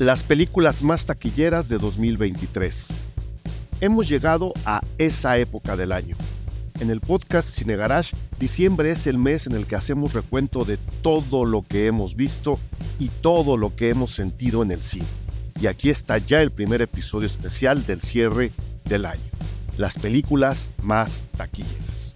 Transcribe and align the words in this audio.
Las 0.00 0.22
películas 0.22 0.82
más 0.82 1.04
taquilleras 1.04 1.68
de 1.68 1.76
2023. 1.76 2.88
Hemos 3.82 4.08
llegado 4.08 4.54
a 4.64 4.80
esa 4.96 5.36
época 5.36 5.76
del 5.76 5.92
año. 5.92 6.16
En 6.80 6.88
el 6.88 7.02
podcast 7.02 7.46
Cine 7.50 7.76
Garage, 7.76 8.16
diciembre 8.38 8.92
es 8.92 9.06
el 9.06 9.18
mes 9.18 9.46
en 9.46 9.52
el 9.52 9.66
que 9.66 9.76
hacemos 9.76 10.14
recuento 10.14 10.64
de 10.64 10.78
todo 11.02 11.44
lo 11.44 11.60
que 11.60 11.86
hemos 11.86 12.16
visto 12.16 12.58
y 12.98 13.08
todo 13.08 13.58
lo 13.58 13.76
que 13.76 13.90
hemos 13.90 14.14
sentido 14.14 14.62
en 14.62 14.70
el 14.70 14.80
cine. 14.80 15.04
Y 15.60 15.66
aquí 15.66 15.90
está 15.90 16.16
ya 16.16 16.40
el 16.40 16.50
primer 16.50 16.80
episodio 16.80 17.26
especial 17.26 17.84
del 17.84 18.00
cierre 18.00 18.52
del 18.86 19.04
año. 19.04 19.20
Las 19.76 19.98
películas 19.98 20.70
más 20.82 21.24
taquilleras. 21.36 22.14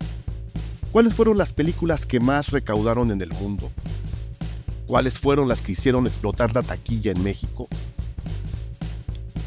¿Cuáles 0.90 1.12
fueron 1.12 1.36
las 1.36 1.52
películas 1.52 2.06
que 2.06 2.18
más 2.18 2.48
recaudaron 2.48 3.10
en 3.10 3.20
el 3.20 3.34
mundo? 3.34 3.70
Cuáles 4.86 5.18
fueron 5.18 5.48
las 5.48 5.60
que 5.60 5.72
hicieron 5.72 6.06
explotar 6.06 6.54
la 6.54 6.62
taquilla 6.62 7.12
en 7.12 7.22
México? 7.22 7.68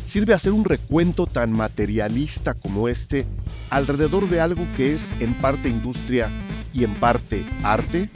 ¿Sirve 0.05 0.33
hacer 0.33 0.53
un 0.53 0.65
recuento 0.65 1.25
tan 1.25 1.51
materialista 1.51 2.53
como 2.53 2.87
este 2.87 3.25
alrededor 3.69 4.29
de 4.29 4.39
algo 4.39 4.65
que 4.75 4.93
es 4.93 5.11
en 5.19 5.33
parte 5.33 5.69
industria 5.69 6.31
y 6.73 6.83
en 6.83 6.95
parte 6.95 7.45
arte? 7.63 8.09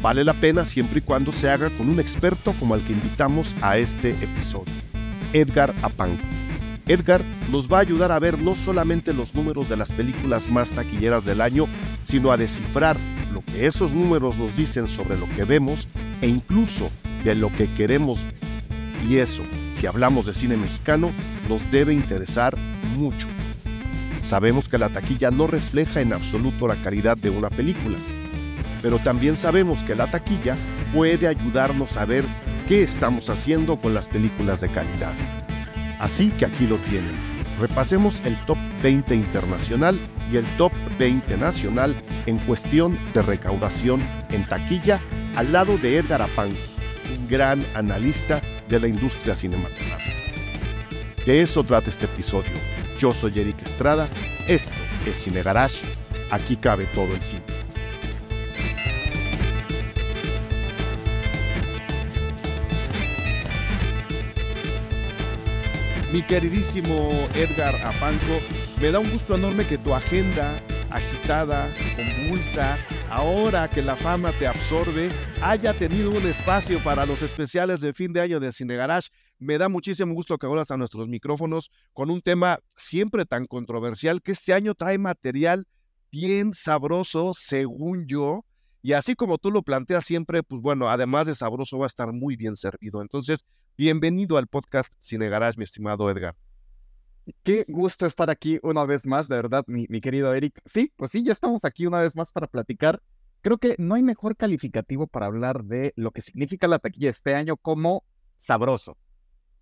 Vale 0.00 0.22
la 0.22 0.34
pena 0.34 0.64
siempre 0.64 1.00
y 1.00 1.02
cuando 1.02 1.32
se 1.32 1.50
haga 1.50 1.70
con 1.70 1.88
un 1.88 1.98
experto 1.98 2.52
como 2.58 2.76
el 2.76 2.84
que 2.84 2.92
invitamos 2.92 3.54
a 3.60 3.78
este 3.78 4.10
episodio, 4.10 4.72
Edgar 5.32 5.74
Apanco. 5.82 6.22
Edgar 6.88 7.22
nos 7.52 7.70
va 7.70 7.78
a 7.78 7.82
ayudar 7.82 8.10
a 8.12 8.18
ver 8.18 8.38
no 8.38 8.54
solamente 8.54 9.12
los 9.12 9.34
números 9.34 9.68
de 9.68 9.76
las 9.76 9.92
películas 9.92 10.48
más 10.48 10.70
taquilleras 10.70 11.24
del 11.26 11.42
año, 11.42 11.66
sino 12.04 12.32
a 12.32 12.38
descifrar 12.38 12.96
lo 13.32 13.42
que 13.42 13.66
esos 13.66 13.92
números 13.92 14.38
nos 14.38 14.56
dicen 14.56 14.88
sobre 14.88 15.18
lo 15.18 15.28
que 15.36 15.44
vemos 15.44 15.86
e 16.22 16.28
incluso 16.28 16.90
de 17.24 17.34
lo 17.34 17.54
que 17.54 17.68
queremos 17.74 18.18
Y 19.06 19.16
eso, 19.18 19.42
si 19.72 19.86
hablamos 19.86 20.26
de 20.26 20.34
cine 20.34 20.56
mexicano, 20.56 21.12
nos 21.48 21.70
debe 21.70 21.94
interesar 21.94 22.56
mucho. 22.96 23.28
Sabemos 24.22 24.68
que 24.68 24.78
la 24.78 24.88
taquilla 24.88 25.30
no 25.30 25.46
refleja 25.46 26.00
en 26.00 26.12
absoluto 26.12 26.66
la 26.66 26.76
calidad 26.76 27.16
de 27.16 27.30
una 27.30 27.48
película, 27.48 27.96
pero 28.82 28.98
también 28.98 29.36
sabemos 29.36 29.82
que 29.84 29.94
la 29.94 30.10
taquilla 30.10 30.56
puede 30.94 31.28
ayudarnos 31.28 31.96
a 31.96 32.04
ver 32.04 32.24
qué 32.66 32.82
estamos 32.82 33.30
haciendo 33.30 33.76
con 33.76 33.94
las 33.94 34.06
películas 34.06 34.60
de 34.60 34.68
calidad. 34.68 35.12
Así 35.98 36.30
que 36.30 36.46
aquí 36.46 36.66
lo 36.66 36.76
tienen. 36.76 37.14
Repasemos 37.60 38.20
el 38.24 38.36
top 38.46 38.58
20 38.82 39.14
internacional 39.14 39.98
y 40.32 40.36
el 40.36 40.44
top 40.56 40.72
20 40.98 41.36
nacional 41.36 41.96
en 42.26 42.38
cuestión 42.38 42.96
de 43.14 43.22
recaudación 43.22 44.02
en 44.30 44.46
taquilla 44.46 45.00
al 45.34 45.52
lado 45.52 45.76
de 45.78 45.96
Edgar 45.96 46.22
Apán, 46.22 46.50
un 47.16 47.28
gran 47.28 47.64
analista 47.74 48.40
de 48.68 48.80
la 48.80 48.88
industria 48.88 49.34
cinematográfica. 49.34 50.16
De 51.26 51.42
eso 51.42 51.64
trata 51.64 51.90
este 51.90 52.06
episodio. 52.06 52.52
Yo 52.98 53.12
soy 53.12 53.38
Eric 53.38 53.60
Estrada, 53.62 54.08
esto 54.46 54.72
es 55.06 55.16
Cine 55.16 55.42
Garage, 55.42 55.84
aquí 56.30 56.56
cabe 56.56 56.86
todo 56.94 57.14
el 57.14 57.22
cine. 57.22 57.57
Mi 66.18 66.24
queridísimo 66.24 67.12
Edgar 67.32 67.76
Apanco, 67.86 68.40
me 68.80 68.90
da 68.90 68.98
un 68.98 69.08
gusto 69.08 69.36
enorme 69.36 69.64
que 69.64 69.78
tu 69.78 69.94
agenda 69.94 70.60
agitada, 70.90 71.72
convulsa, 71.94 72.76
ahora 73.08 73.70
que 73.70 73.82
la 73.82 73.94
fama 73.94 74.32
te 74.32 74.48
absorbe, 74.48 75.10
haya 75.40 75.72
tenido 75.74 76.10
un 76.10 76.26
espacio 76.26 76.82
para 76.82 77.06
los 77.06 77.22
especiales 77.22 77.80
de 77.80 77.92
fin 77.92 78.12
de 78.12 78.20
año 78.20 78.40
de 78.40 78.50
Cine 78.50 78.74
Garage. 78.74 79.10
Me 79.38 79.58
da 79.58 79.68
muchísimo 79.68 80.12
gusto 80.12 80.38
que 80.38 80.46
ahora 80.46 80.62
están 80.62 80.80
nuestros 80.80 81.06
micrófonos 81.06 81.70
con 81.92 82.10
un 82.10 82.20
tema 82.20 82.58
siempre 82.76 83.24
tan 83.24 83.46
controversial 83.46 84.20
que 84.20 84.32
este 84.32 84.52
año 84.52 84.74
trae 84.74 84.98
material 84.98 85.68
bien 86.10 86.52
sabroso, 86.52 87.30
según 87.32 88.08
yo. 88.08 88.44
Y 88.80 88.92
así 88.92 89.16
como 89.16 89.38
tú 89.38 89.50
lo 89.50 89.62
planteas 89.62 90.04
siempre, 90.04 90.42
pues 90.42 90.62
bueno, 90.62 90.88
además 90.88 91.26
de 91.26 91.34
sabroso 91.34 91.78
va 91.78 91.86
a 91.86 91.88
estar 91.88 92.12
muy 92.12 92.36
bien 92.36 92.54
servido. 92.54 93.02
Entonces, 93.02 93.44
bienvenido 93.76 94.36
al 94.36 94.46
podcast 94.46 94.92
Cine 95.00 95.28
Garage, 95.28 95.58
mi 95.58 95.64
estimado 95.64 96.08
Edgar. 96.10 96.36
Qué 97.42 97.64
gusto 97.68 98.06
estar 98.06 98.30
aquí 98.30 98.58
una 98.62 98.84
vez 98.84 99.04
más, 99.06 99.28
de 99.28 99.36
verdad, 99.36 99.64
mi, 99.66 99.86
querido 100.00 100.32
Eric. 100.32 100.60
Sí, 100.64 100.92
pues 100.96 101.10
sí, 101.10 101.24
ya 101.24 101.32
estamos 101.32 101.64
aquí 101.64 101.86
una 101.86 102.00
vez 102.00 102.16
más 102.16 102.30
para 102.30 102.46
platicar. 102.46 103.02
Creo 103.40 103.58
que 103.58 103.74
no 103.78 103.96
hay 103.96 104.02
mejor 104.02 104.36
calificativo 104.36 105.06
para 105.06 105.26
hablar 105.26 105.64
de 105.64 105.92
lo 105.96 106.12
que 106.12 106.22
significa 106.22 106.68
la 106.68 106.78
taquilla 106.78 107.10
este 107.10 107.34
año 107.34 107.56
como 107.56 108.04
sabroso. 108.36 108.96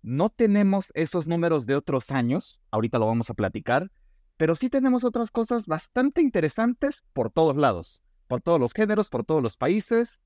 No 0.03 0.29
tenemos 0.29 0.91
esos 0.93 1.27
números 1.27 1.65
de 1.65 1.75
otros 1.75 2.11
años, 2.11 2.59
ahorita 2.71 2.99
lo 2.99 3.07
vamos 3.07 3.29
a 3.29 3.33
platicar, 3.33 3.91
pero 4.37 4.55
sí 4.55 4.69
tenemos 4.69 5.03
otras 5.03 5.31
cosas 5.31 5.65
bastante 5.65 6.21
interesantes 6.21 7.03
por 7.13 7.31
todos 7.31 7.57
lados, 7.57 8.01
por 8.27 8.41
todos 8.41 8.59
los 8.59 8.73
géneros, 8.73 9.09
por 9.09 9.23
todos 9.23 9.41
los 9.41 9.57
países, 9.57 10.21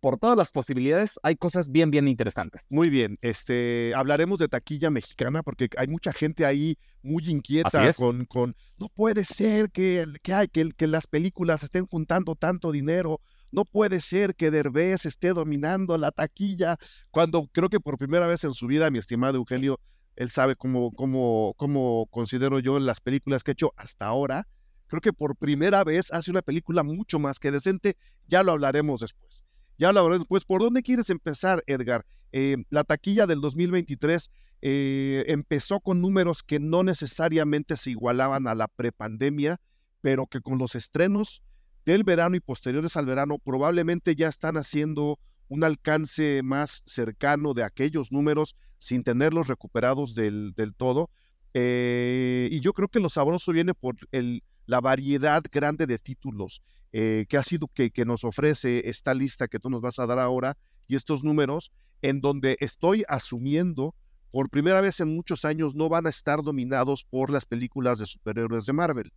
por 0.00 0.18
todas 0.18 0.36
las 0.36 0.50
posibilidades, 0.50 1.18
hay 1.22 1.36
cosas 1.36 1.70
bien, 1.70 1.90
bien 1.90 2.08
interesantes. 2.08 2.66
Muy 2.68 2.90
bien, 2.90 3.16
este, 3.22 3.94
hablaremos 3.96 4.38
de 4.38 4.48
taquilla 4.48 4.90
mexicana 4.90 5.42
porque 5.42 5.70
hay 5.78 5.86
mucha 5.86 6.12
gente 6.12 6.44
ahí 6.44 6.76
muy 7.02 7.26
inquieta 7.26 7.90
con, 7.94 8.26
con, 8.26 8.54
no 8.76 8.88
puede 8.90 9.24
ser 9.24 9.70
que, 9.70 10.04
que, 10.22 10.34
hay, 10.34 10.48
que, 10.48 10.72
que 10.76 10.86
las 10.86 11.06
películas 11.06 11.62
estén 11.62 11.86
juntando 11.86 12.34
tanto 12.34 12.70
dinero, 12.70 13.22
no 13.50 13.64
puede 13.64 14.02
ser 14.02 14.34
que 14.34 14.50
Derbez 14.50 15.06
esté 15.06 15.28
dominando 15.28 15.96
la 15.96 16.10
taquilla, 16.10 16.76
cuando 17.10 17.48
creo 17.50 17.70
que 17.70 17.80
por 17.80 17.96
primera 17.96 18.26
vez 18.26 18.44
en 18.44 18.52
su 18.52 18.66
vida, 18.66 18.90
mi 18.90 18.98
estimado 18.98 19.36
Eugenio, 19.36 19.80
él 20.16 20.28
sabe 20.28 20.54
cómo, 20.54 20.92
cómo, 20.92 21.54
cómo 21.56 22.08
considero 22.10 22.58
yo 22.58 22.78
las 22.78 23.00
películas 23.00 23.42
que 23.42 23.52
he 23.52 23.54
hecho 23.54 23.72
hasta 23.76 24.06
ahora. 24.06 24.46
Creo 24.94 25.00
que 25.00 25.12
por 25.12 25.34
primera 25.34 25.82
vez 25.82 26.12
hace 26.12 26.30
una 26.30 26.40
película 26.40 26.84
mucho 26.84 27.18
más 27.18 27.40
que 27.40 27.50
decente, 27.50 27.96
ya 28.28 28.44
lo 28.44 28.52
hablaremos 28.52 29.00
después. 29.00 29.42
Ya 29.76 29.92
la 29.92 30.00
verdad, 30.02 30.24
pues, 30.28 30.44
¿por 30.44 30.60
dónde 30.60 30.84
quieres 30.84 31.10
empezar, 31.10 31.64
Edgar? 31.66 32.06
Eh, 32.30 32.58
la 32.70 32.84
taquilla 32.84 33.26
del 33.26 33.40
2023 33.40 34.30
eh, 34.62 35.24
empezó 35.26 35.80
con 35.80 36.00
números 36.00 36.44
que 36.44 36.60
no 36.60 36.84
necesariamente 36.84 37.76
se 37.76 37.90
igualaban 37.90 38.46
a 38.46 38.54
la 38.54 38.68
prepandemia, 38.68 39.60
pero 40.00 40.28
que 40.28 40.40
con 40.40 40.58
los 40.58 40.76
estrenos 40.76 41.42
del 41.84 42.04
verano 42.04 42.36
y 42.36 42.40
posteriores 42.40 42.96
al 42.96 43.06
verano 43.06 43.40
probablemente 43.40 44.14
ya 44.14 44.28
están 44.28 44.56
haciendo 44.56 45.18
un 45.48 45.64
alcance 45.64 46.40
más 46.44 46.84
cercano 46.86 47.52
de 47.52 47.64
aquellos 47.64 48.12
números 48.12 48.54
sin 48.78 49.02
tenerlos 49.02 49.48
recuperados 49.48 50.14
del, 50.14 50.54
todo. 50.76 51.10
Eh, 51.52 52.48
y 52.52 52.60
yo 52.60 52.72
creo 52.72 52.86
que 52.86 53.00
lo 53.00 53.08
sabroso 53.08 53.50
viene 53.50 53.74
por 53.74 53.96
el, 54.12 54.44
la 54.66 54.80
variedad 54.80 55.42
grande 55.50 55.86
de 55.86 55.98
títulos 55.98 56.62
eh, 56.92 57.26
que 57.28 57.36
ha 57.36 57.42
sido 57.42 57.68
que, 57.68 57.90
que 57.90 58.04
nos 58.04 58.24
ofrece 58.24 58.88
esta 58.88 59.14
lista 59.14 59.48
que 59.48 59.58
tú 59.58 59.68
nos 59.70 59.80
vas 59.80 59.98
a 59.98 60.06
dar 60.06 60.18
ahora 60.18 60.56
y 60.86 60.96
estos 60.96 61.24
números, 61.24 61.72
en 62.02 62.20
donde 62.20 62.56
estoy 62.60 63.04
asumiendo 63.08 63.94
por 64.30 64.50
primera 64.50 64.80
vez 64.80 64.98
en 64.98 65.14
muchos 65.14 65.44
años 65.44 65.74
no 65.74 65.88
van 65.88 66.06
a 66.06 66.10
estar 66.10 66.42
dominados 66.42 67.04
por 67.04 67.30
las 67.30 67.46
películas 67.46 68.00
de 68.00 68.06
superhéroes 68.06 68.66
de 68.66 68.72
Marvel. 68.72 69.12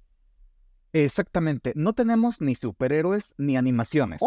Exactamente, 0.93 1.73
no 1.75 1.93
tenemos 1.93 2.39
ni 2.39 2.55
superhéroes 2.55 3.33
ni 3.37 3.57
animaciones, 3.57 4.21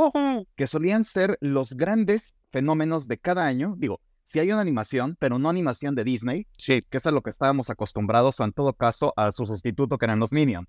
que 0.57 0.67
solían 0.67 1.05
ser 1.05 1.39
los 1.41 1.75
grandes 1.75 2.35
fenómenos 2.51 3.09
de 3.09 3.19
cada 3.19 3.47
año. 3.47 3.75
Digo, 3.79 4.01
si 4.25 4.39
hay 4.39 4.53
una 4.53 4.61
animación, 4.61 5.17
pero 5.19 5.39
no 5.39 5.49
animación 5.49 5.95
de 5.95 6.05
Disney, 6.05 6.47
sí. 6.59 6.83
que 6.89 6.99
es 6.99 7.07
a 7.07 7.11
lo 7.11 7.23
que 7.23 7.31
estábamos 7.31 7.71
acostumbrados, 7.71 8.39
o 8.39 8.45
en 8.45 8.53
todo 8.53 8.73
caso 8.75 9.13
a 9.17 9.33
su 9.33 9.47
sustituto 9.47 9.97
que 9.97 10.07
eran 10.07 10.21
los 10.21 10.33
Minions. 10.33 10.69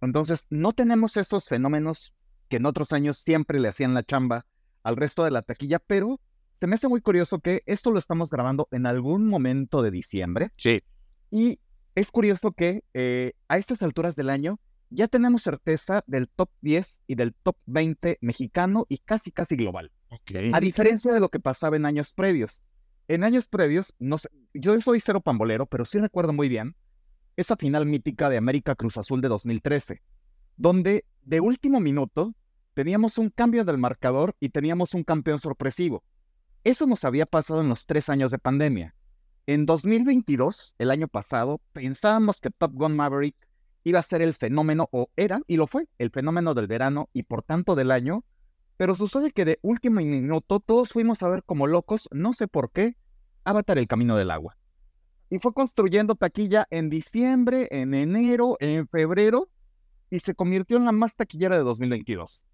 Entonces, 0.00 0.46
no 0.50 0.72
tenemos 0.72 1.16
esos 1.16 1.46
fenómenos 1.48 2.14
que 2.48 2.56
en 2.56 2.66
otros 2.66 2.92
años 2.92 3.18
siempre 3.18 3.60
le 3.60 3.68
hacían 3.68 3.94
la 3.94 4.02
chamba 4.02 4.46
al 4.82 4.96
resto 4.96 5.24
de 5.24 5.30
la 5.30 5.42
taquilla, 5.42 5.78
pero 5.78 6.20
se 6.52 6.66
me 6.66 6.74
hace 6.74 6.88
muy 6.88 7.00
curioso 7.00 7.40
que 7.40 7.62
esto 7.66 7.90
lo 7.90 7.98
estamos 7.98 8.30
grabando 8.30 8.68
en 8.70 8.86
algún 8.86 9.28
momento 9.28 9.82
de 9.82 9.90
diciembre. 9.90 10.50
Sí. 10.56 10.82
Y 11.30 11.58
es 11.94 12.10
curioso 12.10 12.52
que 12.52 12.82
eh, 12.94 13.32
a 13.48 13.58
estas 13.58 13.82
alturas 13.82 14.16
del 14.16 14.30
año 14.30 14.60
ya 14.90 15.08
tenemos 15.08 15.42
certeza 15.42 16.02
del 16.06 16.28
top 16.28 16.50
10 16.60 17.02
y 17.06 17.14
del 17.16 17.34
top 17.34 17.56
20 17.66 18.18
mexicano 18.20 18.86
y 18.88 18.98
casi, 18.98 19.32
casi 19.32 19.56
global. 19.56 19.90
Okay. 20.08 20.52
A 20.54 20.60
diferencia 20.60 21.12
de 21.12 21.20
lo 21.20 21.28
que 21.28 21.40
pasaba 21.40 21.76
en 21.76 21.84
años 21.84 22.12
previos. 22.12 22.62
En 23.08 23.24
años 23.24 23.48
previos, 23.48 23.94
no 23.98 24.18
sé, 24.18 24.28
yo 24.54 24.80
soy 24.80 25.00
cero 25.00 25.20
pambolero, 25.20 25.66
pero 25.66 25.84
sí 25.84 25.98
recuerdo 25.98 26.32
muy 26.32 26.48
bien 26.48 26.74
esa 27.36 27.56
final 27.56 27.86
mítica 27.86 28.28
de 28.28 28.36
América 28.36 28.74
Cruz 28.74 28.96
Azul 28.96 29.20
de 29.20 29.28
2013, 29.28 30.02
donde 30.56 31.04
de 31.22 31.40
último 31.40 31.80
minuto 31.80 32.34
teníamos 32.74 33.18
un 33.18 33.30
cambio 33.30 33.64
del 33.64 33.78
marcador 33.78 34.34
y 34.40 34.48
teníamos 34.48 34.94
un 34.94 35.04
campeón 35.04 35.38
sorpresivo. 35.38 36.02
Eso 36.64 36.86
nos 36.86 37.04
había 37.04 37.26
pasado 37.26 37.60
en 37.60 37.68
los 37.68 37.86
tres 37.86 38.08
años 38.08 38.30
de 38.30 38.38
pandemia. 38.38 38.94
En 39.46 39.66
2022, 39.66 40.74
el 40.78 40.90
año 40.90 41.08
pasado, 41.08 41.60
pensábamos 41.72 42.40
que 42.40 42.50
Top 42.50 42.72
Gun 42.74 42.96
Maverick 42.96 43.36
iba 43.84 44.00
a 44.00 44.02
ser 44.02 44.20
el 44.20 44.34
fenómeno, 44.34 44.88
o 44.90 45.08
era, 45.14 45.40
y 45.46 45.56
lo 45.56 45.68
fue, 45.68 45.86
el 45.98 46.10
fenómeno 46.10 46.54
del 46.54 46.66
verano 46.66 47.08
y 47.12 47.22
por 47.22 47.42
tanto 47.42 47.76
del 47.76 47.92
año, 47.92 48.24
pero 48.76 48.94
sucede 48.94 49.30
que 49.30 49.44
de 49.44 49.58
último 49.62 50.00
minuto 50.00 50.58
todos 50.58 50.88
fuimos 50.88 51.22
a 51.22 51.28
ver 51.28 51.44
como 51.44 51.68
locos, 51.68 52.08
no 52.10 52.32
sé 52.32 52.48
por 52.48 52.72
qué, 52.72 52.96
Avatar 53.44 53.78
el 53.78 53.86
Camino 53.86 54.16
del 54.16 54.32
Agua. 54.32 54.58
Y 55.28 55.38
fue 55.38 55.52
construyendo 55.52 56.14
taquilla 56.14 56.66
en 56.70 56.88
diciembre, 56.88 57.68
en 57.70 57.94
enero, 57.94 58.56
en 58.60 58.86
febrero, 58.86 59.48
y 60.10 60.20
se 60.20 60.34
convirtió 60.34 60.76
en 60.76 60.84
la 60.84 60.92
más 60.92 61.16
taquillera 61.16 61.56
de 61.56 61.62
2022. 61.62 62.44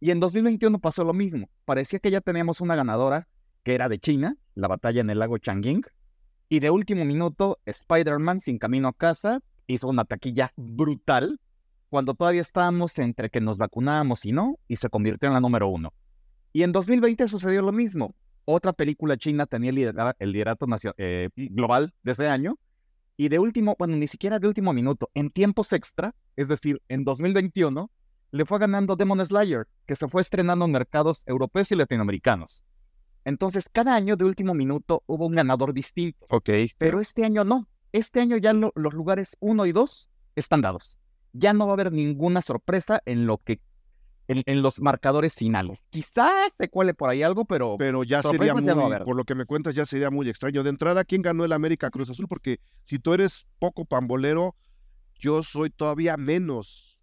Y 0.00 0.10
en 0.10 0.20
2021 0.20 0.78
pasó 0.80 1.04
lo 1.04 1.14
mismo. 1.14 1.48
Parecía 1.64 1.98
que 1.98 2.10
ya 2.10 2.20
teníamos 2.20 2.60
una 2.60 2.76
ganadora, 2.76 3.28
que 3.62 3.74
era 3.74 3.88
de 3.88 3.98
China, 3.98 4.36
la 4.54 4.68
batalla 4.68 5.00
en 5.00 5.10
el 5.10 5.18
lago 5.18 5.38
Changjing. 5.38 5.82
Y 6.48 6.60
de 6.60 6.70
último 6.70 7.04
minuto, 7.04 7.58
Spider-Man, 7.64 8.40
sin 8.40 8.58
camino 8.58 8.88
a 8.88 8.92
casa, 8.92 9.40
hizo 9.66 9.88
una 9.88 10.04
taquilla 10.04 10.52
brutal 10.56 11.40
cuando 11.88 12.14
todavía 12.14 12.42
estábamos 12.42 12.98
entre 12.98 13.30
que 13.30 13.40
nos 13.40 13.58
vacunábamos 13.58 14.24
y 14.24 14.32
no, 14.32 14.58
y 14.68 14.76
se 14.76 14.90
convirtió 14.90 15.28
en 15.28 15.34
la 15.34 15.40
número 15.40 15.68
uno. 15.68 15.92
Y 16.52 16.62
en 16.62 16.72
2020 16.72 17.28
sucedió 17.28 17.62
lo 17.62 17.72
mismo. 17.72 18.14
Otra 18.46 18.72
película 18.72 19.16
china 19.16 19.44
tenía 19.46 19.70
el 19.70 19.76
liderato, 20.32 20.66
eh, 20.98 21.28
global 21.34 21.92
de 22.02 22.12
ese 22.12 22.28
año, 22.28 22.56
y 23.16 23.28
de 23.28 23.38
último, 23.38 23.74
bueno, 23.78 23.96
ni 23.96 24.06
siquiera 24.06 24.38
de 24.38 24.46
último 24.46 24.72
minuto, 24.72 25.10
en 25.14 25.30
tiempos 25.30 25.72
extra, 25.72 26.14
es 26.36 26.48
decir, 26.48 26.80
en 26.88 27.04
2021, 27.04 27.90
le 28.30 28.44
fue 28.44 28.58
ganando 28.60 28.94
Demon 28.94 29.24
Slayer, 29.24 29.66
que 29.84 29.96
se 29.96 30.06
fue 30.06 30.22
estrenando 30.22 30.64
en 30.64 30.70
mercados 30.70 31.24
europeos 31.26 31.72
y 31.72 31.76
latinoamericanos. 31.76 32.64
Entonces, 33.24 33.68
cada 33.68 33.96
año 33.96 34.14
de 34.16 34.24
último 34.24 34.54
minuto 34.54 35.02
hubo 35.06 35.26
un 35.26 35.34
ganador 35.34 35.74
distinto. 35.74 36.26
Ok. 36.30 36.50
Pero 36.78 37.00
este 37.00 37.24
año 37.24 37.42
no. 37.42 37.68
Este 37.90 38.20
año 38.20 38.36
ya 38.36 38.52
los 38.52 38.94
lugares 38.94 39.36
1 39.40 39.66
y 39.66 39.72
2 39.72 40.08
están 40.36 40.60
dados. 40.60 41.00
Ya 41.32 41.52
no 41.52 41.66
va 41.66 41.72
a 41.72 41.74
haber 41.74 41.90
ninguna 41.92 42.42
sorpresa 42.42 43.02
en 43.04 43.26
lo 43.26 43.38
que 43.38 43.60
en, 44.28 44.62
los 44.62 44.80
marcadores 44.80 45.34
finales. 45.34 45.84
Quizás 45.90 46.52
se 46.56 46.68
cuele 46.68 46.94
por 46.94 47.10
ahí 47.10 47.22
algo, 47.22 47.44
pero 47.44 47.76
pero 47.78 48.02
ya 48.04 48.22
sería 48.22 48.54
muy, 48.54 48.64
por 49.04 49.16
lo 49.16 49.24
que 49.24 49.34
me 49.34 49.44
cuentas 49.44 49.74
ya 49.74 49.86
sería 49.86 50.10
muy 50.10 50.28
extraño. 50.28 50.62
De 50.62 50.70
entrada, 50.70 51.04
¿quién 51.04 51.22
ganó 51.22 51.44
el 51.44 51.52
América 51.52 51.90
Cruz 51.90 52.10
Azul? 52.10 52.26
Porque 52.28 52.60
si 52.84 52.98
tú 52.98 53.14
eres 53.14 53.46
poco 53.58 53.84
pambolero, 53.84 54.54
yo 55.18 55.42
soy 55.42 55.70
todavía 55.70 56.16
menos. 56.16 56.98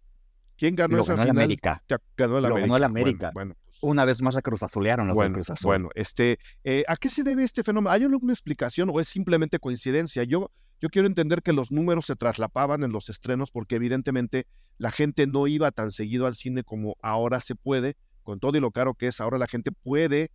¿Quién 0.56 0.76
ganó 0.76 1.00
esa 1.00 1.14
final? 1.14 1.30
América. 1.30 1.82
Ganó 2.16 2.38
el 2.38 2.44
América. 2.44 2.60
Ganó 2.60 2.76
el 2.76 2.84
América. 2.84 3.30
Bueno, 3.34 3.54
una 3.84 4.04
vez 4.04 4.22
más 4.22 4.34
la 4.34 4.42
Cruz 4.42 4.62
Azulearon 4.62 5.06
los 5.06 5.16
bueno, 5.16 5.34
Cruz 5.34 5.50
Azul. 5.50 5.68
Bueno, 5.68 5.88
este, 5.94 6.38
eh, 6.64 6.84
¿a 6.88 6.96
qué 6.96 7.08
se 7.08 7.22
debe 7.22 7.44
este 7.44 7.62
fenómeno? 7.62 7.92
¿Hay 7.92 8.02
alguna 8.02 8.32
explicación 8.32 8.90
o 8.92 9.00
es 9.00 9.08
simplemente 9.08 9.58
coincidencia? 9.58 10.24
Yo, 10.24 10.50
yo 10.80 10.88
quiero 10.90 11.06
entender 11.06 11.42
que 11.42 11.52
los 11.52 11.70
números 11.70 12.06
se 12.06 12.16
traslapaban 12.16 12.82
en 12.82 12.92
los 12.92 13.08
estrenos 13.08 13.50
porque 13.50 13.76
evidentemente 13.76 14.46
la 14.78 14.90
gente 14.90 15.26
no 15.26 15.46
iba 15.46 15.70
tan 15.70 15.90
seguido 15.90 16.26
al 16.26 16.34
cine 16.34 16.64
como 16.64 16.96
ahora 17.02 17.40
se 17.40 17.54
puede, 17.54 17.96
con 18.22 18.40
todo 18.40 18.56
y 18.56 18.60
lo 18.60 18.70
caro 18.70 18.94
que 18.94 19.08
es, 19.08 19.20
ahora 19.20 19.38
la 19.38 19.46
gente 19.46 19.70
puede, 19.70 20.30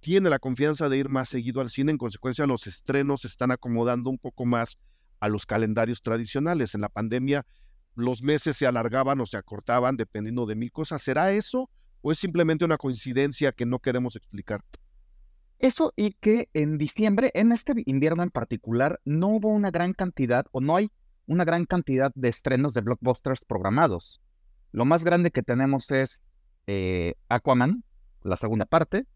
tiene 0.00 0.30
la 0.30 0.38
confianza 0.38 0.88
de 0.88 0.98
ir 0.98 1.08
más 1.08 1.28
seguido 1.28 1.60
al 1.60 1.70
cine, 1.70 1.92
en 1.92 1.98
consecuencia 1.98 2.46
los 2.46 2.66
estrenos 2.66 3.22
se 3.22 3.28
están 3.28 3.50
acomodando 3.50 4.10
un 4.10 4.18
poco 4.18 4.44
más 4.44 4.78
a 5.20 5.28
los 5.28 5.46
calendarios 5.46 6.02
tradicionales. 6.02 6.74
En 6.74 6.80
la 6.80 6.88
pandemia 6.88 7.46
los 7.94 8.22
meses 8.22 8.56
se 8.56 8.66
alargaban 8.66 9.20
o 9.20 9.26
se 9.26 9.36
acortaban 9.36 9.96
dependiendo 9.96 10.46
de 10.46 10.56
mil 10.56 10.72
cosas. 10.72 11.02
¿Será 11.02 11.32
eso 11.32 11.70
o 12.02 12.12
es 12.12 12.18
simplemente 12.18 12.64
una 12.64 12.76
coincidencia 12.76 13.52
que 13.52 13.66
no 13.66 13.78
queremos 13.78 14.16
explicar? 14.16 14.62
Eso 15.58 15.92
y 15.94 16.12
que 16.14 16.48
en 16.54 16.78
diciembre, 16.78 17.30
en 17.34 17.52
este 17.52 17.74
invierno 17.84 18.22
en 18.22 18.30
particular, 18.30 19.00
no 19.04 19.28
hubo 19.28 19.50
una 19.50 19.70
gran 19.70 19.92
cantidad 19.92 20.46
o 20.52 20.60
no 20.60 20.76
hay 20.76 20.90
una 21.26 21.44
gran 21.44 21.66
cantidad 21.66 22.10
de 22.14 22.28
estrenos 22.28 22.72
de 22.74 22.80
blockbusters 22.80 23.44
programados. 23.44 24.20
Lo 24.72 24.84
más 24.84 25.04
grande 25.04 25.30
que 25.30 25.42
tenemos 25.42 25.90
es 25.90 26.32
eh, 26.66 27.14
Aquaman, 27.28 27.84
la 28.22 28.36
segunda 28.36 28.64
parte. 28.64 29.06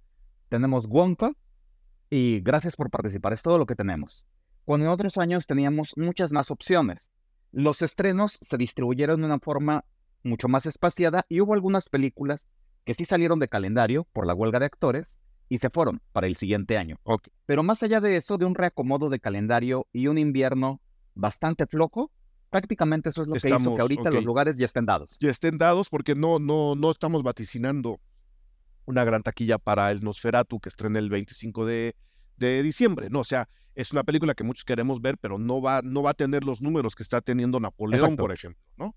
Tenemos 0.49 0.87
Wonka 0.87 1.33
y 2.11 2.41
gracias 2.41 2.77
por 2.77 2.91
participar. 2.91 3.33
Es 3.33 3.43
todo 3.43 3.59
lo 3.59 3.67
que 3.67 3.75
tenemos. 3.75 4.27
Cuando 4.65 4.87
en 4.87 4.93
otros 4.93 5.19
años 5.19 5.47
teníamos 5.47 5.95
muchas 5.97 6.33
más 6.33 6.51
opciones. 6.51 7.11
Los 7.53 7.83
estrenos 7.83 8.39
se 8.41 8.57
distribuyeron 8.57 9.21
de 9.21 9.27
una 9.27 9.39
forma 9.39 9.85
mucho 10.23 10.49
más 10.49 10.67
espaciada 10.67 11.25
y 11.29 11.41
hubo 11.41 11.55
algunas 11.55 11.89
películas 11.89 12.49
que 12.85 12.95
sí 12.95 13.05
salieron 13.05 13.39
de 13.39 13.49
calendario 13.49 14.05
por 14.13 14.27
la 14.27 14.35
huelga 14.35 14.59
de 14.59 14.67
actores 14.67 15.19
y 15.49 15.59
se 15.59 15.71
fueron 15.71 16.01
para 16.13 16.27
el 16.27 16.37
siguiente 16.37 16.77
año. 16.79 16.99
Pero 17.47 17.63
más 17.63 17.83
allá 17.83 18.01
de 18.01 18.17
eso, 18.17 18.39
de 18.39 18.45
un 18.45 18.55
reacomodo 18.55 19.11
de 19.11 19.21
calendario 19.21 19.87
y 19.93 20.07
un 20.07 20.19
invierno 20.19 20.81
bastante 21.15 21.67
flojo, 21.67 22.11
prácticamente 22.51 23.09
eso 23.09 23.23
es 23.23 23.29
lo 23.29 23.35
que 23.35 23.49
hizo 23.49 23.75
que 23.75 23.83
ahorita 23.83 24.11
los 24.11 24.25
lugares 24.25 24.57
ya 24.57 24.67
estén 24.67 24.87
dados. 24.87 25.17
Ya 25.21 25.31
estén 25.31 25.59
dados 25.59 25.89
porque 25.89 26.15
no, 26.15 26.39
no, 26.39 26.75
no 26.75 26.91
estamos 26.91 27.23
vaticinando 27.23 28.01
una 28.87 29.05
gran 29.05 29.23
taquilla 29.23 29.59
para 29.59 29.91
el 29.91 30.03
Nosferatu 30.03 30.61
que 30.61 30.69
estrena 30.69 30.99
el 30.99 31.09
25 31.09 31.65
de, 31.65 31.97
de 32.37 32.63
diciembre, 32.63 33.09
¿no? 33.11 33.21
O 33.21 33.25
sea, 33.25 33.49
es 33.75 33.93
una 33.93 34.05
película 34.05 34.35
que 34.35 34.45
muchos 34.45 34.65
queremos 34.65 35.01
ver, 35.01 35.19
pero 35.19 35.39
no 35.39 35.61
va, 35.61 35.83
no 35.83 36.03
va 36.03 36.11
a 36.11 36.15
tener 36.15 36.45
los 36.45 36.61
números 36.61 36.95
que 36.95 37.03
está 37.03 37.21
teniendo 37.21 37.59
Napoleón, 37.61 38.17
por 38.17 38.33
ejemplo, 38.33 38.63
¿no? 38.77 38.95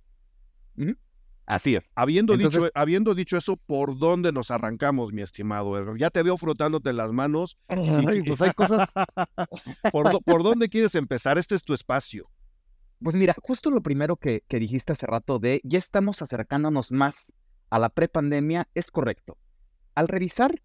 Así 1.48 1.76
es. 1.76 1.94
Habiendo, 1.96 2.36
dicho, 2.36 2.60
habiendo 2.76 3.16
dicho 3.16 3.38
eso, 3.38 3.56
¿por 3.56 3.98
dónde 3.98 4.34
nos 4.34 4.52
arrancamos, 4.52 5.14
mi 5.14 5.22
estimado 5.22 5.96
Ya 5.96 6.10
te 6.10 6.22
veo 6.22 6.36
frotándote 6.36 6.92
las 6.92 7.14
manos. 7.14 7.58
pues 7.70 8.42
hay 8.42 8.52
cosas. 8.52 8.90
¿Por, 9.94 10.44
dónde 10.44 10.68
quieres 10.68 10.94
empezar? 10.96 11.38
Este 11.38 11.56
es 11.56 11.64
tu 11.64 11.74
espacio. 11.74 12.24
Pues 13.02 13.16
mira, 13.16 13.34
justo 13.42 13.72
lo 13.72 13.82
primero 13.82 14.18
que, 14.18 14.44
que 14.46 14.60
dijiste 14.60 14.92
hace 14.92 15.08
rato 15.08 15.40
de 15.40 15.62
ya 15.64 15.80
estamos 15.80 16.22
acercándonos 16.22 16.92
más 16.92 17.32
a 17.70 17.80
la 17.80 17.90
prepandemia 17.90 18.68
es 18.76 18.92
correcto. 18.92 19.38
Al 19.96 20.10
revisar 20.10 20.62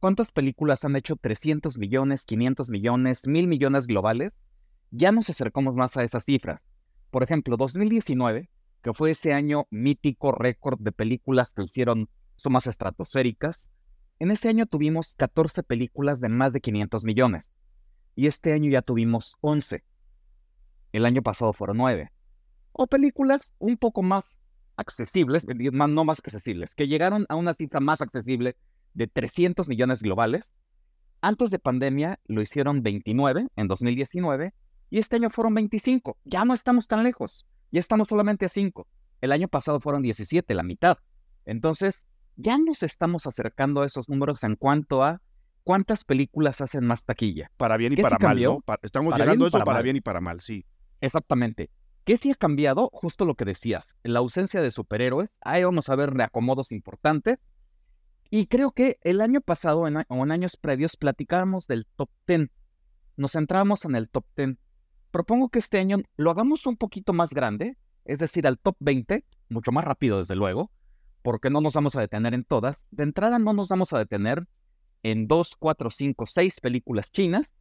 cuántas 0.00 0.32
películas 0.32 0.84
han 0.84 0.96
hecho 0.96 1.14
300 1.14 1.78
millones, 1.78 2.24
500 2.26 2.68
millones, 2.68 3.28
1000 3.28 3.46
millones 3.46 3.86
globales, 3.86 4.50
ya 4.90 5.12
nos 5.12 5.30
acercamos 5.30 5.76
más 5.76 5.96
a 5.96 6.02
esas 6.02 6.24
cifras. 6.24 6.74
Por 7.12 7.22
ejemplo, 7.22 7.56
2019 7.56 8.50
que 8.86 8.92
fue 8.92 9.10
ese 9.10 9.32
año 9.32 9.66
mítico 9.70 10.30
récord 10.30 10.78
de 10.78 10.92
películas 10.92 11.52
que 11.52 11.64
hicieron 11.64 12.08
sumas 12.36 12.68
estratosféricas, 12.68 13.68
en 14.20 14.30
ese 14.30 14.48
año 14.48 14.64
tuvimos 14.66 15.16
14 15.16 15.64
películas 15.64 16.20
de 16.20 16.28
más 16.28 16.52
de 16.52 16.60
500 16.60 17.04
millones. 17.04 17.62
Y 18.14 18.28
este 18.28 18.52
año 18.52 18.70
ya 18.70 18.82
tuvimos 18.82 19.38
11. 19.40 19.82
El 20.92 21.04
año 21.04 21.20
pasado 21.20 21.52
fueron 21.52 21.78
9. 21.78 22.12
O 22.70 22.86
películas 22.86 23.54
un 23.58 23.76
poco 23.76 24.04
más 24.04 24.38
accesibles, 24.76 25.44
no 25.48 26.04
más 26.04 26.20
accesibles, 26.20 26.76
que 26.76 26.86
llegaron 26.86 27.26
a 27.28 27.34
una 27.34 27.54
cifra 27.54 27.80
más 27.80 28.00
accesible 28.00 28.56
de 28.94 29.08
300 29.08 29.68
millones 29.68 30.00
globales. 30.00 30.62
Antes 31.22 31.50
de 31.50 31.58
pandemia 31.58 32.20
lo 32.26 32.40
hicieron 32.40 32.84
29 32.84 33.48
en 33.56 33.66
2019 33.66 34.54
y 34.90 35.00
este 35.00 35.16
año 35.16 35.28
fueron 35.28 35.54
25. 35.54 36.18
Ya 36.22 36.44
no 36.44 36.54
estamos 36.54 36.86
tan 36.86 37.02
lejos. 37.02 37.48
Ya 37.70 37.80
estamos 37.80 38.08
solamente 38.08 38.46
a 38.46 38.48
5. 38.48 38.86
El 39.20 39.32
año 39.32 39.48
pasado 39.48 39.80
fueron 39.80 40.02
17, 40.02 40.54
la 40.54 40.62
mitad. 40.62 40.98
Entonces, 41.44 42.06
ya 42.36 42.58
nos 42.58 42.82
estamos 42.82 43.26
acercando 43.26 43.82
a 43.82 43.86
esos 43.86 44.08
números 44.08 44.44
en 44.44 44.56
cuanto 44.56 45.02
a 45.02 45.20
cuántas 45.64 46.04
películas 46.04 46.60
hacen 46.60 46.84
más 46.84 47.04
taquilla. 47.04 47.50
Para 47.56 47.76
bien 47.76 47.92
y 47.92 47.96
para 47.96 48.18
mal, 48.18 48.42
¿no? 48.42 48.62
estamos 48.82 49.16
llegando 49.18 49.46
a 49.46 49.48
eso 49.48 49.64
para, 49.64 49.82
bien 49.82 49.96
y 49.96 50.00
para 50.00 50.20
mal, 50.20 50.40
sí. 50.40 50.64
Exactamente. 51.00 51.70
¿Qué 52.04 52.16
sí 52.16 52.30
ha 52.30 52.34
cambiado? 52.36 52.88
Justo 52.92 53.24
lo 53.24 53.34
que 53.34 53.44
decías. 53.44 53.96
En 54.04 54.12
la 54.12 54.20
ausencia 54.20 54.60
de 54.60 54.70
superhéroes, 54.70 55.30
ahí 55.40 55.64
vamos 55.64 55.88
a 55.88 55.96
ver 55.96 56.14
reacomodos 56.14 56.70
importantes. 56.70 57.38
Y 58.30 58.46
creo 58.46 58.70
que 58.70 58.98
el 59.02 59.20
año 59.20 59.40
pasado 59.40 59.80
o 59.80 59.88
en 59.88 60.32
años 60.32 60.56
previos 60.56 60.96
platicábamos 60.96 61.66
del 61.66 61.86
top 61.96 62.10
10. 62.26 62.48
Nos 63.16 63.32
centrábamos 63.32 63.84
en 63.84 63.96
el 63.96 64.08
top 64.08 64.24
10 64.36 64.56
propongo 65.10 65.48
que 65.48 65.58
este 65.58 65.78
año 65.78 65.98
lo 66.16 66.30
hagamos 66.30 66.66
un 66.66 66.76
poquito 66.76 67.12
más 67.12 67.32
grande, 67.32 67.76
es 68.04 68.18
decir, 68.18 68.46
al 68.46 68.58
top 68.58 68.76
20, 68.80 69.24
mucho 69.48 69.72
más 69.72 69.84
rápido 69.84 70.18
desde 70.18 70.36
luego, 70.36 70.70
porque 71.22 71.50
no 71.50 71.60
nos 71.60 71.74
vamos 71.74 71.96
a 71.96 72.00
detener 72.00 72.34
en 72.34 72.44
todas. 72.44 72.86
De 72.90 73.02
entrada 73.02 73.38
no 73.38 73.52
nos 73.52 73.68
vamos 73.68 73.92
a 73.92 73.98
detener 73.98 74.46
en 75.02 75.26
2, 75.26 75.56
4, 75.58 75.90
5, 75.90 76.26
6 76.26 76.60
películas 76.60 77.10
chinas, 77.10 77.58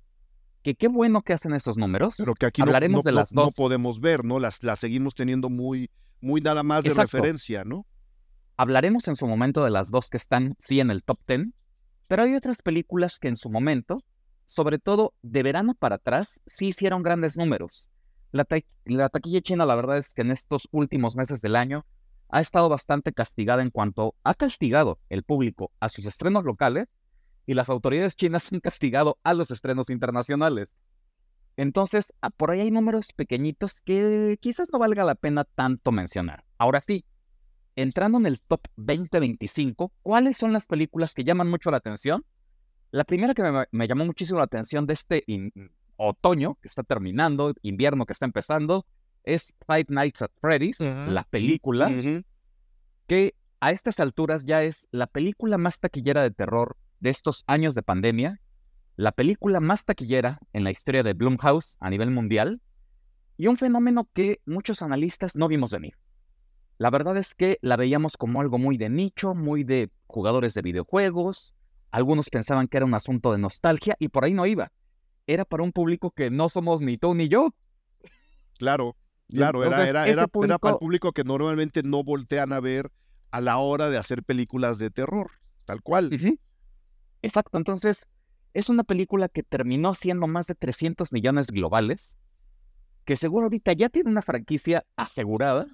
que 0.62 0.75
qué 0.75 0.88
bueno 0.88 1.22
que 1.22 1.34
hacen 1.34 1.54
esos 1.54 1.78
números. 1.78 2.16
Pero 2.18 2.34
que 2.34 2.48
aquí 2.48 2.62
Hablaremos 2.62 3.06
no, 3.06 3.10
de 3.10 3.16
las 3.16 3.32
dos. 3.32 3.46
no 3.46 3.52
podemos 3.52 4.00
ver, 4.00 4.24
¿no? 4.25 4.40
Las, 4.40 4.64
las 4.64 4.80
seguimos 4.80 5.14
teniendo 5.14 5.50
muy, 5.50 5.90
muy 6.22 6.42
nada 6.42 6.64
más 6.64 6.84
de 6.84 6.92
referencia, 6.92 7.64
¿no? 7.64 7.86
Hablaremos 8.58 9.08
en 9.08 9.16
su 9.16 9.28
momento 9.28 9.64
de 9.64 9.70
las 9.70 9.92
dos 9.92 10.10
que 10.10 10.18
están, 10.18 10.56
sí, 10.60 10.80
en 10.80 10.90
el 10.90 11.04
top 11.04 11.20
10, 11.28 11.50
pero 12.08 12.24
hay 12.24 12.34
otras 12.36 12.62
películas 12.62 13.20
que 13.20 13.28
en 13.28 13.36
su 13.36 13.50
momento, 13.50 14.00
sobre 14.46 14.80
todo 14.80 15.14
de 15.22 15.44
verano 15.44 15.75
para 15.75 15.96
atrás, 15.96 16.42
sí 16.46 16.68
hicieron 16.68 17.04
grandes 17.04 17.38
números. 17.38 17.90
La, 18.32 18.46
la 18.86 19.10
taquilla 19.10 19.42
china, 19.42 19.66
la 19.66 19.75
verdad 19.75 19.98
es 19.98 20.14
que 20.14 20.22
en 20.22 20.32
estos 20.32 20.68
últimos 20.72 21.16
meses 21.16 21.42
del 21.42 21.56
año 21.56 21.86
ha 22.30 22.42
estado 22.42 22.70
bastante 22.70 23.14
castigada 23.14 23.62
en 23.62 23.70
cuanto 23.70 24.16
ha 24.24 24.34
castigado 24.34 25.00
el 25.10 25.24
público 25.24 25.72
a 25.80 25.90
sus 25.90 26.06
estrenos 26.06 26.44
locales 26.44 27.04
y 27.46 27.54
las 27.54 27.70
autoridades 27.70 28.16
chinas 28.16 28.50
han 28.52 28.60
castigado 28.60 29.18
a 29.24 29.34
los 29.34 29.52
estrenos 29.52 29.90
internacionales. 29.90 30.75
Entonces, 31.58 32.14
ah, 32.22 32.32
por 32.32 32.52
ahí 32.52 32.60
hay 32.60 32.72
números 32.72 33.14
pequeñitos 33.14 33.82
que 33.82 34.38
quizás 34.42 34.68
no 34.74 34.80
valga 34.80 35.06
la 35.06 35.16
pena 35.16 35.46
tanto 35.46 35.92
mencionar. 35.92 36.44
Ahora 36.58 36.82
sí, 36.82 37.06
entrando 37.78 38.18
en 38.18 38.25
el 38.25 38.42
top 38.42 38.62
2025, 38.75 39.94
¿cuáles 40.02 40.36
son 40.36 40.52
las 40.52 40.66
películas 40.66 41.14
que 41.14 41.24
llaman 41.24 41.50
mucho 41.50 41.72
la 41.72 41.78
atención? 41.78 42.25
La 42.96 43.04
primera 43.04 43.34
que 43.34 43.44
me, 43.74 43.88
llamó 43.90 44.06
muchísimo 44.06 44.40
la 44.40 44.46
atención 44.46 44.88
de 44.88 44.94
este 44.94 45.25
otoño 45.98 46.56
que 46.62 46.70
está 46.70 46.82
terminando, 46.82 47.54
invierno 47.62 48.06
que 48.06 48.14
está 48.14 48.24
empezando, 48.24 48.86
es 49.25 49.54
Five 49.68 49.88
Nights 49.90 50.22
at 50.22 50.32
Freddy's, 50.40 50.80
la 50.80 51.25
película, 51.30 51.92
que 53.06 53.36
a 53.60 53.72
estas 53.72 54.00
alturas 54.00 54.46
ya 54.46 54.64
es 54.64 54.88
la 54.92 55.08
película 55.08 55.58
más 55.58 55.82
taquillera 55.82 56.22
de 56.22 56.32
terror 56.32 56.78
de 57.02 57.10
estos 57.10 57.44
años 57.48 57.75
de 57.75 57.84
pandemia, 57.84 58.40
la 58.96 59.12
película 59.12 59.60
más 59.60 59.84
taquillera 59.84 60.40
en 60.54 60.64
la 60.64 60.72
historia 60.72 61.04
de 61.04 61.12
Blumhouse 61.12 61.75
a 61.82 61.90
nivel 61.90 62.12
mundial, 62.12 62.62
y 63.36 63.48
un 63.48 63.58
fenómeno 63.58 64.08
que 64.14 64.40
muchos 64.46 64.82
analistas 64.82 65.36
no 65.36 65.50
vimos 65.50 65.72
venir. 65.72 65.98
La 66.78 66.92
verdad 66.92 67.18
es 67.18 67.36
que 67.36 67.58
la 67.62 67.75
veíamos 67.75 68.16
como 68.16 68.40
algo 68.40 68.58
muy 68.58 68.78
de 68.78 68.90
nicho, 68.90 69.36
muy 69.36 69.66
de 69.66 69.92
jugadores 70.08 70.54
de 70.54 70.62
videojuegos, 70.62 71.56
algunos 71.96 72.30
pensaban 72.30 72.68
que 72.68 72.75
era 72.75 72.86
un 72.86 72.94
asunto 72.94 73.32
de 73.32 73.38
nostalgia 73.38 73.96
y 74.00 74.10
por 74.10 74.25
ahí 74.25 74.34
no 74.34 74.46
iba. 74.46 74.70
Era 75.28 75.46
para 75.46 75.64
un 75.64 75.72
público 75.72 76.12
que 76.12 76.30
no 76.30 76.50
somos 76.50 76.82
ni 76.82 76.98
tú 76.98 77.16
ni 77.16 77.30
yo. 77.30 77.56
Claro, 78.60 78.98
claro, 79.30 79.64
era, 79.64 79.88
era, 79.88 80.06
era, 80.06 80.28
para 80.28 80.74
el 80.74 80.78
público 80.78 81.14
que 81.14 81.24
normalmente 81.24 81.84
no 81.84 82.04
voltean 82.04 82.52
a 82.52 82.60
ver 82.60 82.92
a 83.32 83.40
la 83.40 83.60
hora 83.60 83.90
de 83.90 83.98
hacer 83.98 84.24
películas 84.24 84.78
de 84.78 84.90
terror, 84.90 85.32
tal 85.64 85.82
cual. 85.82 86.38
Exacto, 87.22 87.58
entonces 87.58 88.10
es 88.54 88.68
una 88.68 88.84
película 88.84 89.30
que 89.30 89.44
terminó 89.44 89.96
siendo 89.96 90.28
más 90.28 90.48
de 90.48 90.56
300 90.56 91.14
millones 91.14 91.48
globales, 91.48 92.20
que 93.06 93.16
seguro 93.16 93.46
ahorita 93.46 93.72
ya 93.72 93.88
tiene 93.88 94.12
una 94.12 94.22
franquicia 94.22 94.86
asegurada 94.98 95.66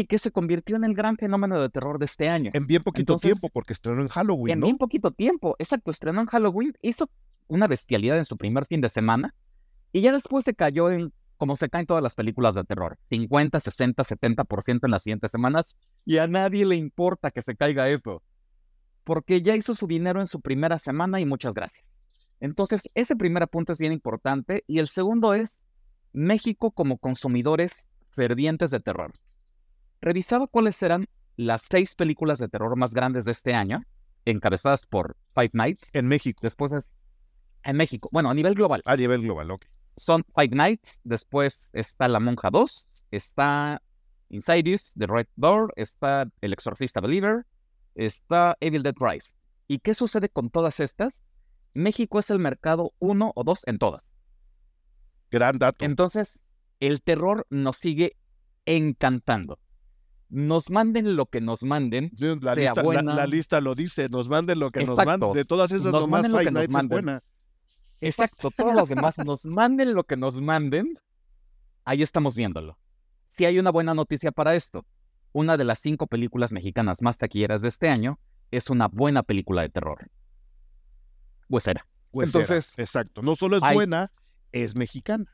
y 0.00 0.06
que 0.06 0.18
se 0.18 0.32
convirtió 0.32 0.74
en 0.74 0.82
el 0.82 0.94
gran 0.94 1.16
fenómeno 1.16 1.60
de 1.60 1.68
terror 1.68 2.00
de 2.00 2.06
este 2.06 2.28
año. 2.28 2.50
En 2.52 2.66
bien 2.66 2.82
poquito 2.82 3.14
tiempo, 3.14 3.48
porque 3.52 3.72
estrenó 3.72 4.02
en 4.02 4.08
Halloween. 4.08 4.54
En 4.54 4.60
bien 4.60 4.76
poquito 4.76 5.12
tiempo, 5.12 5.54
exacto, 5.60 5.92
estrenó 5.92 6.20
en 6.20 6.26
Halloween, 6.26 6.72
hizo 6.82 7.08
una 7.46 7.68
bestialidad 7.68 8.18
en 8.18 8.24
su 8.24 8.36
primer 8.36 8.66
fin 8.66 8.80
de 8.80 8.88
semana 8.88 9.34
y 9.92 10.00
ya 10.00 10.12
después 10.12 10.44
se 10.44 10.54
cayó 10.54 10.90
en 10.90 11.12
como 11.36 11.56
se 11.56 11.68
caen 11.68 11.86
todas 11.86 12.02
las 12.02 12.14
películas 12.14 12.54
de 12.54 12.64
terror, 12.64 12.96
50, 13.08 13.60
60, 13.60 14.02
70% 14.02 14.80
en 14.84 14.90
las 14.90 15.02
siguientes 15.02 15.30
semanas 15.30 15.76
y 16.04 16.18
a 16.18 16.26
nadie 16.26 16.64
le 16.64 16.74
importa 16.74 17.30
que 17.30 17.42
se 17.42 17.54
caiga 17.54 17.88
eso 17.88 18.22
porque 19.04 19.42
ya 19.42 19.54
hizo 19.54 19.74
su 19.74 19.86
dinero 19.86 20.20
en 20.20 20.26
su 20.26 20.40
primera 20.40 20.80
semana 20.80 21.20
y 21.20 21.26
muchas 21.26 21.54
gracias. 21.54 22.02
Entonces, 22.40 22.90
ese 22.94 23.14
primer 23.14 23.46
punto 23.48 23.72
es 23.72 23.78
bien 23.78 23.92
importante. 23.92 24.64
Y 24.66 24.78
el 24.78 24.88
segundo 24.88 25.34
es 25.34 25.66
México 26.12 26.72
como 26.72 26.98
consumidores 26.98 27.88
fervientes 28.10 28.70
de 28.70 28.80
terror. 28.80 29.12
Revisaba 30.04 30.46
cuáles 30.46 30.82
eran 30.82 31.08
las 31.36 31.62
seis 31.62 31.94
películas 31.94 32.38
de 32.38 32.46
terror 32.46 32.76
más 32.76 32.92
grandes 32.92 33.24
de 33.24 33.32
este 33.32 33.54
año, 33.54 33.82
encabezadas 34.26 34.84
por 34.84 35.16
Five 35.34 35.52
Nights. 35.54 35.88
En 35.94 36.08
México. 36.08 36.40
Después 36.42 36.72
es 36.72 36.90
en 37.62 37.78
México. 37.78 38.10
Bueno, 38.12 38.28
a 38.28 38.34
nivel 38.34 38.54
global. 38.54 38.82
A 38.84 38.96
nivel 38.96 39.22
global, 39.22 39.50
ok. 39.50 39.64
Son 39.96 40.22
Five 40.36 40.54
Nights, 40.54 41.00
después 41.04 41.70
está 41.72 42.06
La 42.08 42.20
Monja 42.20 42.50
2, 42.50 42.86
está 43.12 43.80
Insidious, 44.28 44.92
The 44.92 45.06
Red 45.06 45.28
Door, 45.36 45.72
está 45.76 46.28
El 46.42 46.52
Exorcista 46.52 47.00
Believer, 47.00 47.46
está 47.94 48.58
Evil 48.60 48.82
Dead 48.82 48.96
Rise. 49.00 49.32
¿Y 49.68 49.78
qué 49.78 49.94
sucede 49.94 50.28
con 50.28 50.50
todas 50.50 50.80
estas? 50.80 51.22
México 51.72 52.18
es 52.18 52.28
el 52.28 52.40
mercado 52.40 52.92
uno 52.98 53.32
o 53.34 53.42
dos 53.42 53.62
en 53.66 53.78
todas. 53.78 54.14
Gran 55.30 55.58
dato. 55.58 55.82
Entonces, 55.82 56.42
el 56.80 57.00
terror 57.00 57.46
nos 57.48 57.78
sigue 57.78 58.18
encantando. 58.66 59.58
Nos 60.34 60.68
manden 60.68 61.14
lo 61.14 61.26
que 61.26 61.40
nos 61.40 61.62
manden. 61.62 62.10
la, 62.18 62.56
lista, 62.56 62.82
La, 62.82 63.24
lista, 63.24 63.60
lo 63.60 63.76
dice, 63.76 64.08
nos 64.08 64.28
manden 64.28 64.58
lo 64.58 64.72
que 64.72 64.82
nos 64.82 64.96
manden. 64.96 65.32
De 65.32 65.44
todas 65.44 65.70
esas, 65.70 65.92
nos 65.92 66.08
nomás 66.08 66.26
Five 66.26 66.50
Nights 66.50 66.74
es 66.74 66.88
buena. 66.88 67.22
Exacto, 68.00 68.50
todos 68.50 68.74
los 68.74 68.88
demás 68.88 69.16
nos 69.18 69.46
manden 69.46 69.94
lo 69.94 70.02
que 70.02 70.16
nos 70.16 70.40
manden. 70.40 70.98
Ahí 71.84 72.02
estamos 72.02 72.34
viéndolo. 72.34 72.76
Si 73.28 73.44
hay 73.44 73.60
una 73.60 73.70
buena 73.70 73.94
noticia 73.94 74.32
para 74.32 74.56
esto, 74.56 74.84
una 75.30 75.56
de 75.56 75.62
las 75.62 75.78
cinco 75.78 76.08
películas 76.08 76.52
mexicanas 76.52 77.00
más 77.00 77.16
taquilleras 77.16 77.62
de 77.62 77.68
este 77.68 77.88
año 77.88 78.18
es 78.50 78.70
una 78.70 78.88
buena 78.88 79.22
película 79.22 79.62
de 79.62 79.68
terror. 79.68 80.10
Huesera. 81.48 81.86
Entonces, 82.12 82.76
exacto. 82.76 83.22
No 83.22 83.36
solo 83.36 83.58
es 83.58 83.62
buena, 83.72 84.10
es 84.50 84.74
mexicana. 84.74 85.32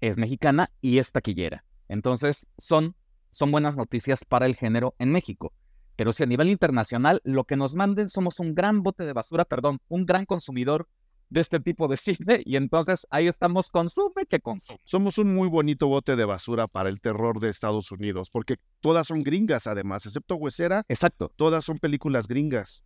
Es 0.00 0.18
mexicana 0.18 0.70
y 0.80 0.98
es 0.98 1.10
taquillera. 1.10 1.64
Entonces, 1.88 2.46
son, 2.58 2.94
son 3.30 3.50
buenas 3.50 3.76
noticias 3.76 4.24
para 4.24 4.46
el 4.46 4.56
género 4.56 4.94
en 4.98 5.12
México. 5.12 5.52
Pero 5.96 6.12
si 6.12 6.22
a 6.22 6.26
nivel 6.26 6.48
internacional 6.48 7.20
lo 7.24 7.44
que 7.44 7.56
nos 7.56 7.74
manden 7.74 8.08
somos 8.08 8.40
un 8.40 8.54
gran 8.54 8.82
bote 8.82 9.04
de 9.04 9.12
basura, 9.12 9.44
perdón, 9.44 9.80
un 9.88 10.06
gran 10.06 10.24
consumidor 10.24 10.88
de 11.28 11.40
este 11.40 11.60
tipo 11.60 11.88
de 11.88 11.96
cine 11.98 12.42
y 12.44 12.56
entonces 12.56 13.06
ahí 13.10 13.26
estamos, 13.26 13.70
consume 13.70 14.26
que 14.28 14.40
consume. 14.40 14.80
Somos 14.84 15.18
un 15.18 15.34
muy 15.34 15.48
bonito 15.48 15.88
bote 15.88 16.16
de 16.16 16.24
basura 16.24 16.66
para 16.66 16.88
el 16.88 17.00
terror 17.00 17.40
de 17.40 17.48
Estados 17.48 17.90
Unidos, 17.92 18.30
porque 18.30 18.56
todas 18.80 19.06
son 19.06 19.22
gringas 19.22 19.66
además, 19.66 20.04
excepto 20.06 20.36
Huesera. 20.36 20.84
Exacto. 20.88 21.32
Todas 21.36 21.64
son 21.64 21.78
películas 21.78 22.26
gringas. 22.26 22.82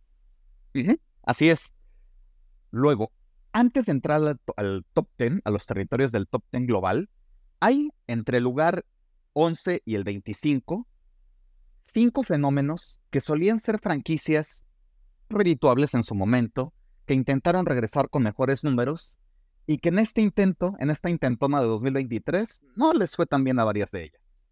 Así 1.23 1.49
es. 1.49 1.73
Luego, 2.71 3.11
antes 3.53 3.85
de 3.85 3.93
entrar 3.93 4.21
al, 4.21 4.39
al, 4.57 4.85
top 4.93 5.07
10, 5.17 5.39
a 5.45 5.51
los 5.51 5.65
territorios 5.65 6.11
del 6.11 6.27
top 6.27 6.43
10 6.51 6.67
global, 6.67 7.09
hay 7.61 7.89
entre 8.07 8.39
el 8.39 8.43
lugar 8.43 8.83
11 9.35 9.83
y 9.85 9.95
el 9.95 10.03
25 10.03 10.87
cinco 11.95 12.23
fenómenos 12.23 12.99
que 13.09 13.21
solían 13.21 13.57
ser 13.57 13.79
franquicias 13.79 14.65
redituables 15.29 15.93
en 15.93 16.03
su 16.03 16.13
momento, 16.13 16.73
que 17.05 17.13
intentaron 17.13 17.65
regresar 17.65 18.09
con 18.09 18.21
mejores 18.21 18.65
números 18.65 19.17
y 19.65 19.77
que 19.77 19.87
en 19.89 19.99
este 19.99 20.19
intento, 20.19 20.75
en 20.79 20.89
esta 20.89 21.09
intentona 21.09 21.61
de 21.61 21.67
2023, 21.67 22.63
no 22.75 22.91
les 22.91 23.15
fue 23.15 23.25
tan 23.25 23.45
bien 23.45 23.59
a 23.59 23.63
varias 23.63 23.91
de 23.91 24.03
ellas. 24.03 24.43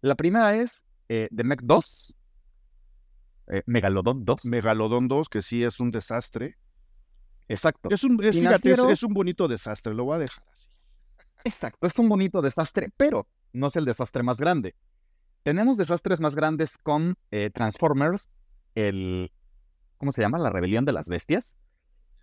La 0.00 0.14
primera 0.14 0.56
es 0.56 0.86
eh, 1.10 1.28
The 1.36 1.44
Mech 1.44 1.60
2, 1.64 2.16
eh, 3.48 3.62
Megalodon 3.66 4.24
2. 4.24 4.46
Megalodon 4.46 5.06
2, 5.06 5.28
que 5.28 5.42
sí 5.42 5.62
es 5.62 5.80
un 5.80 5.90
desastre. 5.90 6.56
Exacto. 7.46 7.90
Es 7.92 8.04
un, 8.04 8.18
fíjate, 8.18 8.72
es, 8.90 9.02
un 9.02 9.12
bonito 9.12 9.48
desastre, 9.48 9.92
lo 9.92 10.04
voy 10.04 10.14
a 10.14 10.18
dejar 10.20 10.44
así. 10.48 10.66
Exacto, 11.44 11.86
es 11.86 11.98
un 11.98 12.08
bonito 12.08 12.40
desastre, 12.40 12.90
pero 12.96 13.28
no 13.52 13.66
es 13.66 13.76
el 13.76 13.84
desastre 13.84 14.22
más 14.22 14.38
grande. 14.38 14.74
Tenemos 15.42 15.76
desastres 15.76 16.20
más 16.20 16.34
grandes 16.34 16.76
con 16.78 17.16
eh, 17.30 17.50
Transformers, 17.50 18.34
el... 18.74 19.32
¿Cómo 19.96 20.12
se 20.12 20.22
llama? 20.22 20.38
La 20.38 20.50
rebelión 20.50 20.84
de 20.84 20.92
las 20.92 21.08
bestias. 21.08 21.56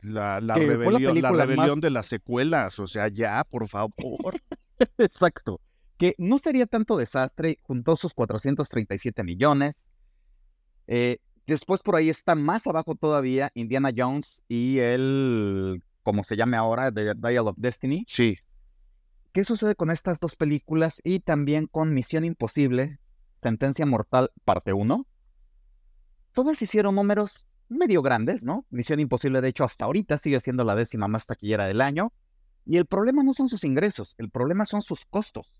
La, 0.01 0.39
rebelión, 0.39 1.81
de 1.81 1.89
las 1.89 2.05
secuelas, 2.07 2.79
o 2.79 2.87
sea, 2.87 3.07
ya, 3.07 3.43
por 3.43 3.67
favor. 3.67 4.39
Exacto. 4.97 5.59
Que 5.97 6.13
no 6.17 6.37
sería 6.37 6.67
tanto 6.67 6.97
desastre, 6.97 7.57
juntó 7.63 7.97
sus 7.97 8.13
437 8.13 9.23
millones. 9.23 9.93
Eh, 10.87 11.17
después 11.47 11.81
por 11.81 11.95
ahí 11.95 12.09
está 12.09 12.35
más 12.35 12.67
abajo 12.67 12.95
todavía 12.95 13.51
Indiana 13.55 13.91
Jones 13.95 14.43
y 14.47 14.77
el, 14.77 15.81
como 16.03 16.23
se 16.23 16.37
llame 16.37 16.57
ahora, 16.57 16.91
The 16.91 17.15
Dial 17.15 17.47
of 17.47 17.55
Destiny. 17.57 18.05
Sí. 18.07 18.37
¿Qué 19.37 19.43
sucede 19.43 19.75
con 19.75 19.91
estas 19.91 20.19
dos 20.19 20.35
películas 20.35 20.99
y 21.03 21.19
también 21.19 21.67
con 21.67 21.93
Misión 21.93 22.25
Imposible, 22.25 22.97
Sentencia 23.35 23.85
Mortal, 23.85 24.31
parte 24.45 24.73
1? 24.73 25.05
Todas 26.31 26.59
hicieron 26.59 26.95
números 26.95 27.45
medio 27.69 28.01
grandes, 28.01 28.43
¿no? 28.43 28.65
Misión 28.71 28.99
Imposible, 28.99 29.41
de 29.41 29.49
hecho, 29.49 29.63
hasta 29.63 29.85
ahorita 29.85 30.17
sigue 30.17 30.39
siendo 30.39 30.63
la 30.63 30.73
décima 30.73 31.07
más 31.07 31.27
taquillera 31.27 31.67
del 31.67 31.81
año. 31.81 32.11
Y 32.65 32.77
el 32.77 32.87
problema 32.87 33.21
no 33.21 33.35
son 33.35 33.47
sus 33.47 33.63
ingresos, 33.63 34.15
el 34.17 34.31
problema 34.31 34.65
son 34.65 34.81
sus 34.81 35.05
costos. 35.05 35.53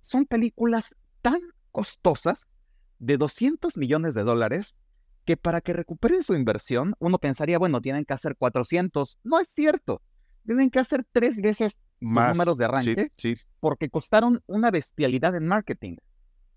Son 0.00 0.24
películas 0.24 0.96
tan 1.20 1.40
costosas 1.70 2.58
de 2.98 3.18
200 3.18 3.76
millones 3.76 4.14
de 4.14 4.22
dólares 4.22 4.80
que 5.26 5.36
para 5.36 5.60
que 5.60 5.74
recuperen 5.74 6.22
su 6.22 6.32
inversión, 6.32 6.94
uno 6.98 7.18
pensaría, 7.18 7.58
bueno, 7.58 7.82
tienen 7.82 8.06
que 8.06 8.14
hacer 8.14 8.36
400. 8.36 9.18
No 9.22 9.38
es 9.38 9.48
cierto. 9.48 10.00
Tienen 10.46 10.70
que 10.70 10.78
hacer 10.78 11.04
tres 11.12 11.42
veces 11.42 11.84
más 12.00 12.36
números 12.36 12.58
de 12.58 12.64
arranque 12.64 13.12
porque 13.60 13.88
costaron 13.88 14.42
una 14.46 14.70
bestialidad 14.70 15.34
en 15.34 15.46
marketing. 15.46 15.96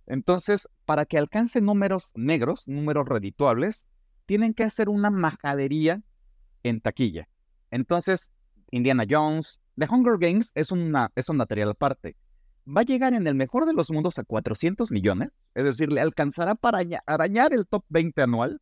Entonces, 0.07 0.67
para 0.85 1.05
que 1.05 1.17
alcancen 1.17 1.65
números 1.65 2.11
negros, 2.15 2.67
números 2.67 3.07
redituables, 3.07 3.89
tienen 4.25 4.53
que 4.53 4.63
hacer 4.63 4.89
una 4.89 5.09
majadería 5.09 6.01
en 6.63 6.81
taquilla. 6.81 7.27
Entonces, 7.71 8.31
Indiana 8.71 9.05
Jones, 9.09 9.61
The 9.77 9.87
Hunger 9.89 10.17
Games 10.17 10.51
es, 10.55 10.71
una, 10.71 11.11
es 11.15 11.29
un 11.29 11.37
material 11.37 11.69
aparte. 11.69 12.15
Va 12.67 12.81
a 12.81 12.85
llegar 12.85 13.13
en 13.13 13.25
el 13.27 13.35
mejor 13.35 13.65
de 13.65 13.73
los 13.73 13.89
mundos 13.91 14.19
a 14.19 14.23
400 14.23 14.91
millones, 14.91 15.51
es 15.55 15.63
decir, 15.63 15.91
le 15.91 16.01
alcanzará 16.01 16.55
para 16.55 16.81
arañar 17.05 17.53
el 17.53 17.65
top 17.65 17.83
20 17.89 18.21
anual, 18.21 18.61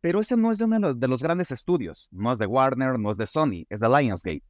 pero 0.00 0.20
ese 0.20 0.36
no 0.36 0.52
es 0.52 0.58
de 0.58 0.64
uno 0.64 0.94
de 0.94 1.08
los 1.08 1.22
grandes 1.22 1.50
estudios, 1.50 2.08
no 2.12 2.32
es 2.32 2.38
de 2.38 2.46
Warner, 2.46 2.98
no 2.98 3.10
es 3.10 3.18
de 3.18 3.26
Sony, 3.26 3.64
es 3.68 3.80
de 3.80 3.88
Lionsgate. 3.88 4.44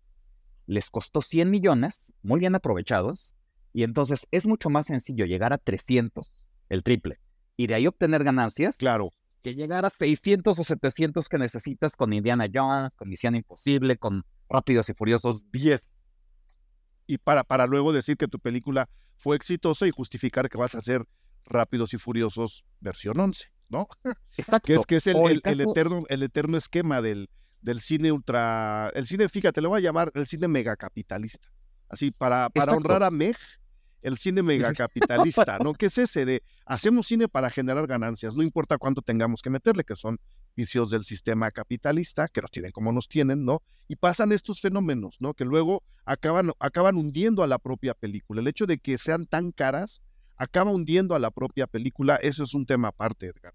Les 0.66 0.90
costó 0.90 1.23
100 1.23 1.50
millones, 1.50 2.12
muy 2.23 2.40
bien 2.40 2.54
aprovechados, 2.54 3.35
y 3.73 3.82
entonces 3.82 4.26
es 4.30 4.46
mucho 4.46 4.70
más 4.70 4.87
sencillo 4.87 5.25
llegar 5.26 5.52
a 5.52 5.58
300, 5.58 6.30
el 6.68 6.82
triple, 6.82 7.18
y 7.56 7.66
de 7.66 7.75
ahí 7.75 7.87
obtener 7.87 8.25
ganancias. 8.25 8.76
Claro 8.76 9.11
que 9.46 9.54
llegar 9.54 9.85
a 9.85 9.90
600 9.90 10.58
o 10.58 10.64
700 10.64 11.28
que 11.28 11.38
necesitas 11.38 11.94
con 11.94 12.12
Indiana 12.12 12.49
Jones, 12.52 12.96
con 12.96 13.08
Misión 13.08 13.37
Imposible, 13.37 13.96
con 13.96 14.25
Rápidos 14.49 14.88
y 14.88 14.94
Furiosos 14.94 15.49
10. 15.52 16.04
Y 17.06 17.18
para, 17.18 17.44
para 17.44 17.68
luego 17.68 17.92
decir 17.92 18.16
que 18.16 18.26
tu 18.26 18.40
película 18.40 18.88
fue 19.18 19.37
exitosa 19.37 19.87
y 19.87 19.92
justificar 19.92 20.49
que 20.49 20.58
vas 20.58 20.75
a 20.75 20.78
hacer 20.78 21.06
Rápidos 21.44 21.94
y 21.94 21.99
Furiosos 21.99 22.64
versión 22.80 23.20
11, 23.20 23.52
¿no? 23.68 23.87
Exacto. 24.37 24.66
que 24.66 24.75
es, 24.75 24.85
que 24.85 24.96
es 24.96 25.06
el, 25.06 25.40
el, 25.44 25.61
eterno, 25.61 26.02
el 26.08 26.25
eterno 26.25 26.56
esquema 26.56 27.00
del, 27.00 27.30
del 27.60 27.80
cine 27.80 28.12
ultra... 28.12 28.90
El 28.94 29.06
cine, 29.06 29.28
fíjate, 29.28 29.60
le 29.60 29.68
voy 29.68 29.78
a 29.78 29.82
llamar 29.82 30.12
el 30.14 30.26
cine 30.26 30.48
megacapitalista. 30.48 31.48
Así, 31.88 32.10
para, 32.10 32.50
para 32.50 32.72
honrar 32.72 33.02
a 33.02 33.10
Meg, 33.10 33.36
el 34.02 34.18
cine 34.18 34.42
megacapitalista, 34.42 35.58
¿no? 35.58 35.72
¿Qué 35.72 35.86
es 35.86 35.98
ese 35.98 36.25
de 36.25 36.42
hacemos 36.64 37.06
cine 37.06 37.28
para 37.28 37.50
generar 37.50 37.86
ganancias? 37.86 38.34
No 38.36 38.42
importa 38.42 38.78
cuánto 38.78 39.02
tengamos 39.02 39.42
que 39.42 39.50
meterle, 39.50 39.84
que 39.84 39.96
son 39.96 40.18
vicios 40.56 40.90
del 40.90 41.04
sistema 41.04 41.50
capitalista, 41.50 42.28
que 42.28 42.40
los 42.40 42.50
tienen 42.50 42.72
como 42.72 42.92
nos 42.92 43.08
tienen, 43.08 43.44
¿no? 43.44 43.62
Y 43.88 43.96
pasan 43.96 44.32
estos 44.32 44.60
fenómenos, 44.60 45.16
¿no? 45.20 45.34
Que 45.34 45.44
luego 45.44 45.82
acaban, 46.04 46.52
acaban 46.58 46.96
hundiendo 46.96 47.42
a 47.42 47.46
la 47.46 47.58
propia 47.58 47.94
película. 47.94 48.40
El 48.40 48.48
hecho 48.48 48.66
de 48.66 48.78
que 48.78 48.96
sean 48.96 49.26
tan 49.26 49.52
caras 49.52 50.02
acaba 50.36 50.70
hundiendo 50.70 51.14
a 51.14 51.18
la 51.18 51.30
propia 51.30 51.66
película. 51.66 52.16
Eso 52.16 52.44
es 52.44 52.54
un 52.54 52.66
tema 52.66 52.88
aparte, 52.88 53.26
Edgar. 53.26 53.54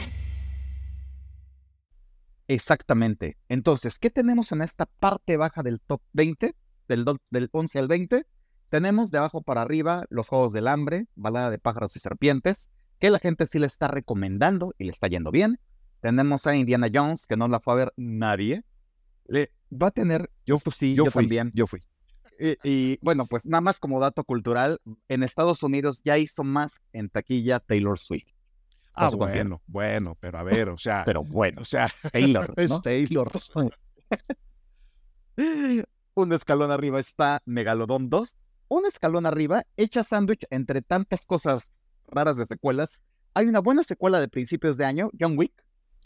Exactamente. 2.53 3.37
Entonces, 3.49 3.97
¿qué 3.99 4.09
tenemos 4.09 4.51
en 4.51 4.61
esta 4.61 4.85
parte 4.85 5.37
baja 5.37 5.63
del 5.63 5.79
top 5.79 6.01
20? 6.13 6.55
Del, 6.87 7.05
del 7.29 7.49
11 7.51 7.79
al 7.79 7.87
20 7.87 8.25
tenemos 8.71 9.11
de 9.11 9.17
abajo 9.17 9.41
para 9.41 9.61
arriba 9.61 10.05
Los 10.09 10.29
Juegos 10.29 10.53
del 10.53 10.67
Hambre, 10.69 11.05
Balada 11.15 11.51
de 11.51 11.59
Pájaros 11.59 11.93
y 11.97 11.99
Serpientes, 11.99 12.69
que 12.99 13.09
la 13.09 13.19
gente 13.19 13.45
sí 13.45 13.59
le 13.59 13.67
está 13.67 13.89
recomendando 13.89 14.73
y 14.77 14.85
le 14.85 14.91
está 14.91 15.07
yendo 15.07 15.29
bien. 15.29 15.59
Tenemos 15.99 16.47
a 16.47 16.55
Indiana 16.55 16.87
Jones, 16.91 17.27
que 17.27 17.35
no 17.35 17.49
la 17.49 17.59
fue 17.59 17.73
a 17.73 17.75
ver 17.75 17.93
nadie. 17.97 18.63
Le, 19.27 19.51
va 19.69 19.87
a 19.87 19.91
tener, 19.91 20.31
yo, 20.45 20.57
sí, 20.71 20.95
yo, 20.95 21.03
también. 21.03 21.51
Yo 21.53 21.67
fui. 21.67 21.83
Y, 22.63 22.97
bueno, 23.01 23.27
pues 23.27 23.45
nada 23.45 23.59
más 23.59 23.77
como 23.77 23.99
dato 23.99 24.23
cultural, 24.23 24.79
en 25.09 25.23
Estados 25.23 25.63
Unidos 25.63 26.01
ya 26.05 26.17
hizo 26.17 26.45
más 26.45 26.81
en 26.93 27.09
taquilla 27.09 27.59
Taylor 27.59 27.99
Swift. 27.99 28.31
Ah, 28.93 29.09
bueno, 29.09 29.61
bueno, 29.67 30.17
pero 30.19 30.37
a 30.37 30.43
ver, 30.43 30.69
o 30.69 30.77
sea. 30.77 31.03
pero 31.05 31.23
bueno, 31.23 31.61
o 31.61 31.65
sea, 31.65 31.89
Taylor. 32.11 32.53
Es 32.57 32.81
Taylor. 32.81 33.31
Un 36.13 36.33
escalón 36.33 36.71
arriba 36.71 36.99
está 36.99 37.41
Megalodon 37.45 38.09
2, 38.09 38.35
un 38.67 38.85
escalón 38.85 39.25
arriba, 39.25 39.63
hecha 39.77 40.03
sándwich 40.03 40.45
entre 40.49 40.81
tantas 40.81 41.25
cosas 41.25 41.71
raras 42.07 42.35
de 42.37 42.45
secuelas. 42.45 42.99
Hay 43.33 43.47
una 43.47 43.59
buena 43.59 43.83
secuela 43.83 44.19
de 44.19 44.27
principios 44.27 44.77
de 44.77 44.85
año, 44.85 45.09
John 45.17 45.37
Wick. 45.37 45.53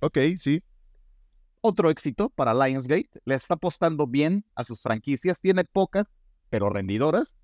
Ok, 0.01 0.19
sí. 0.37 0.63
Otro 1.61 1.89
éxito 1.89 2.29
para 2.29 2.53
Lionsgate. 2.53 3.09
Le 3.25 3.33
está 3.33 3.55
apostando 3.55 4.05
bien 4.05 4.45
a 4.53 4.63
sus 4.63 4.81
franquicias. 4.83 5.41
Tiene 5.41 5.63
pocas, 5.63 6.25
pero 6.49 6.69
rendidoras. 6.69 7.35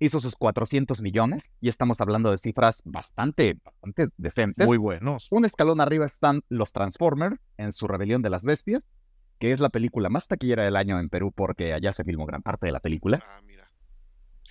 Hizo 0.00 0.20
sus 0.20 0.36
400 0.36 1.02
millones 1.02 1.56
y 1.60 1.68
estamos 1.68 2.00
hablando 2.00 2.30
de 2.30 2.38
cifras 2.38 2.82
bastante, 2.84 3.56
bastante 3.64 4.08
decentes. 4.16 4.66
Muy 4.66 4.78
buenos. 4.78 5.26
Un 5.30 5.44
escalón 5.44 5.80
arriba 5.80 6.06
están 6.06 6.42
los 6.48 6.72
Transformers 6.72 7.40
en 7.56 7.72
su 7.72 7.88
Rebelión 7.88 8.22
de 8.22 8.30
las 8.30 8.44
Bestias, 8.44 8.96
que 9.38 9.52
es 9.52 9.60
la 9.60 9.70
película 9.70 10.08
más 10.08 10.28
taquillera 10.28 10.64
del 10.64 10.76
año 10.76 11.00
en 11.00 11.08
Perú 11.08 11.32
porque 11.34 11.72
allá 11.72 11.92
se 11.92 12.04
filmó 12.04 12.26
gran 12.26 12.42
parte 12.42 12.66
de 12.66 12.72
la 12.72 12.80
película. 12.80 13.20
Ah, 13.26 13.40
mira. 13.44 13.70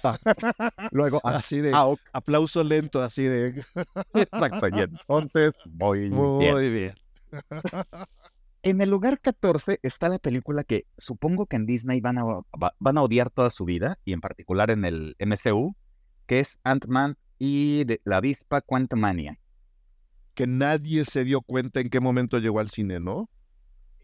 Luego, 0.91 1.21
así 1.23 1.59
de 1.59 1.73
aplauso 2.13 2.63
lento, 2.63 3.01
así 3.01 3.23
de. 3.23 3.63
Exacto, 4.13 4.67
y 4.67 4.79
entonces, 4.81 5.53
muy, 5.65 6.09
muy 6.09 6.69
bien. 6.69 6.93
En 8.67 8.81
el 8.81 8.89
lugar 8.89 9.21
14 9.21 9.79
está 9.81 10.09
la 10.09 10.19
película 10.19 10.65
que 10.65 10.87
supongo 10.97 11.45
que 11.45 11.55
en 11.55 11.65
Disney 11.65 12.01
van 12.01 12.17
a, 12.17 12.23
van 12.79 12.97
a 12.97 13.01
odiar 13.01 13.29
toda 13.29 13.49
su 13.49 13.63
vida, 13.63 13.97
y 14.03 14.11
en 14.11 14.19
particular 14.19 14.71
en 14.71 14.83
el 14.83 15.15
MCU, 15.19 15.73
que 16.25 16.41
es 16.41 16.59
Ant-Man 16.65 17.17
y 17.39 17.85
la 18.03 18.17
avispa 18.17 18.59
Quantumania. 18.59 19.39
Que 20.33 20.47
nadie 20.47 21.05
se 21.05 21.23
dio 21.23 21.39
cuenta 21.39 21.79
en 21.79 21.89
qué 21.89 22.01
momento 22.01 22.39
llegó 22.39 22.59
al 22.59 22.67
cine, 22.67 22.99
¿no? 22.99 23.29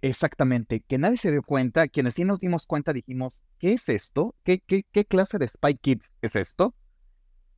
Exactamente, 0.02 0.80
que 0.80 0.98
nadie 0.98 1.18
se 1.18 1.32
dio 1.32 1.44
cuenta, 1.44 1.90
quienes 1.90 2.14
sí 2.14 2.24
nos 2.24 2.40
dimos 2.40 2.66
cuenta 2.66 2.94
dijimos, 2.94 3.46
¿qué 3.60 3.74
es 3.74 3.90
esto? 3.90 4.34
¿Qué, 4.46 4.60
qué, 4.60 4.86
qué 4.90 5.04
clase 5.04 5.40
de 5.40 5.50
Spy 5.50 5.76
Kids 5.76 6.14
es 6.22 6.38
esto? 6.38 6.74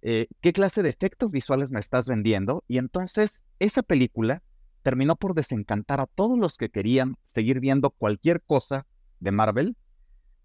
Eh, 0.01 0.25
¿Qué 0.41 0.53
clase 0.53 0.81
de 0.81 0.89
efectos 0.89 1.31
visuales 1.31 1.69
me 1.69 1.79
estás 1.79 2.07
vendiendo? 2.07 2.63
Y 2.67 2.79
entonces 2.79 3.43
esa 3.59 3.83
película 3.83 4.41
terminó 4.86 5.15
por 5.15 5.34
desencantar 5.34 6.00
a 6.00 6.06
todos 6.06 6.38
los 6.38 6.58
que 6.58 6.69
querían 6.69 7.17
seguir 7.26 7.60
viendo 7.60 7.89
cualquier 7.89 8.43
cosa 8.43 8.86
de 9.19 9.32
Marvel. 9.32 9.76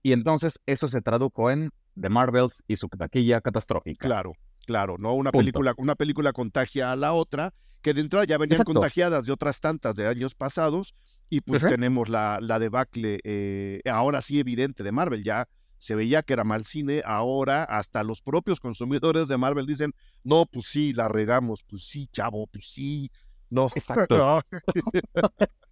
Y 0.02 0.12
entonces 0.14 0.60
eso 0.64 0.88
se 0.88 1.02
tradujo 1.02 1.50
en 1.50 1.72
The 2.00 2.08
Marvels 2.08 2.64
y 2.66 2.76
su 2.76 2.88
taquilla 2.88 3.42
catastrófica. 3.42 4.08
Claro, 4.08 4.32
claro, 4.64 4.96
¿no? 4.98 5.12
Una 5.12 5.30
película, 5.30 5.74
una 5.76 5.94
película 5.94 6.32
contagia 6.32 6.90
a 6.90 6.96
la 6.96 7.12
otra, 7.12 7.52
que 7.82 7.92
de 7.92 8.00
entrada 8.00 8.24
ya 8.24 8.38
venían 8.38 8.62
contagiadas 8.64 9.26
de 9.26 9.32
otras 9.32 9.60
tantas 9.60 9.94
de 9.94 10.06
años 10.06 10.34
pasados, 10.34 10.94
y 11.28 11.42
pues 11.42 11.60
tenemos 11.60 12.08
la, 12.08 12.38
la 12.40 12.58
debacle, 12.58 13.20
eh, 13.24 13.82
ahora 13.90 14.22
sí 14.22 14.40
evidente 14.40 14.82
de 14.82 14.90
Marvel, 14.90 15.22
ya 15.22 15.48
se 15.76 15.94
veía 15.94 16.22
que 16.22 16.32
era 16.32 16.44
mal 16.44 16.64
cine, 16.64 17.02
ahora 17.04 17.64
hasta 17.64 18.04
los 18.04 18.22
propios 18.22 18.58
consumidores 18.58 19.28
de 19.28 19.36
Marvel 19.36 19.66
dicen, 19.66 19.92
no, 20.24 20.46
pues 20.46 20.64
sí, 20.66 20.94
la 20.94 21.08
regamos, 21.08 21.62
pues 21.62 21.86
sí, 21.86 22.08
chavo, 22.10 22.46
pues 22.46 22.70
sí, 22.70 23.10
no. 23.50 23.68
Exacto. 23.74 24.42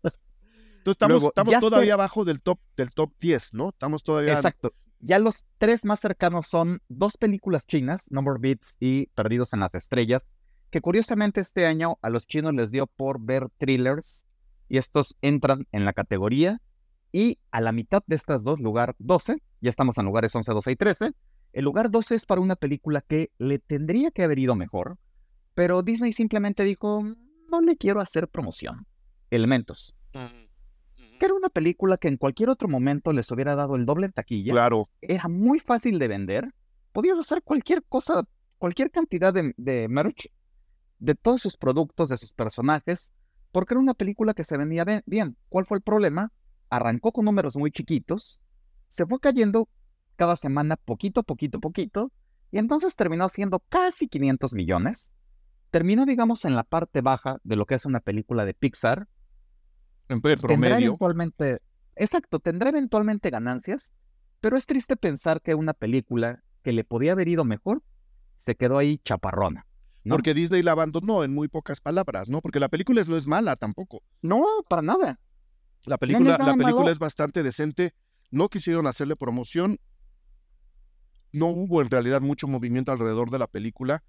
Entonces 0.03 0.15
estamos, 0.87 1.23
estamos 1.25 1.61
todavía 1.61 1.95
abajo 1.95 2.25
del 2.25 2.41
top, 2.41 2.59
del 2.77 2.93
top 2.93 3.13
10, 3.21 3.55
¿no? 3.55 3.71
Estamos 3.71 4.03
todavía... 4.03 4.35
Exacto. 4.35 4.73
Ya 5.01 5.19
los 5.19 5.47
tres 5.59 5.85
más 5.85 6.01
cercanos 6.01 6.49
son 6.49 6.83
dos 6.89 7.17
películas 7.17 7.67
chinas, 7.67 8.11
Number 8.11 8.39
Beats 8.41 8.77
y 8.81 9.07
Perdidos 9.09 9.53
en 9.53 9.61
las 9.61 9.75
Estrellas, 9.75 10.35
que 10.71 10.81
curiosamente 10.81 11.41
este 11.41 11.67
año 11.67 11.99
a 12.03 12.11
los 12.11 12.27
chinos 12.27 12.53
les 12.55 12.71
dio 12.73 12.87
por 12.87 13.21
ver 13.21 13.49
thrillers 13.59 14.27
y 14.69 14.79
estos 14.79 15.17
entran 15.23 15.67
en 15.73 15.85
la 15.85 15.93
categoría 15.93 16.61
y 17.13 17.39
a 17.53 17.61
la 17.61 17.73
mitad 17.73 18.03
de 18.07 18.17
estas 18.17 18.43
dos, 18.43 18.61
lugar 18.61 18.95
12, 18.99 19.43
ya 19.61 19.71
estamos 19.71 19.99
en 19.99 20.05
lugares 20.05 20.35
11, 20.35 20.53
12 20.53 20.73
y 20.73 20.77
13, 20.77 21.13
el 21.53 21.65
lugar 21.65 21.91
12 21.91 22.15
es 22.15 22.27
para 22.27 22.41
una 22.41 22.57
película 22.57 23.01
que 23.01 23.31
le 23.39 23.59
tendría 23.59 24.11
que 24.11 24.25
haber 24.25 24.39
ido 24.39 24.57
mejor, 24.57 24.99
pero 25.55 25.83
Disney 25.83 26.13
simplemente 26.13 26.65
dijo, 26.65 27.05
no 27.49 27.61
le 27.61 27.77
quiero 27.77 28.01
hacer 28.01 28.29
promoción. 28.29 28.87
Elementos. 29.31 29.95
Que 30.13 31.27
era 31.27 31.35
una 31.35 31.49
película 31.49 31.97
que 31.97 32.09
en 32.09 32.17
cualquier 32.17 32.51
otro 32.51 32.69
momento 32.69 33.13
les 33.13 33.31
hubiera 33.31 33.57
dado 33.57 33.77
el 33.77 33.87
doble 33.87 34.07
en 34.07 34.13
taquilla. 34.13 34.53
Claro. 34.53 34.89
Era 35.01 35.29
muy 35.29 35.59
fácil 35.59 35.99
de 35.99 36.09
vender. 36.09 36.55
Podías 36.93 37.19
hacer 37.19 37.43
cualquier 37.43 37.83
cosa, 37.85 38.27
cualquier 38.59 38.91
cantidad 38.91 39.33
de, 39.33 39.53
de 39.57 39.89
merch 39.89 40.31
de 40.99 41.15
todos 41.15 41.43
sus 41.43 41.57
productos, 41.57 42.11
de 42.11 42.17
sus 42.17 42.33
personajes, 42.33 43.13
porque 43.53 43.75
era 43.75 43.81
una 43.81 43.95
película 43.95 44.35
que 44.35 44.45
se 44.45 44.57
venía 44.57 44.85
bien. 45.07 45.37
¿Cuál 45.49 45.67
fue 45.67 45.79
el 45.79 45.83
problema? 45.83 46.33
Arrancó 46.71 47.13
con 47.13 47.25
números 47.25 47.57
muy 47.57 47.71
chiquitos, 47.71 48.41
se 48.89 49.07
fue 49.07 49.19
cayendo 49.21 49.69
cada 50.17 50.37
semana 50.37 50.77
poquito, 50.77 51.23
poquito, 51.23 51.61
poquito, 51.61 52.13
y 52.51 52.59
entonces 52.59 52.97
terminó 52.97 53.29
siendo 53.29 53.61
casi 53.69 54.09
500 54.09 54.55
millones. 54.55 55.13
Terminó, 55.71 56.07
digamos, 56.07 56.45
en 56.45 56.57
la 56.57 56.65
parte 56.65 57.01
baja 57.03 57.39
de 57.45 57.57
lo 57.57 57.67
que 57.67 57.75
es 57.75 57.85
una 57.85 58.01
película 58.01 58.45
de 58.45 58.55
Pixar. 58.55 59.07
En 60.09 60.21
promedio. 60.21 60.77
eventualmente, 60.77 61.61
exacto, 61.95 62.39
tendrá 62.39 62.71
eventualmente 62.71 63.29
ganancias, 63.29 63.93
pero 64.41 64.57
es 64.57 64.65
triste 64.65 64.97
pensar 64.97 65.43
que 65.43 65.55
una 65.55 65.75
película 65.75 66.43
que 66.63 66.73
le 66.73 66.85
podía 66.85 67.13
haber 67.13 67.29
ido 67.29 67.45
mejor 67.45 67.83
se 68.39 68.55
quedó 68.55 68.79
ahí 68.79 68.99
chaparrona. 69.05 69.67
Porque 70.09 70.33
Disney 70.33 70.63
la 70.63 70.73
abandonó 70.73 71.23
en 71.25 71.35
muy 71.35 71.49
pocas 71.49 71.81
palabras, 71.81 72.29
¿no? 72.29 72.41
Porque 72.41 72.61
la 72.61 72.69
película 72.69 73.03
no 73.07 73.17
es 73.17 73.27
mala 73.27 73.57
tampoco. 73.57 74.03
No, 74.23 74.43
para 74.69 74.81
nada. 74.81 75.21
La 75.85 75.99
película, 75.99 76.39
la 76.39 76.55
película 76.57 76.91
es 76.91 76.99
bastante 76.99 77.43
decente. 77.43 77.95
No 78.31 78.49
quisieron 78.49 78.87
hacerle 78.87 79.17
promoción. 79.17 79.79
No 81.33 81.49
hubo 81.49 81.83
en 81.83 81.91
realidad 81.91 82.21
mucho 82.21 82.49
movimiento 82.49 82.91
alrededor 82.91 83.31
de 83.31 83.39
la 83.39 83.47
película. 83.47 84.03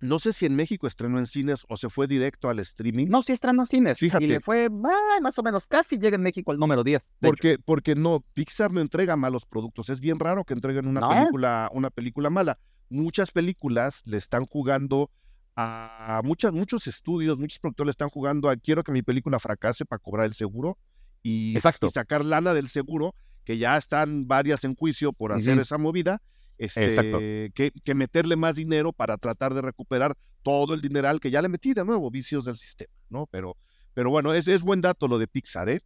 No 0.00 0.18
sé 0.18 0.32
si 0.32 0.46
en 0.46 0.56
México 0.56 0.86
estrenó 0.86 1.18
en 1.18 1.26
cines 1.26 1.66
o 1.68 1.76
se 1.76 1.90
fue 1.90 2.06
directo 2.06 2.48
al 2.48 2.58
streaming. 2.58 3.08
No, 3.08 3.22
sí 3.22 3.32
estrenó 3.32 3.62
en 3.62 3.66
cines. 3.66 3.98
Fíjate. 3.98 4.24
Y 4.24 4.28
le 4.28 4.40
fue 4.40 4.70
más 4.70 5.38
o 5.38 5.42
menos 5.42 5.68
casi 5.68 5.98
llega 5.98 6.16
en 6.16 6.22
México 6.22 6.52
el 6.52 6.58
número 6.58 6.82
10. 6.82 7.14
Porque, 7.20 7.58
porque 7.58 7.94
no, 7.94 8.24
Pixar 8.32 8.72
no 8.72 8.80
entrega 8.80 9.16
malos 9.16 9.44
productos. 9.44 9.90
Es 9.90 10.00
bien 10.00 10.18
raro 10.18 10.44
que 10.44 10.54
entreguen 10.54 10.86
una, 10.86 11.06
película, 11.06 11.70
una 11.72 11.90
película 11.90 12.30
mala. 12.30 12.58
Muchas 12.88 13.30
películas 13.30 14.02
le 14.06 14.16
están 14.16 14.46
jugando 14.46 15.10
a 15.54 16.22
muchas, 16.24 16.52
muchos 16.52 16.86
estudios, 16.86 17.38
muchos 17.38 17.58
productores 17.58 17.88
le 17.88 17.90
están 17.90 18.08
jugando 18.08 18.48
a 18.48 18.56
quiero 18.56 18.82
que 18.82 18.92
mi 18.92 19.02
película 19.02 19.38
fracase 19.38 19.84
para 19.84 19.98
cobrar 19.98 20.26
el 20.26 20.34
seguro 20.34 20.78
y, 21.22 21.58
sacar 21.92 22.24
lana 22.24 22.54
del 22.54 22.68
seguro, 22.68 23.14
que 23.44 23.58
ya 23.58 23.76
están 23.76 24.26
varias 24.26 24.64
en 24.64 24.74
juicio 24.74 25.12
por 25.12 25.32
hacer 25.32 25.58
esa 25.58 25.76
movida 25.76 26.22
este, 26.60 27.52
que, 27.54 27.94
meterle 27.94 28.36
más 28.36 28.56
dinero 28.56 28.92
para 28.92 29.16
tratar 29.16 29.54
de 29.54 29.62
recuperar 29.62 30.14
todo 30.42 30.74
el 30.74 30.82
dineral 30.82 31.18
que 31.18 31.30
ya 31.30 31.40
le 31.40 31.48
metí 31.48 31.72
de 31.72 31.84
nuevo, 31.86 32.10
vicios 32.10 32.44
del 32.44 32.58
sistema, 32.58 32.92
¿no? 33.08 33.26
Pero, 33.26 33.56
pero 33.94 34.10
bueno, 34.10 34.34
es, 34.34 34.46
es 34.46 34.62
buen 34.62 34.82
dato 34.82 35.08
lo 35.08 35.18
de 35.18 35.26
Pixar, 35.26 35.70
¿eh? 35.70 35.80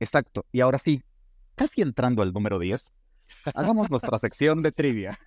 Exacto. 0.00 0.46
Y 0.52 0.60
ahora 0.60 0.78
sí, 0.78 1.02
casi 1.54 1.82
entrando 1.82 2.22
al 2.22 2.32
número 2.32 2.58
10, 2.58 2.90
hagamos 3.54 3.90
nuestra 3.90 4.18
sección 4.18 4.62
de 4.62 4.72
trivia. 4.72 5.18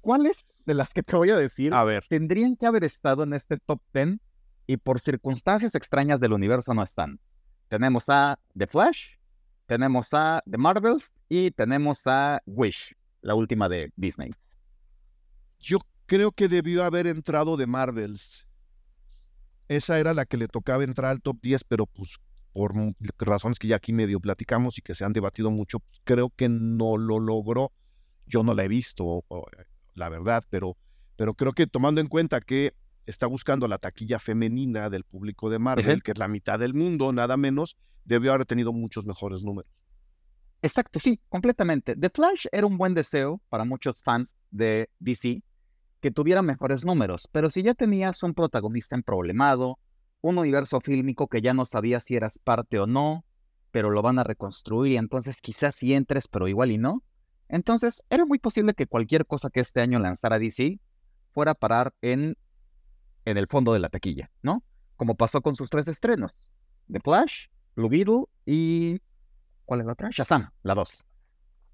¿Cuáles 0.00 0.46
de 0.64 0.72
las 0.72 0.94
que 0.94 1.02
te 1.02 1.14
voy 1.14 1.28
a 1.28 1.36
decir 1.36 1.74
a 1.74 1.84
ver. 1.84 2.04
tendrían 2.08 2.56
que 2.56 2.64
haber 2.64 2.84
estado 2.84 3.24
en 3.24 3.34
este 3.34 3.58
top 3.58 3.82
10 3.92 4.20
y 4.68 4.78
por 4.78 5.00
circunstancias 5.00 5.74
extrañas 5.74 6.18
del 6.20 6.32
universo 6.32 6.72
no 6.72 6.82
están? 6.82 7.20
Tenemos 7.68 8.08
a 8.08 8.38
The 8.56 8.66
Flash, 8.66 9.16
tenemos 9.66 10.14
a 10.14 10.42
The 10.50 10.56
Marvels 10.56 11.12
y 11.28 11.50
tenemos 11.50 12.06
a 12.06 12.40
Wish 12.46 12.94
la 13.22 13.34
última 13.34 13.68
de 13.68 13.92
Disney. 13.96 14.30
Yo 15.58 15.78
creo 16.06 16.32
que 16.32 16.48
debió 16.48 16.84
haber 16.84 17.06
entrado 17.06 17.56
de 17.56 17.66
Marvels. 17.66 18.46
Esa 19.68 20.00
era 20.00 20.14
la 20.14 20.24
que 20.26 20.36
le 20.36 20.48
tocaba 20.48 20.82
entrar 20.82 21.10
al 21.10 21.22
top 21.22 21.38
10, 21.40 21.64
pero 21.64 21.86
pues 21.86 22.18
por 22.52 22.74
razones 23.18 23.58
que 23.58 23.68
ya 23.68 23.76
aquí 23.76 23.92
medio 23.92 24.20
platicamos 24.20 24.78
y 24.78 24.82
que 24.82 24.94
se 24.94 25.04
han 25.04 25.12
debatido 25.12 25.50
mucho, 25.50 25.82
creo 26.04 26.30
que 26.30 26.48
no 26.48 26.96
lo 26.96 27.20
logró. 27.20 27.72
Yo 28.26 28.42
no 28.42 28.54
la 28.54 28.64
he 28.64 28.68
visto, 28.68 29.24
la 29.94 30.08
verdad, 30.08 30.44
pero, 30.50 30.76
pero 31.16 31.34
creo 31.34 31.52
que 31.52 31.66
tomando 31.66 32.00
en 32.00 32.08
cuenta 32.08 32.40
que 32.40 32.74
está 33.06 33.26
buscando 33.26 33.68
la 33.68 33.78
taquilla 33.78 34.18
femenina 34.18 34.90
del 34.90 35.04
público 35.04 35.50
de 35.50 35.58
Marvel, 35.58 36.02
que 36.02 36.12
es 36.12 36.18
la 36.18 36.28
mitad 36.28 36.58
del 36.58 36.74
mundo, 36.74 37.12
nada 37.12 37.36
menos, 37.36 37.76
debió 38.04 38.32
haber 38.32 38.46
tenido 38.46 38.72
muchos 38.72 39.04
mejores 39.04 39.42
números. 39.42 39.70
Exacto, 40.62 40.98
sí, 40.98 41.20
completamente. 41.28 41.96
The 41.96 42.10
Flash 42.10 42.46
era 42.52 42.66
un 42.66 42.76
buen 42.76 42.94
deseo 42.94 43.40
para 43.48 43.64
muchos 43.64 44.02
fans 44.02 44.44
de 44.50 44.90
DC 44.98 45.42
que 46.00 46.10
tuviera 46.10 46.42
mejores 46.42 46.84
números, 46.84 47.28
pero 47.32 47.50
si 47.50 47.62
ya 47.62 47.74
tenías 47.74 48.22
un 48.22 48.34
protagonista 48.34 48.94
emproblemado, 48.94 49.78
un 50.22 50.38
universo 50.38 50.80
fílmico 50.80 51.28
que 51.28 51.40
ya 51.40 51.54
no 51.54 51.64
sabías 51.64 52.04
si 52.04 52.16
eras 52.16 52.38
parte 52.38 52.78
o 52.78 52.86
no, 52.86 53.24
pero 53.70 53.90
lo 53.90 54.02
van 54.02 54.18
a 54.18 54.24
reconstruir 54.24 54.92
y 54.92 54.96
entonces 54.96 55.40
quizás 55.40 55.74
sí 55.74 55.94
entres, 55.94 56.28
pero 56.28 56.48
igual 56.48 56.70
y 56.70 56.78
no. 56.78 57.02
Entonces 57.48 58.02
era 58.10 58.24
muy 58.24 58.38
posible 58.38 58.74
que 58.74 58.86
cualquier 58.86 59.26
cosa 59.26 59.50
que 59.50 59.60
este 59.60 59.80
año 59.80 59.98
lanzara 59.98 60.38
DC 60.38 60.78
fuera 61.32 61.52
a 61.52 61.54
parar 61.54 61.94
en, 62.00 62.36
en 63.24 63.36
el 63.36 63.46
fondo 63.46 63.72
de 63.72 63.80
la 63.80 63.88
taquilla, 63.88 64.30
¿no? 64.42 64.62
Como 64.96 65.16
pasó 65.16 65.40
con 65.40 65.54
sus 65.54 65.70
tres 65.70 65.88
estrenos, 65.88 66.48
The 66.90 67.00
Flash, 67.00 67.46
Blue 67.76 67.88
Beetle 67.88 68.24
y 68.44 69.00
¿Cuál 69.70 69.82
es 69.82 69.86
la 69.86 69.92
otra? 69.92 70.08
Shazam, 70.10 70.50
la 70.64 70.74
2. 70.74 71.04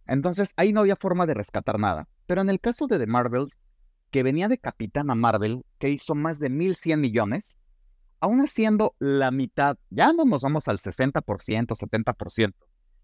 Entonces 0.05 0.53
ahí 0.59 0.75
no 0.75 0.81
había 0.81 0.97
forma 0.97 1.25
de 1.25 1.33
rescatar 1.33 1.79
nada. 1.79 2.07
Pero 2.27 2.43
en 2.43 2.51
el 2.51 2.61
caso 2.61 2.87
de 2.89 2.99
The 2.99 3.07
Marvels, 3.07 3.57
que 4.11 4.23
venía 4.23 4.49
de 4.49 4.59
Capitana 4.59 5.15
Marvel, 5.15 5.65
que 5.79 5.89
hizo 5.89 6.15
más 6.15 6.39
de 6.39 6.51
1.100 6.51 6.99
millones, 6.99 7.65
aún 8.21 8.43
haciendo 8.43 8.95
la 8.99 9.31
mitad, 9.31 9.79
ya 9.89 10.13
no 10.13 10.27
nos 10.27 10.43
vamos 10.43 10.69
al 10.69 10.77
60%, 10.77 11.23
70%, 11.23 12.53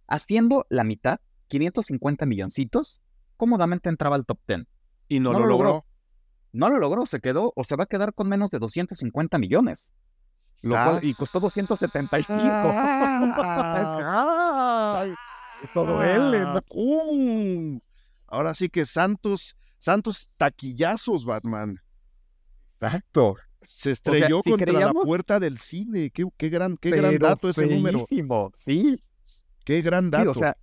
haciendo 0.09 0.67
la 0.69 0.85
mitad, 0.85 1.21
550 1.49 2.27
milloncitos, 2.27 3.01
cómodamente 3.39 3.89
entraba 3.89 4.17
al 4.17 4.27
top 4.27 4.41
10. 4.47 4.67
Y 5.09 5.21
no, 5.21 5.33
lo, 5.33 5.47
logró. 5.47 5.87
No 6.53 6.69
lo 6.69 6.79
logró, 6.79 7.07
se 7.07 7.21
quedó 7.21 7.55
o 7.57 7.65
se 7.65 7.77
va 7.77 7.85
a 7.85 7.87
quedar 7.87 8.13
con 8.13 8.29
menos 8.29 8.51
de 8.51 8.59
250 8.59 9.39
millones 9.39 9.95
y 11.03 11.15
costó 11.15 11.41
275. 11.41 12.35
Ay, 12.35 13.33
esto 15.63 15.85
duele. 15.85 17.81
Ahora 18.27 18.55
sí 18.55 18.69
que 18.69 18.85
santos, 18.85 19.57
santos 19.79 20.29
taquillazos, 20.37 21.25
Batman. 21.25 21.81
Exacto. 22.81 23.37
Se 23.67 23.93
estrelló 23.93 24.43
contra 24.43 24.73
la 24.73 24.93
puerta 24.93 25.39
del 25.39 25.59
cine. 25.59 26.11
Qué, 26.11 26.49
gran, 26.49 26.77
qué 26.77 26.91
gran 26.91 27.19
dato 27.19 27.49
ese 27.49 27.67
número. 27.67 28.05
Sí. 28.55 29.03
Qué 29.65 29.83
gran 29.83 30.11
dato. 30.11 30.33
o 30.33 30.35
sea, 30.35 30.57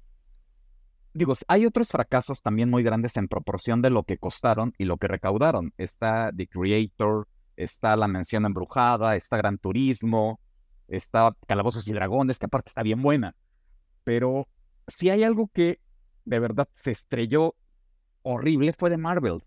digo, 1.14 1.34
hay 1.48 1.66
otros 1.66 1.90
fracasos 1.90 2.42
también 2.42 2.70
muy 2.70 2.84
grandes 2.84 3.16
en 3.18 3.28
proporción 3.28 3.82
de 3.82 3.90
lo 3.90 4.04
que 4.04 4.18
costaron 4.18 4.74
y 4.78 4.86
lo 4.86 4.98
que 4.98 5.08
recaudaron. 5.08 5.74
Está 5.78 6.32
The 6.36 6.48
Creator, 6.48 7.28
está 7.56 7.96
La 7.96 8.08
Mención 8.08 8.46
Embrujada, 8.46 9.16
está 9.16 9.38
Gran 9.38 9.58
Turismo, 9.58 10.40
está 10.88 11.36
Calabozos 11.48 11.88
y 11.88 11.94
Dragones, 11.94 12.40
que 12.40 12.48
aparte 12.48 12.70
está 12.70 12.84
bien 12.84 13.02
buena. 13.02 13.36
Pero 14.04 14.48
si 14.90 15.10
hay 15.10 15.24
algo 15.24 15.50
que 15.54 15.80
de 16.26 16.40
verdad 16.40 16.68
se 16.76 16.92
estrelló 16.92 17.56
horrible 18.22 18.74
fue 18.78 18.90
de 18.90 18.98
Marvel, 18.98 19.44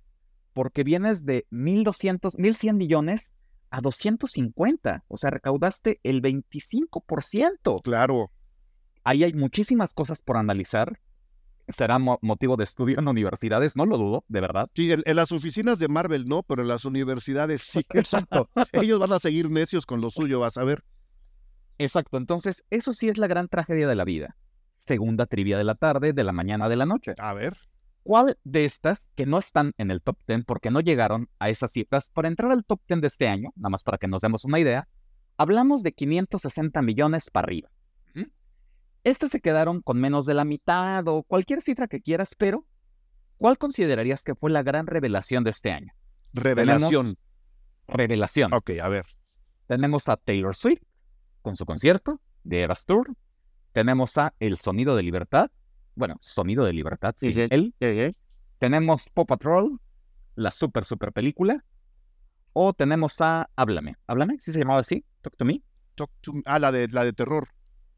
porque 0.52 0.84
vienes 0.84 1.24
de 1.24 1.46
1200, 1.50 2.38
1100 2.38 2.76
millones 2.76 3.34
a 3.70 3.80
250, 3.80 5.04
o 5.08 5.16
sea, 5.16 5.30
recaudaste 5.30 6.00
el 6.02 6.22
25%. 6.22 7.82
Claro. 7.82 8.30
Ahí 9.04 9.24
hay 9.24 9.32
muchísimas 9.32 9.94
cosas 9.94 10.22
por 10.22 10.36
analizar 10.36 10.98
será 11.68 11.98
motivo 11.98 12.56
de 12.56 12.64
estudio 12.64 12.98
en 12.98 13.08
universidades, 13.08 13.76
no 13.76 13.86
lo 13.86 13.98
dudo, 13.98 14.24
de 14.28 14.40
verdad. 14.40 14.70
Sí, 14.74 14.92
en, 14.92 15.16
las 15.16 15.32
oficinas 15.32 15.78
de 15.78 15.88
Marvel 15.88 16.26
no, 16.26 16.42
pero 16.42 16.62
en 16.62 16.68
las 16.68 16.84
universidades 16.84 17.62
sí. 17.62 17.80
Exacto. 17.94 18.48
Ellos 18.72 18.98
van 18.98 19.12
a 19.12 19.18
seguir 19.18 19.50
necios 19.50 19.86
con 19.86 20.00
lo 20.00 20.10
suyo, 20.10 20.40
vas 20.40 20.56
a 20.56 20.64
ver. 20.64 20.84
Exacto, 21.78 22.16
entonces 22.16 22.64
eso 22.70 22.92
sí 22.92 23.08
es 23.08 23.18
la 23.18 23.26
gran 23.26 23.48
tragedia 23.48 23.88
de 23.88 23.96
la 23.96 24.04
vida. 24.04 24.36
Segunda 24.86 25.26
trivia 25.26 25.56
de 25.56 25.62
la 25.62 25.76
tarde, 25.76 26.12
de 26.12 26.24
la 26.24 26.32
mañana, 26.32 26.68
de 26.68 26.74
la 26.74 26.86
noche. 26.86 27.14
A 27.18 27.34
ver. 27.34 27.56
¿Cuál 28.02 28.36
de 28.42 28.64
estas 28.64 29.06
que 29.14 29.26
no 29.26 29.38
están 29.38 29.74
en 29.78 29.92
el 29.92 30.02
top 30.02 30.18
10 30.26 30.44
porque 30.44 30.72
no 30.72 30.80
llegaron 30.80 31.28
a 31.38 31.50
esas 31.50 31.70
cifras 31.70 32.10
para 32.10 32.26
entrar 32.26 32.50
al 32.50 32.64
top 32.64 32.80
10 32.88 33.00
de 33.00 33.06
este 33.06 33.28
año, 33.28 33.52
nada 33.54 33.70
más 33.70 33.84
para 33.84 33.96
que 33.96 34.08
nos 34.08 34.22
demos 34.22 34.44
una 34.44 34.58
idea, 34.58 34.88
hablamos 35.36 35.84
de 35.84 35.92
560 35.92 36.82
millones 36.82 37.30
para 37.30 37.44
arriba? 37.44 37.70
Estas 39.04 39.30
se 39.30 39.40
quedaron 39.40 39.82
con 39.82 40.00
menos 40.00 40.26
de 40.26 40.34
la 40.34 40.44
mitad 40.44 41.06
o 41.08 41.22
cualquier 41.22 41.60
cifra 41.62 41.88
que 41.88 42.00
quieras, 42.00 42.34
pero 42.36 42.66
¿cuál 43.36 43.58
considerarías 43.58 44.22
que 44.22 44.34
fue 44.34 44.50
la 44.50 44.62
gran 44.62 44.86
revelación 44.86 45.42
de 45.44 45.50
este 45.50 45.70
año? 45.72 45.92
Revelación. 46.32 47.14
revelación. 47.86 48.52
Ok, 48.52 48.70
a 48.80 48.88
ver. 48.88 49.06
Tenemos 49.66 50.08
a 50.08 50.16
Taylor 50.16 50.54
Swift 50.56 50.82
con 51.40 51.56
su 51.56 51.66
concierto 51.66 52.20
de 52.44 52.60
Eras 52.60 52.84
Tour. 52.84 53.14
Tenemos 53.72 54.18
a 54.18 54.34
El 54.38 54.56
Sonido 54.56 54.96
de 54.96 55.02
Libertad. 55.02 55.50
Bueno, 55.94 56.16
Sonido 56.20 56.64
de 56.64 56.72
Libertad, 56.72 57.14
sí. 57.16 57.32
él. 57.36 57.74
Tenemos 58.58 59.10
Pop 59.10 59.28
Patrol, 59.28 59.80
la 60.36 60.50
super, 60.50 60.84
super 60.84 61.12
película. 61.12 61.64
O 62.52 62.72
tenemos 62.74 63.20
a 63.20 63.48
Háblame. 63.56 63.96
¿Háblame? 64.06 64.36
¿Sí 64.40 64.52
se 64.52 64.58
llamaba 64.58 64.80
así? 64.80 65.04
Talk 65.22 65.36
to 65.36 65.44
Me. 65.44 65.62
Talk 65.94 66.10
to 66.20 66.32
me. 66.34 66.42
Ah, 66.44 66.58
la 66.58 66.70
de, 66.70 66.88
la 66.88 67.04
de 67.04 67.12
terror. 67.12 67.48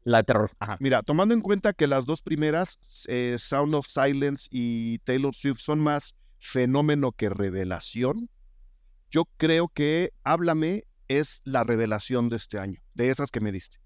La 0.03 0.19
de 0.19 0.23
terror. 0.23 0.51
Mira, 0.79 1.03
tomando 1.03 1.33
en 1.33 1.41
cuenta 1.41 1.73
que 1.73 1.87
las 1.87 2.05
dos 2.05 2.21
primeras, 2.21 2.79
eh, 3.07 3.35
Sound 3.37 3.73
of 3.75 3.87
Silence 3.87 4.47
y 4.51 4.99
Taylor 4.99 5.35
Swift, 5.35 5.59
son 5.59 5.79
más 5.79 6.15
fenómeno 6.39 7.11
que 7.11 7.29
revelación, 7.29 8.29
yo 9.09 9.25
creo 9.37 9.67
que 9.67 10.13
Háblame 10.23 10.83
es 11.07 11.41
la 11.43 11.63
revelación 11.63 12.29
de 12.29 12.37
este 12.37 12.59
año, 12.59 12.81
de 12.93 13.09
esas 13.09 13.31
que 13.31 13.39
me 13.39 13.51
diste. 13.51 13.77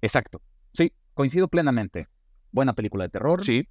Exacto. 0.00 0.40
Sí, 0.76 0.92
coincido 1.14 1.48
plenamente. 1.48 2.08
Buena 2.52 2.74
película 2.74 3.04
de 3.04 3.10
terror. 3.10 3.44
Sí. 3.44 3.68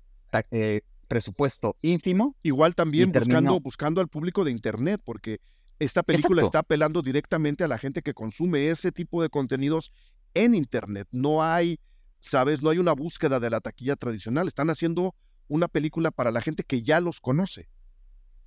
Eh, 0.51 0.81
presupuesto 1.07 1.77
ínfimo. 1.81 2.35
Igual 2.43 2.75
también 2.75 3.11
buscando, 3.11 3.59
buscando 3.59 4.01
al 4.01 4.07
público 4.07 4.43
de 4.43 4.51
Internet, 4.51 5.01
porque 5.03 5.39
esta 5.79 6.03
película 6.03 6.41
está 6.41 6.59
apelando 6.59 7.01
directamente 7.01 7.63
a 7.63 7.67
la 7.67 7.77
gente 7.77 8.01
que 8.01 8.13
consume 8.13 8.69
ese 8.69 8.91
tipo 8.91 9.21
de 9.21 9.29
contenidos 9.29 9.91
en 10.33 10.55
Internet. 10.55 11.07
No 11.11 11.43
hay, 11.43 11.79
sabes, 12.19 12.61
no 12.63 12.69
hay 12.69 12.79
una 12.79 12.93
búsqueda 12.93 13.39
de 13.39 13.49
la 13.49 13.61
taquilla 13.61 13.95
tradicional. 13.95 14.47
Están 14.47 14.69
haciendo 14.69 15.15
una 15.47 15.67
película 15.67 16.11
para 16.11 16.31
la 16.31 16.41
gente 16.41 16.63
que 16.63 16.81
ya 16.81 16.99
los 16.99 17.21
conoce. 17.21 17.69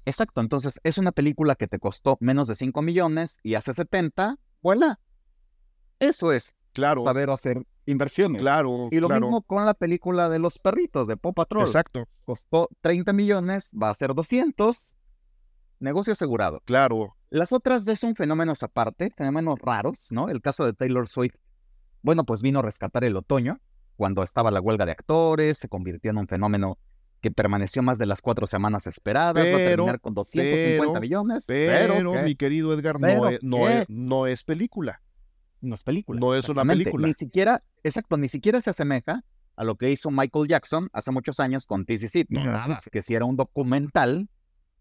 Exacto, 0.04 0.40
entonces 0.40 0.80
es 0.84 0.96
una 0.96 1.12
película 1.12 1.54
que 1.54 1.68
te 1.68 1.78
costó 1.78 2.16
menos 2.20 2.48
de 2.48 2.54
5 2.54 2.80
millones 2.80 3.40
y 3.42 3.54
hace 3.54 3.74
70, 3.74 4.38
¡vuela! 4.62 5.00
Eso 6.00 6.32
es 6.32 6.54
claro. 6.72 7.04
saber 7.04 7.28
hacer 7.28 7.66
inversiones. 7.88 8.40
Claro. 8.40 8.88
Y 8.90 9.00
lo 9.00 9.08
mismo 9.08 9.42
con 9.42 9.64
la 9.64 9.74
película 9.74 10.28
de 10.28 10.38
los 10.38 10.58
perritos 10.58 11.08
de 11.08 11.16
Paw 11.16 11.32
Patrol. 11.32 11.64
Exacto. 11.64 12.06
Costó 12.24 12.68
30 12.80 13.12
millones, 13.12 13.72
va 13.80 13.90
a 13.90 13.94
ser 13.94 14.14
200, 14.14 14.96
negocio 15.80 16.12
asegurado. 16.12 16.62
Claro. 16.64 17.16
Las 17.30 17.52
otras 17.52 17.84
dos 17.84 17.98
son 17.98 18.14
fenómenos 18.14 18.62
aparte, 18.62 19.12
fenómenos 19.16 19.58
raros, 19.58 20.08
¿no? 20.10 20.28
El 20.28 20.40
caso 20.40 20.64
de 20.64 20.72
Taylor 20.72 21.08
Swift, 21.08 21.36
bueno, 22.02 22.24
pues 22.24 22.42
vino 22.42 22.60
a 22.60 22.62
rescatar 22.62 23.04
el 23.04 23.16
otoño, 23.16 23.60
cuando 23.96 24.22
estaba 24.22 24.50
la 24.50 24.60
huelga 24.60 24.86
de 24.86 24.92
actores, 24.92 25.58
se 25.58 25.68
convirtió 25.68 26.10
en 26.10 26.18
un 26.18 26.28
fenómeno 26.28 26.78
que 27.20 27.30
permaneció 27.30 27.82
más 27.82 27.98
de 27.98 28.06
las 28.06 28.22
cuatro 28.22 28.46
semanas 28.46 28.86
esperadas, 28.86 29.44
va 29.44 29.56
a 29.56 29.58
terminar 29.58 30.00
con 30.00 30.14
250 30.14 31.00
millones. 31.00 31.44
Pero, 31.46 32.22
mi 32.22 32.36
querido 32.36 32.72
Edgar, 32.72 33.00
no, 33.00 33.28
es, 33.28 33.88
no, 33.88 34.26
es, 34.26 34.44
película. 34.44 35.02
No 35.60 35.74
es 35.74 35.84
película. 35.84 36.20
No 36.20 36.34
es 36.34 36.48
una 36.48 36.64
película. 36.64 37.06
Ni 37.06 37.14
siquiera, 37.14 37.62
exacto, 37.82 38.16
ni 38.16 38.28
siquiera 38.28 38.60
se 38.60 38.70
asemeja 38.70 39.24
a 39.56 39.64
lo 39.64 39.76
que 39.76 39.90
hizo 39.90 40.10
Michael 40.10 40.48
Jackson 40.48 40.88
hace 40.92 41.10
muchos 41.10 41.40
años 41.40 41.66
con 41.66 41.84
TCC. 41.84 42.26
No, 42.28 42.44
nada. 42.44 42.80
Que 42.92 43.02
si 43.02 43.14
era 43.14 43.24
un 43.24 43.36
documental 43.36 44.28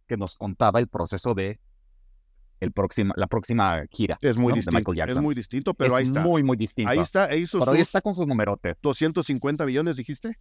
que 0.07 0.17
nos 0.17 0.37
contaba 0.37 0.79
el 0.79 0.87
proceso 0.87 1.33
de 1.33 1.59
el 2.59 2.71
próximo, 2.71 3.13
la 3.15 3.27
próxima 3.27 3.83
gira. 3.91 4.17
Es 4.21 4.37
muy 4.37 4.53
distinto. 4.53 4.93
Es 4.93 5.17
muy 5.17 5.35
distinto, 5.35 5.73
pero 5.73 5.95
ahí 5.95 6.03
está. 6.03 6.21
Muy, 6.21 6.43
muy 6.43 6.57
distinto. 6.57 6.91
Ahí 6.91 6.99
está. 6.99 7.35
Hizo 7.35 7.59
pero 7.59 7.71
ahí 7.71 7.81
está 7.81 8.01
con 8.01 8.15
sus 8.15 8.27
numerotes. 8.27 8.75
250 8.81 9.65
millones, 9.65 9.97
dijiste. 9.97 10.37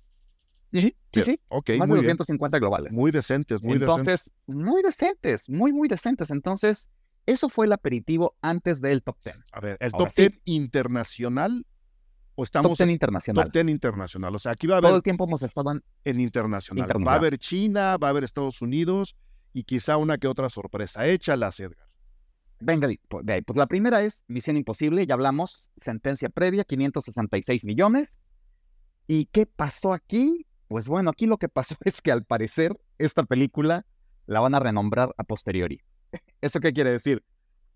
Sí, 0.73 0.97
sí, 1.13 1.23
sí. 1.23 1.41
Okay, 1.49 1.79
Más 1.79 1.89
de 1.89 1.97
250 1.97 2.59
globales. 2.59 2.95
Muy 2.95 3.11
decentes, 3.11 3.63
muy 3.63 3.75
Entonces, 3.75 4.31
muy 4.47 4.83
decentes, 4.83 5.49
muy, 5.49 5.73
muy 5.73 5.89
decentes. 5.89 6.31
Entonces, 6.31 6.91
eso 7.27 7.49
fue 7.49 7.67
el 7.67 7.73
aperitivo 7.73 8.37
antes 8.41 8.81
del 8.81 9.03
top 9.03 9.17
10. 9.25 9.37
A 9.53 9.61
ver, 9.61 9.77
¿el 9.81 9.93
top 9.93 10.13
10 10.15 10.41
internacional 10.45 11.67
o 12.37 12.45
estamos 12.45 12.77
top 12.77 12.87
10 12.87 12.91
internacional. 12.91 13.45
Top 13.45 13.53
10 13.53 13.69
internacional. 13.69 14.35
O 14.35 14.39
sea, 14.39 14.53
aquí 14.53 14.67
va 14.67 14.75
a 14.75 14.79
haber. 14.79 14.89
Todo 14.89 14.97
el 14.97 15.03
tiempo 15.03 15.25
hemos 15.25 15.43
estado 15.43 15.73
en, 15.73 15.83
en 16.05 16.21
internacional. 16.21 16.89
Va 17.07 17.13
a 17.13 17.17
haber 17.17 17.39
China, 17.39 17.97
va 17.97 18.09
a 18.09 18.11
haber 18.11 18.25
Estados 18.25 18.61
Unidos 18.61 19.17
y 19.53 19.65
quizá 19.65 19.97
una 19.97 20.19
que 20.19 20.29
otra 20.29 20.51
sorpresa. 20.51 21.07
Échalas, 21.07 21.59
Edgar. 21.61 21.89
Venga, 22.61 22.89
pues, 23.09 23.25
pues 23.45 23.59
la 23.59 23.67
primera 23.67 24.03
es 24.03 24.25
Misión 24.29 24.57
Imposible, 24.57 25.07
ya 25.07 25.15
hablamos, 25.15 25.71
sentencia 25.77 26.29
previa, 26.29 26.65
566 26.65 27.65
millones. 27.65 28.31
¿Y 29.07 29.27
qué 29.27 29.47
pasó 29.47 29.93
aquí? 29.93 30.47
Pues 30.69 30.89
bueno, 30.89 31.11
aquí 31.11 31.27
lo 31.27 31.39
que 31.39 31.49
pasó 31.49 31.75
es 31.85 32.01
que 32.01 32.13
al 32.13 32.25
parecer 32.25 32.79
esta 32.99 33.25
película 33.25 33.87
la 34.27 34.41
van 34.41 34.55
a 34.55 34.61
renombrar 34.61 35.15
a 35.17 35.25
posteriori. 35.25 35.81
¿Eso 36.41 36.61
qué 36.61 36.73
quiere 36.73 36.91
decir? 36.91 37.25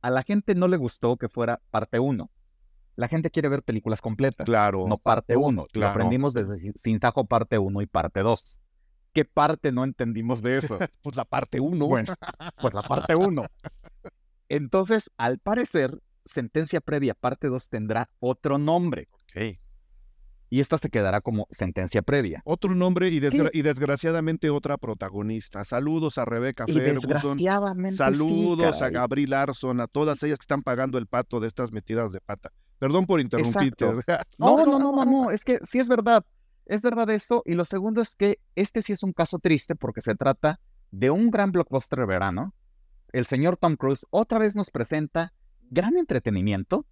A 0.03 0.11
la 0.11 0.23
gente 0.23 0.55
no 0.55 0.69
le 0.69 0.77
gustó 0.77 1.17
que 1.17 1.29
fuera 1.29 1.61
parte 1.71 1.99
1. 1.99 2.31
La 2.97 3.09
gente 3.09 3.31
quiere 3.31 3.49
ver 3.49 3.63
películas 3.63 4.01
completas. 4.03 4.45
Claro. 4.45 4.87
No 4.87 4.99
parte 4.99 5.37
1. 5.37 5.67
Lo 5.73 5.87
aprendimos 5.87 6.35
desde 6.35 6.73
Sin 6.75 7.01
Sajo 7.01 7.25
parte 7.25 7.59
1 7.59 7.83
y 7.83 7.87
parte 7.87 8.21
2. 8.21 8.61
¿Qué 9.13 9.25
parte 9.25 9.73
no 9.73 9.85
entendimos 9.85 10.43
de 10.43 10.59
eso? 10.59 10.79
pues 11.03 11.17
la 11.17 11.25
parte 11.25 11.61
1. 11.61 11.87
Bueno, 11.87 12.13
pues 12.61 12.75
la 12.75 12.83
parte 12.83 13.15
1. 13.15 13.47
Entonces, 14.49 15.11
al 15.17 15.39
parecer, 15.39 16.01
sentencia 16.25 16.81
previa 16.81 17.15
parte 17.15 17.49
2 17.49 17.69
tendrá 17.69 18.11
otro 18.21 18.59
nombre. 18.59 19.09
Ok. 19.13 19.59
Y 20.51 20.61
esta 20.61 20.79
se 20.79 20.91
quedará 20.91 21.21
como 21.21 21.47
sentencia 21.51 22.03
previa. 22.03 22.43
Otro 22.45 22.75
nombre 22.75 23.09
y, 23.09 23.21
desgraciadamente 23.21 24.51
otra 24.51 24.77
protagonista. 24.77 25.65
Saludos 25.65 26.19
a 26.19 26.25
Rebeca 26.25 26.65
y 26.67 26.75
Desgraciadamente. 26.75 27.97
Saludos 27.97 28.83
a 28.83 28.91
Gabriel 28.91 29.31
Larson, 29.31 29.81
a 29.81 29.87
todas 29.87 30.23
ellas 30.25 30.39
que 30.39 30.43
están 30.43 30.63
pagando 30.63 30.99
el 30.99 31.07
pato 31.07 31.39
de 31.39 31.47
estas 31.47 31.73
metidas 31.73 32.13
de 32.13 32.21
pata. 32.21 32.53
Perdón 32.79 33.07
por 33.07 33.21
interrumpirte. 33.21 33.85
No, 34.39 34.65
no, 34.67 34.79
no, 34.79 34.93
no, 34.93 35.05
no, 35.05 35.31
es 35.31 35.45
que 35.45 35.61
sí 35.71 35.79
es 35.79 35.89
verdad. 35.89 36.25
Es 36.67 36.83
verdad 36.83 37.09
eso. 37.11 37.43
Y 37.47 37.55
lo 37.55 37.65
segundo 37.65 38.03
es 38.03 38.17
que 38.17 38.41
este 38.57 38.83
sí 38.83 38.93
es 38.93 39.03
un 39.03 39.13
caso 39.13 39.39
triste 39.39 39.77
porque 39.77 40.01
se 40.01 40.15
trata 40.15 40.61
de 40.91 41.11
un 41.11 41.31
gran 41.31 41.53
blockbuster 41.53 42.01
de 42.01 42.07
verano 42.07 42.55
el 43.13 43.25
señor 43.25 43.57
Tom 43.57 43.77
Cruise 43.77 44.07
otra 44.11 44.39
vez 44.39 44.57
nos 44.57 44.71
presenta 44.71 45.33
gran 45.71 45.97
entretenimiento 45.97 46.87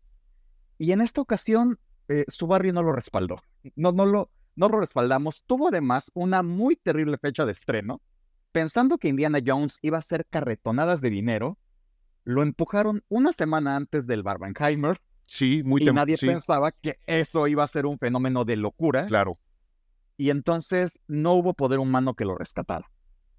y 0.79 0.93
en 0.93 1.01
esta 1.01 1.21
ocasión 1.21 1.79
eh, 2.09 2.25
su 2.29 2.47
barrio 2.47 2.73
no 2.73 2.83
lo 2.83 2.93
respaldó. 2.93 3.43
No, 3.77 3.93
no, 3.93 4.07
lo, 4.07 4.31
no 4.57 4.69
lo 4.69 4.81
respaldamos. 4.81 5.45
Tuvo 5.45 5.69
además 5.69 6.11
una 6.15 6.43
muy 6.43 6.77
terrible 6.77 7.19
fecha 7.19 7.45
de 7.45 7.53
estreno. 7.53 8.01
Pensando 8.53 8.99
que 8.99 9.09
Indiana 9.09 9.41
Jones 9.45 9.79
iba 9.83 9.99
a 9.99 10.03
ser 10.03 10.27
carretonadas 10.27 11.01
de 11.01 11.11
dinero, 11.11 11.59
lo 12.25 12.43
empujaron 12.43 13.05
una 13.09 13.33
semana 13.33 13.77
antes 13.77 14.07
del 14.07 14.23
Barbenheimer. 14.23 14.99
Sí, 15.27 15.63
muy 15.65 15.83
Y 15.83 15.93
nadie 15.93 16.17
pensaba 16.17 16.73
que 16.73 16.99
eso 17.07 17.47
iba 17.47 17.63
a 17.63 17.69
ser 17.69 17.85
un 17.85 17.99
fenómeno 17.99 18.45
de 18.45 18.57
locura. 18.57 19.07
Claro. 19.07 19.39
Y 20.17 20.31
entonces 20.31 21.01
no 21.07 21.35
hubo 21.35 21.55
poder 21.55 21.79
humano 21.79 22.15
que 22.15 22.25
lo 22.25 22.35
rescatara. 22.37 22.91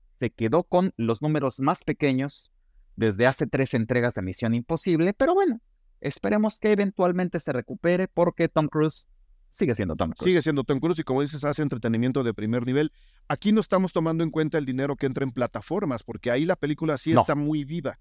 Se 0.06 0.30
quedó 0.30 0.64
con 0.64 0.94
los 0.98 1.22
números 1.22 1.60
más 1.60 1.84
pequeños 1.84 2.52
desde 2.96 3.26
hace 3.26 3.48
tres 3.48 3.74
entregas 3.74 4.14
de 4.14 4.22
Misión 4.22 4.54
Imposible, 4.54 5.14
pero 5.14 5.34
bueno, 5.34 5.60
esperemos 6.02 6.60
que 6.60 6.72
eventualmente 6.72 7.40
se 7.40 7.52
recupere 7.52 8.08
porque 8.08 8.48
Tom 8.48 8.68
Cruise 8.68 9.08
sigue 9.50 9.76
siendo 9.76 9.96
Tom 9.96 10.12
Cruise. 10.12 10.30
Sigue 10.30 10.42
siendo 10.42 10.64
Tom 10.64 10.80
Cruise 10.80 11.00
y 11.00 11.04
como 11.04 11.22
dices, 11.22 11.44
hace 11.44 11.62
entretenimiento 11.62 12.24
de 12.24 12.34
primer 12.34 12.66
nivel. 12.66 12.92
Aquí 13.28 13.52
no 13.52 13.62
estamos 13.62 13.94
tomando 13.94 14.24
en 14.24 14.32
cuenta 14.32 14.58
el 14.58 14.66
dinero 14.66 14.96
que 14.96 15.06
entra 15.06 15.24
en 15.24 15.32
plataformas, 15.32 16.04
porque 16.04 16.32
ahí 16.32 16.46
la 16.46 16.56
película 16.56 16.98
sí 16.98 17.12
está 17.14 17.36
muy 17.36 17.66
viva. 17.66 18.00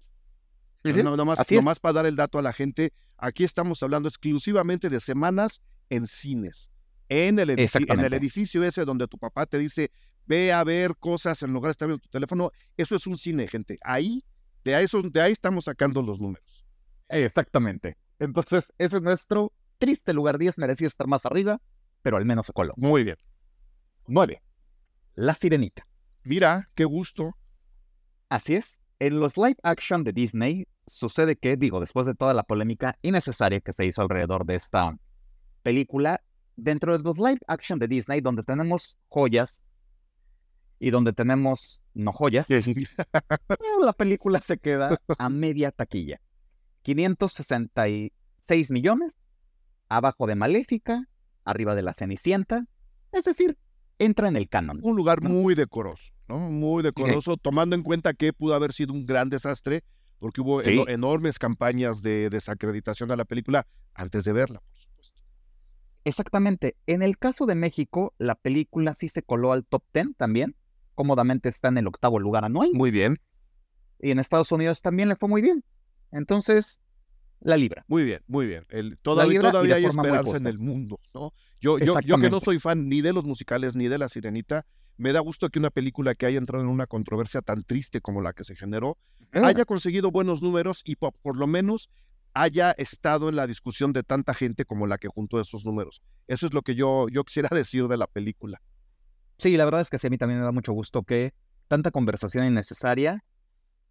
no, 0.83 1.15
nomás, 1.15 1.79
para 1.79 1.93
dar 1.93 2.05
el 2.05 2.15
dato 2.15 2.39
a 2.39 2.41
la 2.41 2.53
gente, 2.53 2.93
aquí 3.17 3.43
estamos 3.43 3.81
hablando 3.83 4.07
exclusivamente 4.07 4.89
de 4.89 4.99
semanas 4.99 5.61
en 5.89 6.07
cines. 6.07 6.71
En 7.09 7.39
el, 7.39 7.49
en 7.49 7.99
el 7.99 8.13
edificio 8.13 8.63
ese 8.63 8.85
donde 8.85 9.07
tu 9.07 9.17
papá 9.17 9.47
te 9.47 9.57
dice, 9.57 9.91
ve 10.27 10.53
a 10.53 10.63
ver 10.63 10.95
cosas 10.95 11.41
en 11.41 11.51
lugar 11.51 11.69
de 11.69 11.71
estar 11.71 11.87
viendo 11.87 12.03
tu 12.03 12.09
teléfono, 12.09 12.51
eso 12.77 12.95
es 12.95 13.07
un 13.07 13.17
cine, 13.17 13.47
gente. 13.47 13.79
Ahí 13.81 14.23
de 14.63 14.75
ahí, 14.75 14.85
de 15.11 15.21
ahí 15.21 15.31
estamos 15.31 15.65
sacando 15.65 16.01
los 16.01 16.19
números. 16.19 16.45
Exactamente. 17.09 17.97
Entonces, 18.19 18.73
ese 18.77 18.97
es 18.97 19.01
nuestro 19.01 19.51
triste 19.77 20.13
lugar 20.13 20.37
10. 20.37 20.57
Merecía 20.57 20.87
estar 20.87 21.07
más 21.07 21.25
arriba, 21.25 21.61
pero 22.01 22.17
al 22.17 22.25
menos 22.25 22.47
se 22.47 22.53
coló. 22.53 22.73
Muy 22.77 23.03
bien. 23.03 23.17
9. 24.07 24.41
La 25.15 25.33
Sirenita. 25.33 25.85
Mira, 26.23 26.67
qué 26.75 26.85
gusto. 26.85 27.35
Así 28.29 28.55
es. 28.55 28.85
En 28.99 29.19
los 29.19 29.37
live 29.37 29.57
action 29.63 30.03
de 30.03 30.11
Disney 30.11 30.67
sucede 30.85 31.35
que, 31.37 31.55
digo, 31.55 31.79
después 31.79 32.05
de 32.05 32.15
toda 32.15 32.33
la 32.33 32.43
polémica 32.43 32.97
innecesaria 33.01 33.61
que 33.61 33.73
se 33.73 33.85
hizo 33.85 34.01
alrededor 34.01 34.45
de 34.45 34.55
esta 34.55 34.97
película, 35.63 36.21
dentro 36.55 36.97
de 36.97 37.03
los 37.03 37.17
live 37.17 37.39
action 37.47 37.79
de 37.79 37.87
Disney, 37.87 38.21
donde 38.21 38.43
tenemos 38.43 38.97
joyas 39.07 39.63
y 40.79 40.91
donde 40.91 41.13
tenemos 41.13 41.81
no 41.93 42.11
joyas, 42.11 42.47
la 43.81 43.93
película 43.93 44.41
se 44.41 44.57
queda 44.57 44.99
a 45.17 45.29
media 45.29 45.71
taquilla. 45.71 46.19
566 46.95 48.71
millones, 48.71 49.15
abajo 49.89 50.25
de 50.27 50.35
Maléfica, 50.35 51.07
arriba 51.43 51.75
de 51.75 51.83
la 51.83 51.93
Cenicienta, 51.93 52.65
es 53.11 53.25
decir, 53.25 53.57
entra 53.99 54.27
en 54.27 54.35
el 54.35 54.49
canon. 54.49 54.79
Un 54.81 54.95
lugar 54.95 55.21
muy 55.21 55.55
decoroso, 55.55 56.11
¿no? 56.27 56.39
Muy 56.39 56.81
decoroso, 56.81 57.37
tomando 57.37 57.75
en 57.75 57.83
cuenta 57.83 58.13
que 58.13 58.33
pudo 58.33 58.55
haber 58.55 58.73
sido 58.73 58.93
un 58.93 59.05
gran 59.05 59.29
desastre, 59.29 59.83
porque 60.19 60.41
hubo 60.41 60.61
enormes 60.89 61.37
campañas 61.39 62.01
de 62.01 62.29
desacreditación 62.29 63.11
a 63.11 63.15
la 63.15 63.25
película 63.25 63.67
antes 63.93 64.23
de 64.23 64.33
verla, 64.33 64.59
por 64.59 64.77
supuesto. 64.79 65.21
Exactamente. 66.03 66.75
En 66.87 67.03
el 67.03 67.17
caso 67.17 67.45
de 67.45 67.55
México, 67.55 68.13
la 68.17 68.35
película 68.35 68.95
sí 68.95 69.09
se 69.09 69.21
coló 69.21 69.51
al 69.51 69.65
top 69.65 69.83
10 69.93 70.15
también 70.17 70.55
cómodamente 70.99 71.47
está 71.47 71.69
en 71.69 71.77
el 71.77 71.87
octavo 71.87 72.19
lugar 72.19 72.43
anual. 72.43 72.71
Muy 72.73 72.91
bien. 72.91 73.21
Y 74.01 74.11
en 74.11 74.19
Estados 74.19 74.51
Unidos 74.51 74.81
también 74.81 75.07
le 75.07 75.15
fue 75.15 75.29
muy 75.29 75.41
bien. 75.41 75.63
Entonces, 76.11 76.81
la 77.41 77.57
libra. 77.57 77.85
Muy 77.87 78.03
bien, 78.03 78.21
muy 78.27 78.47
bien. 78.47 78.65
El, 78.69 78.97
todavía, 78.97 79.39
todavía 79.39 79.75
hay 79.75 79.85
esperanza 79.85 80.37
en 80.37 80.47
el 80.47 80.59
mundo, 80.59 80.99
¿no? 81.13 81.33
Yo, 81.61 81.79
yo, 81.79 81.99
yo 82.01 82.17
que 82.17 82.29
no 82.29 82.39
soy 82.39 82.59
fan 82.59 82.89
ni 82.89 83.01
de 83.01 83.13
los 83.13 83.25
musicales 83.25 83.75
ni 83.75 83.87
de 83.87 83.97
La 83.97 84.09
Sirenita, 84.09 84.65
me 84.97 85.13
da 85.13 85.21
gusto 85.21 85.49
que 85.49 85.59
una 85.59 85.69
película 85.69 86.13
que 86.13 86.25
haya 86.25 86.37
entrado 86.37 86.63
en 86.63 86.69
una 86.69 86.85
controversia 86.85 87.41
tan 87.41 87.63
triste 87.63 88.01
como 88.01 88.21
la 88.21 88.33
que 88.33 88.43
se 88.43 88.55
generó 88.55 88.97
haya 89.31 89.65
conseguido 89.65 90.11
buenos 90.11 90.41
números 90.41 90.81
y 90.83 90.95
por, 90.95 91.13
lo 91.37 91.47
menos 91.47 91.89
haya 92.33 92.71
estado 92.71 93.29
en 93.29 93.35
la 93.35 93.47
discusión 93.47 93.93
de 93.93 94.03
tanta 94.03 94.33
gente 94.33 94.65
como 94.65 94.87
la 94.87 94.97
que 94.97 95.07
juntó 95.07 95.39
esos 95.39 95.65
números. 95.65 96.01
Eso 96.27 96.45
es 96.45 96.53
lo 96.53 96.61
que 96.61 96.75
yo, 96.75 97.07
yo 97.09 97.23
quisiera 97.23 97.49
decir 97.55 97.87
de 97.87 97.97
la 97.97 98.07
película. 98.07 98.61
Sí, 99.37 99.55
la 99.55 99.65
verdad 99.65 99.81
es 99.81 99.89
que 99.89 99.97
sí, 99.99 100.07
a 100.07 100.09
mí 100.09 100.17
también 100.17 100.39
me 100.39 100.45
da 100.45 100.51
mucho 100.51 100.73
gusto 100.73 101.03
que 101.03 101.33
tanta 101.67 101.91
conversación 101.91 102.45
innecesaria, 102.45 103.23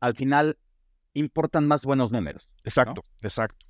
al 0.00 0.14
final 0.14 0.58
importan 1.18 1.66
más 1.66 1.84
buenos 1.84 2.12
números. 2.12 2.48
Exacto, 2.64 3.04
exacto. 3.20 3.66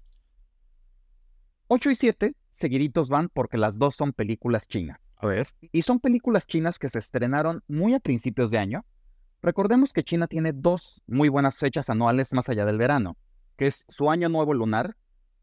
8 1.68 1.90
y 1.90 1.94
7 1.94 2.34
seguiditos 2.52 3.08
van 3.08 3.28
porque 3.28 3.56
las 3.56 3.78
dos 3.78 3.94
son 3.94 4.12
películas 4.12 4.66
chinas. 4.66 5.14
A 5.18 5.26
ver. 5.26 5.46
Y 5.72 5.82
son 5.82 6.00
películas 6.00 6.46
chinas 6.46 6.78
que 6.78 6.88
se 6.88 6.98
estrenaron 6.98 7.62
muy 7.68 7.94
a 7.94 8.00
principios 8.00 8.50
de 8.50 8.58
año. 8.58 8.84
Recordemos 9.42 9.92
que 9.92 10.02
China 10.02 10.26
tiene 10.26 10.52
dos 10.52 11.00
muy 11.06 11.28
buenas 11.28 11.58
fechas 11.58 11.88
anuales 11.88 12.32
más 12.32 12.48
allá 12.48 12.64
del 12.64 12.78
verano, 12.78 13.16
que 13.56 13.66
es 13.66 13.84
su 13.88 14.10
año 14.10 14.28
nuevo 14.28 14.54
lunar 14.54 14.96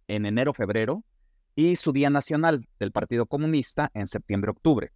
en 0.08 0.26
enero-febrero 0.26 1.04
y 1.56 1.78
su 1.78 1.94
Día 1.94 2.10
Nacional 2.10 2.68
del 2.80 2.92
Partido 2.92 3.26
Comunista 3.26 3.90
en 3.94 4.08
septiembre-octubre. 4.08 4.92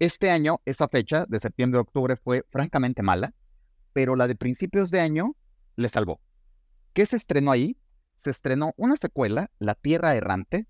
Este 0.00 0.30
año, 0.30 0.60
esa 0.64 0.88
fecha 0.88 1.24
de 1.28 1.38
septiembre-octubre 1.38 2.16
fue 2.16 2.44
francamente 2.50 3.02
mala, 3.02 3.32
pero 3.92 4.16
la 4.16 4.26
de 4.26 4.34
principios 4.34 4.90
de 4.90 5.00
año 5.00 5.36
le 5.76 5.88
salvó. 5.88 6.20
¿Qué 6.92 7.06
se 7.06 7.16
estrenó 7.16 7.50
ahí? 7.50 7.76
Se 8.16 8.30
estrenó 8.30 8.72
una 8.76 8.96
secuela, 8.96 9.50
La 9.58 9.74
Tierra 9.74 10.14
Errante, 10.14 10.66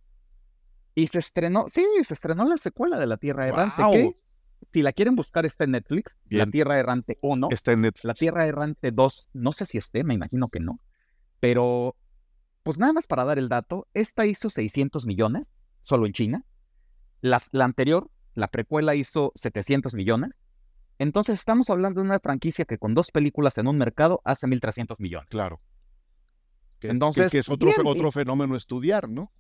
y 0.95 1.09
se 1.09 1.19
estrenó, 1.19 1.67
sí, 1.69 1.85
se 2.05 2.15
estrenó 2.15 2.45
la 2.47 2.59
secuela 2.59 2.99
de 2.99 3.07
La 3.07 3.17
Tierra 3.17 3.47
Errante, 3.47 3.83
que 3.93 4.17
si 4.73 4.83
la 4.83 4.93
quieren 4.93 5.17
buscar 5.17 5.47
está 5.47 5.65
en 5.65 5.73
Netflix, 5.73 6.17
La 6.29 6.47
Tierra 6.47 6.79
Errante 6.79 7.19
1. 7.23 7.49
Está 7.51 7.73
en 7.73 7.83
Netflix. 7.83 8.05
La 8.05 8.15
Tierra 8.15 8.47
Errante 8.47 8.93
2, 8.93 9.31
no 9.33 9.53
sé 9.53 9.67
si 9.67 9.79
esté, 9.79 10.05
me 10.05 10.15
imagino 10.15 10.49
que 10.49 10.61
no, 10.61 10.81
pero 11.41 11.97
pues 12.63 12.79
nada 12.79 12.93
más 12.93 13.07
para 13.07 13.25
dar 13.25 13.39
el 13.39 13.49
dato, 13.49 13.89
esta 13.95 14.27
hizo 14.27 14.51
600 14.51 15.07
millones, 15.07 15.65
solo 15.81 16.07
en 16.07 16.13
China. 16.13 16.45
la 17.23 17.41
anterior, 17.65 18.11
la 18.35 18.49
precuela, 18.49 18.95
hizo 18.95 19.33
700 19.35 19.95
millones. 19.95 20.47
Entonces 20.99 21.39
estamos 21.39 21.71
hablando 21.71 22.03
de 22.03 22.07
una 22.07 22.21
franquicia 22.21 22.67
que 22.67 22.77
con 22.77 22.95
dos 22.95 23.11
películas 23.11 23.57
en 23.57 23.67
un 23.67 23.79
mercado 23.79 24.21
hace 24.25 24.47
1.300 24.47 24.97
millones. 24.99 25.31
Claro. 25.31 25.61
Entonces, 26.83 27.33
que, 27.33 27.39
es 27.39 27.49
otro, 27.49 27.71
otro 27.85 28.11
fenómeno 28.11 28.57
estudiar, 28.57 29.09
¿no? 29.09 29.33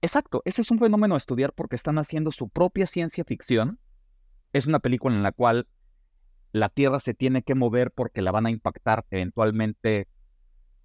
Exacto, 0.00 0.42
ese 0.44 0.62
es 0.62 0.70
un 0.70 0.78
fenómeno 0.78 1.14
a 1.14 1.16
estudiar 1.16 1.52
porque 1.52 1.76
están 1.76 1.98
haciendo 1.98 2.32
su 2.32 2.48
propia 2.48 2.86
ciencia 2.86 3.24
ficción. 3.24 3.78
Es 4.52 4.66
una 4.66 4.80
película 4.80 5.14
en 5.14 5.22
la 5.22 5.32
cual 5.32 5.68
la 6.52 6.68
Tierra 6.68 7.00
se 7.00 7.14
tiene 7.14 7.42
que 7.42 7.54
mover 7.54 7.92
porque 7.92 8.20
la 8.20 8.32
van 8.32 8.46
a 8.46 8.50
impactar 8.50 9.06
eventualmente 9.10 10.08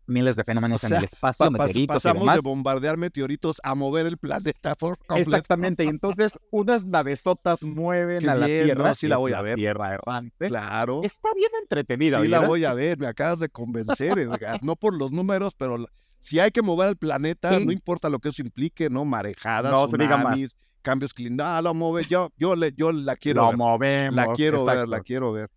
miles 0.08 0.36
de 0.36 0.43
fenómenos 0.43 0.84
en 0.84 0.93
el 0.93 1.04
espacio, 1.04 1.52
meteoritos 1.52 1.96
pasamos 1.96 2.34
de 2.34 2.41
bombardear 2.41 2.98
meteoritos 2.98 3.60
a 3.63 3.76
mover 3.76 4.06
el 4.06 4.17
planeta 4.17 4.76
por 4.76 4.98
completo. 4.98 5.30
Exactamente, 5.30 5.86
y 5.86 5.88
entonces 5.88 6.39
unas 6.52 6.86
navesotas 6.86 7.62
mueven 7.62 8.28
a 8.30 8.36
la 8.36 8.46
Tierra. 8.46 8.93
sí 8.93 9.08
la 9.08 9.17
voy 9.17 9.34
a 9.34 9.41
ver. 9.41 9.56
Tierra 9.56 9.93
errante. 9.93 10.48
Claro. 10.48 11.02
Está 11.04 11.30
bien 11.36 11.52
entretenida. 11.62 12.22
Sí 12.22 12.28
la 12.28 12.41
voy 12.41 12.65
a 12.65 12.74
ver, 12.74 12.98
me 12.98 13.08
acabas 13.08 13.39
de 13.39 13.50
convencer, 13.50 14.28
no 14.62 14.76
por 14.76 14.96
los 14.96 15.12
números, 15.12 15.54
pero 15.56 15.86
si 16.20 16.39
hay 16.39 16.52
que 16.52 16.62
mover 16.62 16.89
el 16.89 16.98
planeta, 16.98 17.60
no 17.60 17.72
importa 17.72 18.10
lo 18.10 18.20
que 18.20 18.30
eso 18.30 18.41
implique, 18.41 18.89
¿no? 18.89 19.06
Marejadas, 19.06 19.72
no, 19.72 19.86
tsunamis, 19.86 20.56
cambios 20.82 21.13
climáticos, 21.13 21.63
lo 21.63 21.74
mueve, 21.74 22.08
yo, 22.10 22.32
yo, 22.38 22.56
le, 22.56 22.74
yo 22.74 22.91
la 22.91 23.15
quiero 23.15 23.41
lo 23.41 23.48
ver. 23.50 23.58
movemos. 23.58 24.15
La 24.15 24.34
quiero 24.34 24.65
ver, 24.65 24.88
la 24.88 25.02
quiero 25.02 25.32
ver. 25.32 25.50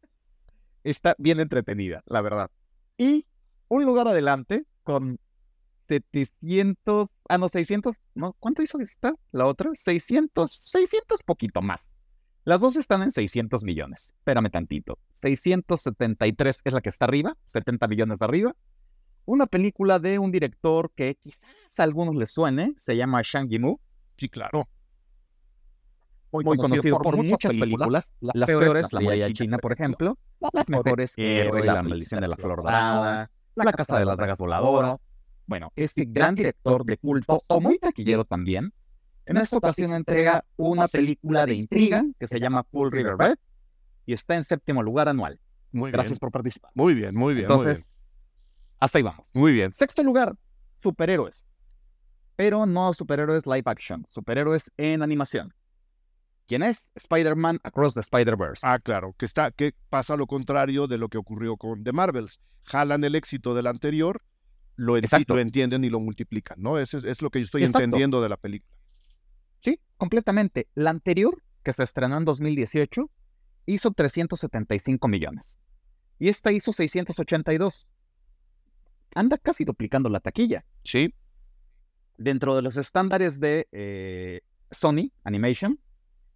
Está 0.83 1.15
bien 1.19 1.41
entretenida, 1.41 2.03
la 2.07 2.21
verdad. 2.21 2.51
Y 2.97 3.27
un 3.71 3.85
lugar 3.85 4.09
adelante 4.09 4.65
con 4.83 5.19
700, 5.89 7.11
ah, 7.29 7.39
no, 7.39 7.49
600, 7.49 7.97
no, 8.15 8.35
¿cuánto 8.39 8.63
hizo 8.63 8.79
esta? 8.81 9.15
La 9.33 9.47
otra, 9.47 9.71
600, 9.73 10.51
600 10.51 11.23
poquito 11.23 11.63
más. 11.63 11.95
Las 12.45 12.61
dos 12.61 12.77
están 12.77 13.03
en 13.03 13.11
600 13.11 13.65
millones. 13.65 14.13
Espérame 14.19 14.51
tantito. 14.51 14.99
673 15.09 16.61
es 16.65 16.73
la 16.73 16.81
que 16.81 16.89
está 16.89 17.05
arriba, 17.05 17.37
70 17.47 17.87
millones 17.89 18.19
de 18.19 18.25
arriba. 18.25 18.57
Una 19.25 19.47
película 19.47 19.99
de 19.99 20.19
un 20.19 20.33
director 20.33 20.91
que 20.95 21.15
quizás 21.15 21.79
a 21.79 21.85
algunos 21.85 22.17
les 22.17 22.31
suene, 22.31 22.75
se 22.77 22.97
llama 22.97 23.23
Shang 23.23 23.49
Yimou. 23.49 23.79
Sí, 24.17 24.29
claro. 24.29 24.69
Muy, 26.33 26.57
conocido, 26.57 27.01
por, 27.01 27.17
muchas 27.17 27.57
películas. 27.57 28.13
Las, 28.21 28.47
peores, 28.47 28.93
La 28.93 29.01
Muralla 29.01 29.33
China, 29.33 29.59
por 29.59 29.73
ejemplo. 29.73 30.17
Las 30.53 30.69
mejores, 30.69 31.15
Héroe, 31.17 31.65
La 31.65 31.83
Maldición 31.83 32.21
de 32.21 32.29
la 32.29 32.37
Flor 32.37 32.59
Dorada, 32.59 33.31
La 33.55 33.73
Casa 33.73 33.99
de 33.99 34.05
las 34.05 34.17
Dagas 34.17 34.39
Voladoras. 34.39 34.97
Bueno, 35.47 35.73
este 35.75 36.05
gran 36.05 36.35
director 36.35 36.85
de 36.85 36.97
culto, 36.97 37.43
o 37.47 37.61
muy 37.61 37.79
taquillero 37.79 38.25
también, 38.25 38.73
en 39.27 39.37
esta 39.37 39.57
ocasión 39.57 39.93
entrega 39.93 40.45
una 40.57 40.89
película 40.89 41.47
de 41.47 41.55
intriga 41.55 42.05
que 42.19 42.27
se 42.27 42.41
llama 42.41 42.65
Full 42.71 42.91
River 42.91 43.17
Red 43.17 43.37
y 44.07 44.13
está 44.13 44.37
en 44.37 44.45
séptimo 44.45 44.83
lugar 44.83 45.09
anual. 45.09 45.39
Muy 45.73 45.91
Gracias 45.91 46.19
por 46.19 46.31
participar. 46.31 46.73
Muy 46.75 46.95
bien, 46.95 47.15
muy 47.15 47.35
bien. 47.35 47.45
Entonces, 47.45 47.89
hasta 48.79 48.99
ahí 48.99 49.05
vamos. 49.05 49.29
Muy 49.35 49.53
bien. 49.53 49.73
Sexto 49.73 50.03
lugar, 50.03 50.35
superhéroes. 50.83 51.47
Pero 52.37 52.67
no 52.67 52.93
superhéroes 52.95 53.47
live 53.47 53.63
action, 53.67 54.07
superhéroes 54.11 54.73
en 54.77 55.03
animación. 55.03 55.53
¿Quién 56.51 56.65
es? 56.65 56.89
Spider-Man 56.97 57.61
Across 57.63 57.95
the 57.95 58.01
Spider-Verse. 58.01 58.67
Ah, 58.67 58.81
claro, 58.81 59.15
que, 59.17 59.25
está, 59.25 59.53
que 59.53 59.73
pasa 59.89 60.17
lo 60.17 60.27
contrario 60.27 60.89
de 60.89 60.99
lo 60.99 61.09
que 61.09 61.17
ocurrió 61.17 61.57
con 61.57 61.85
The 61.85 61.93
Marvels. 61.93 62.41
Jalan 62.65 63.05
el 63.05 63.15
éxito 63.15 63.55
del 63.55 63.69
anterior, 63.69 64.21
lo, 64.75 64.97
lo 64.97 65.39
entienden 65.39 65.85
y 65.85 65.91
lo 65.91 66.01
multiplican, 66.01 66.61
¿no? 66.61 66.77
Ese 66.77 67.09
es, 67.09 67.23
lo 67.23 67.31
que 67.31 67.39
yo 67.39 67.45
estoy 67.45 67.63
entendiendo 67.63 68.21
de 68.21 68.29
la 68.29 68.37
película. 68.37 68.77
Sí, 69.61 69.79
completamente. 69.97 70.67
La 70.75 70.91
anterior, 70.91 71.41
que 71.63 71.73
se 71.73 71.85
estrenó 71.85 72.17
en 72.17 72.25
2018, 72.25 73.09
hizo 73.67 73.93
375 73.93 75.07
millones. 75.07 75.61
Y 76.19 76.31
esta 76.31 76.51
hizo 76.51 76.73
682 76.73 77.87
anda 79.15 79.39
casi 79.39 79.65
duplicando 79.65 80.09
la 80.09 80.19
taquilla. 80.19 80.65
Sí. 80.83 81.15
Dentro 82.19 82.57
de 82.57 82.63
los 82.63 82.77
estándares 82.77 83.39
de 83.39 83.69
eh, 83.71 84.41
Sony 84.73 85.13
Animation, 85.23 85.79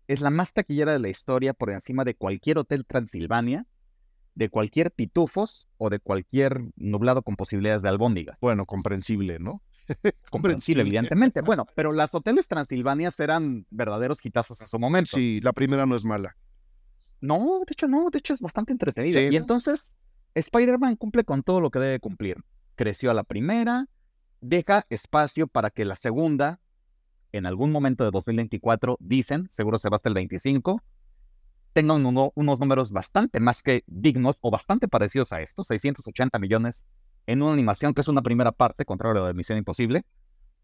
es 0.09 0.21
la 0.21 0.31
más 0.31 0.53
taquillera 0.53 0.93
de 0.93 0.99
la 0.99 1.09
historia 1.09 1.55
por 1.55 1.71
encima 1.71 2.05
de 2.05 2.15
cualquier 2.15 2.59
Hotel 2.59 2.85
Transilvania, 2.87 3.67
de 4.35 4.49
cualquier 4.49 4.91
Pitufos 4.91 5.69
o 5.79 5.91
de 5.91 6.01
cualquier 6.01 6.61
nublado 6.77 7.23
con 7.23 7.37
posibilidades 7.37 7.83
de 7.83 7.89
albóndigas. 7.89 8.39
Bueno, 8.41 8.67
comprensible, 8.67 9.39
¿no? 9.39 9.63
comprensible, 10.31 10.83
evidentemente. 10.83 11.43
Bueno, 11.43 11.67
pero 11.75 11.93
las 11.93 12.15
Hoteles 12.15 12.49
Transilvanias 12.49 13.19
eran 13.21 13.67
verdaderos 13.71 14.25
hitazos 14.25 14.61
en 14.61 14.67
su 14.67 14.79
momento. 14.79 15.17
Sí, 15.17 15.41
la 15.43 15.53
primera 15.53 15.87
no 15.87 15.95
es 15.95 16.05
mala. 16.05 16.37
No, 17.21 17.61
de 17.67 17.73
hecho 17.73 17.89
no, 17.89 18.11
de 18.11 18.19
hecho 18.19 18.35
es 18.35 18.41
bastante 18.41 18.73
entretenida. 18.73 19.21
Y 19.21 19.37
entonces, 19.37 19.97
Spider-Man 20.35 20.97
cumple 20.97 21.25
con 21.25 21.43
todo 21.43 21.61
lo 21.61 21.71
que 21.71 21.79
debe 21.79 22.01
cumplir 22.01 22.39
creció 22.75 23.11
a 23.11 23.15
la 23.15 23.25
primera, 23.25 23.89
deja 24.41 24.87
espacio 24.91 25.47
para 25.47 25.71
que 25.71 25.85
la 25.85 25.97
segunda, 25.97 26.61
en 27.37 27.47
algún 27.47 27.73
momento 27.73 28.05
de 28.05 28.11
2024, 28.13 28.97
dicen, 29.01 29.49
seguro 29.51 29.79
se 29.79 29.89
va 29.89 29.97
hasta 29.97 30.09
el 30.09 30.15
25, 30.15 30.81
tengan 31.73 32.07
unos 32.07 32.61
números 32.61 32.93
bastante 32.93 33.41
más 33.41 33.61
que 33.61 33.83
dignos 33.89 34.39
o 34.41 34.53
bastante 34.53 34.87
parecidos 34.87 35.33
a 35.33 35.43
estos, 35.43 35.67
680 35.67 36.39
millones 36.39 36.87
en 37.27 37.43
una 37.43 37.53
animación 37.53 37.93
que 37.93 38.03
es 38.03 38.09
una 38.09 38.23
primera 38.23 38.53
parte, 38.53 38.85
contrario 38.85 39.19
a 39.19 39.23
la 39.23 39.29
de 39.29 39.35
Misión 39.35 39.59
Imposible. 39.59 40.05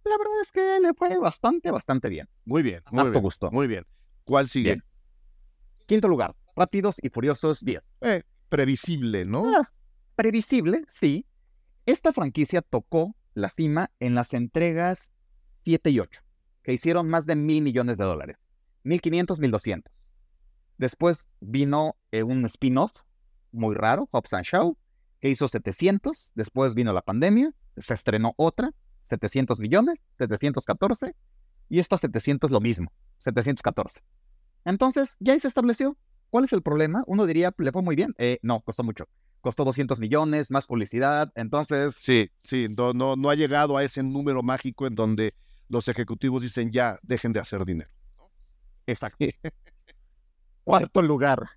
La 0.04 0.16
verdad 0.16 0.40
es 0.42 0.52
que 0.52 0.78
le 0.80 0.94
fue 0.94 1.18
bastante, 1.18 1.72
bastante 1.72 2.08
bien. 2.08 2.28
Muy 2.44 2.62
bien, 2.62 2.82
muy 2.92 3.10
bien. 3.10 3.22
gusto. 3.22 3.50
Muy 3.50 3.66
bien. 3.66 3.84
¿Cuál 4.22 4.48
sigue? 4.48 4.80
Quinto 5.86 6.06
lugar, 6.06 6.36
Rápidos 6.54 6.96
y 7.02 7.08
Furiosos 7.08 7.64
10. 7.64 7.98
Eh, 8.02 8.22
previsible, 8.48 9.24
¿no? 9.24 9.56
Ah, 9.56 9.72
previsible, 10.14 10.84
sí. 10.88 11.26
Esta 11.84 12.12
franquicia 12.12 12.62
tocó 12.62 13.16
la 13.34 13.48
cima 13.48 13.90
en 13.98 14.14
las 14.14 14.34
entregas 14.34 15.20
7 15.64 15.90
y 15.90 15.98
8, 15.98 16.22
que 16.70 16.74
hicieron 16.74 17.08
más 17.08 17.26
de 17.26 17.34
mil 17.34 17.64
millones 17.64 17.98
de 17.98 18.04
dólares. 18.04 18.36
1500, 18.84 19.40
1200. 19.40 19.92
Después 20.78 21.28
vino 21.40 21.96
eh, 22.12 22.22
un 22.22 22.44
spin-off 22.46 22.92
muy 23.50 23.74
raro, 23.74 24.08
Hobbs 24.12 24.32
and 24.34 24.44
Show, 24.44 24.76
que 25.18 25.28
hizo 25.30 25.48
700. 25.48 26.30
Después 26.36 26.76
vino 26.76 26.92
la 26.92 27.02
pandemia, 27.02 27.52
se 27.76 27.92
estrenó 27.92 28.34
otra, 28.36 28.70
700 29.02 29.58
millones, 29.58 29.98
714. 30.16 31.16
Y 31.68 31.80
esta 31.80 31.98
700 31.98 32.52
lo 32.52 32.60
mismo, 32.60 32.92
714. 33.18 34.02
Entonces, 34.64 35.16
ya 35.18 35.36
se 35.40 35.48
estableció. 35.48 35.96
¿Cuál 36.30 36.44
es 36.44 36.52
el 36.52 36.62
problema? 36.62 37.02
Uno 37.08 37.26
diría, 37.26 37.52
le 37.58 37.72
fue 37.72 37.82
muy 37.82 37.96
bien. 37.96 38.14
Eh, 38.16 38.38
no, 38.42 38.60
costó 38.60 38.84
mucho 38.84 39.08
costó 39.40 39.64
200 39.64 39.98
millones, 40.00 40.50
más 40.50 40.66
publicidad, 40.66 41.32
entonces... 41.34 41.94
Sí, 41.94 42.30
sí, 42.44 42.68
no, 42.76 42.92
no, 42.92 43.16
no 43.16 43.30
ha 43.30 43.34
llegado 43.34 43.78
a 43.78 43.82
ese 43.82 44.02
número 44.02 44.42
mágico 44.42 44.86
en 44.86 44.94
donde 44.94 45.32
los 45.70 45.86
ejecutivos 45.88 46.42
dicen 46.42 46.70
ya, 46.70 46.98
dejen 47.02 47.32
de 47.32 47.40
hacer 47.40 47.64
dinero. 47.64 47.90
Exacto. 48.86 49.24
Cuarto 50.64 51.00
lugar. 51.00 51.48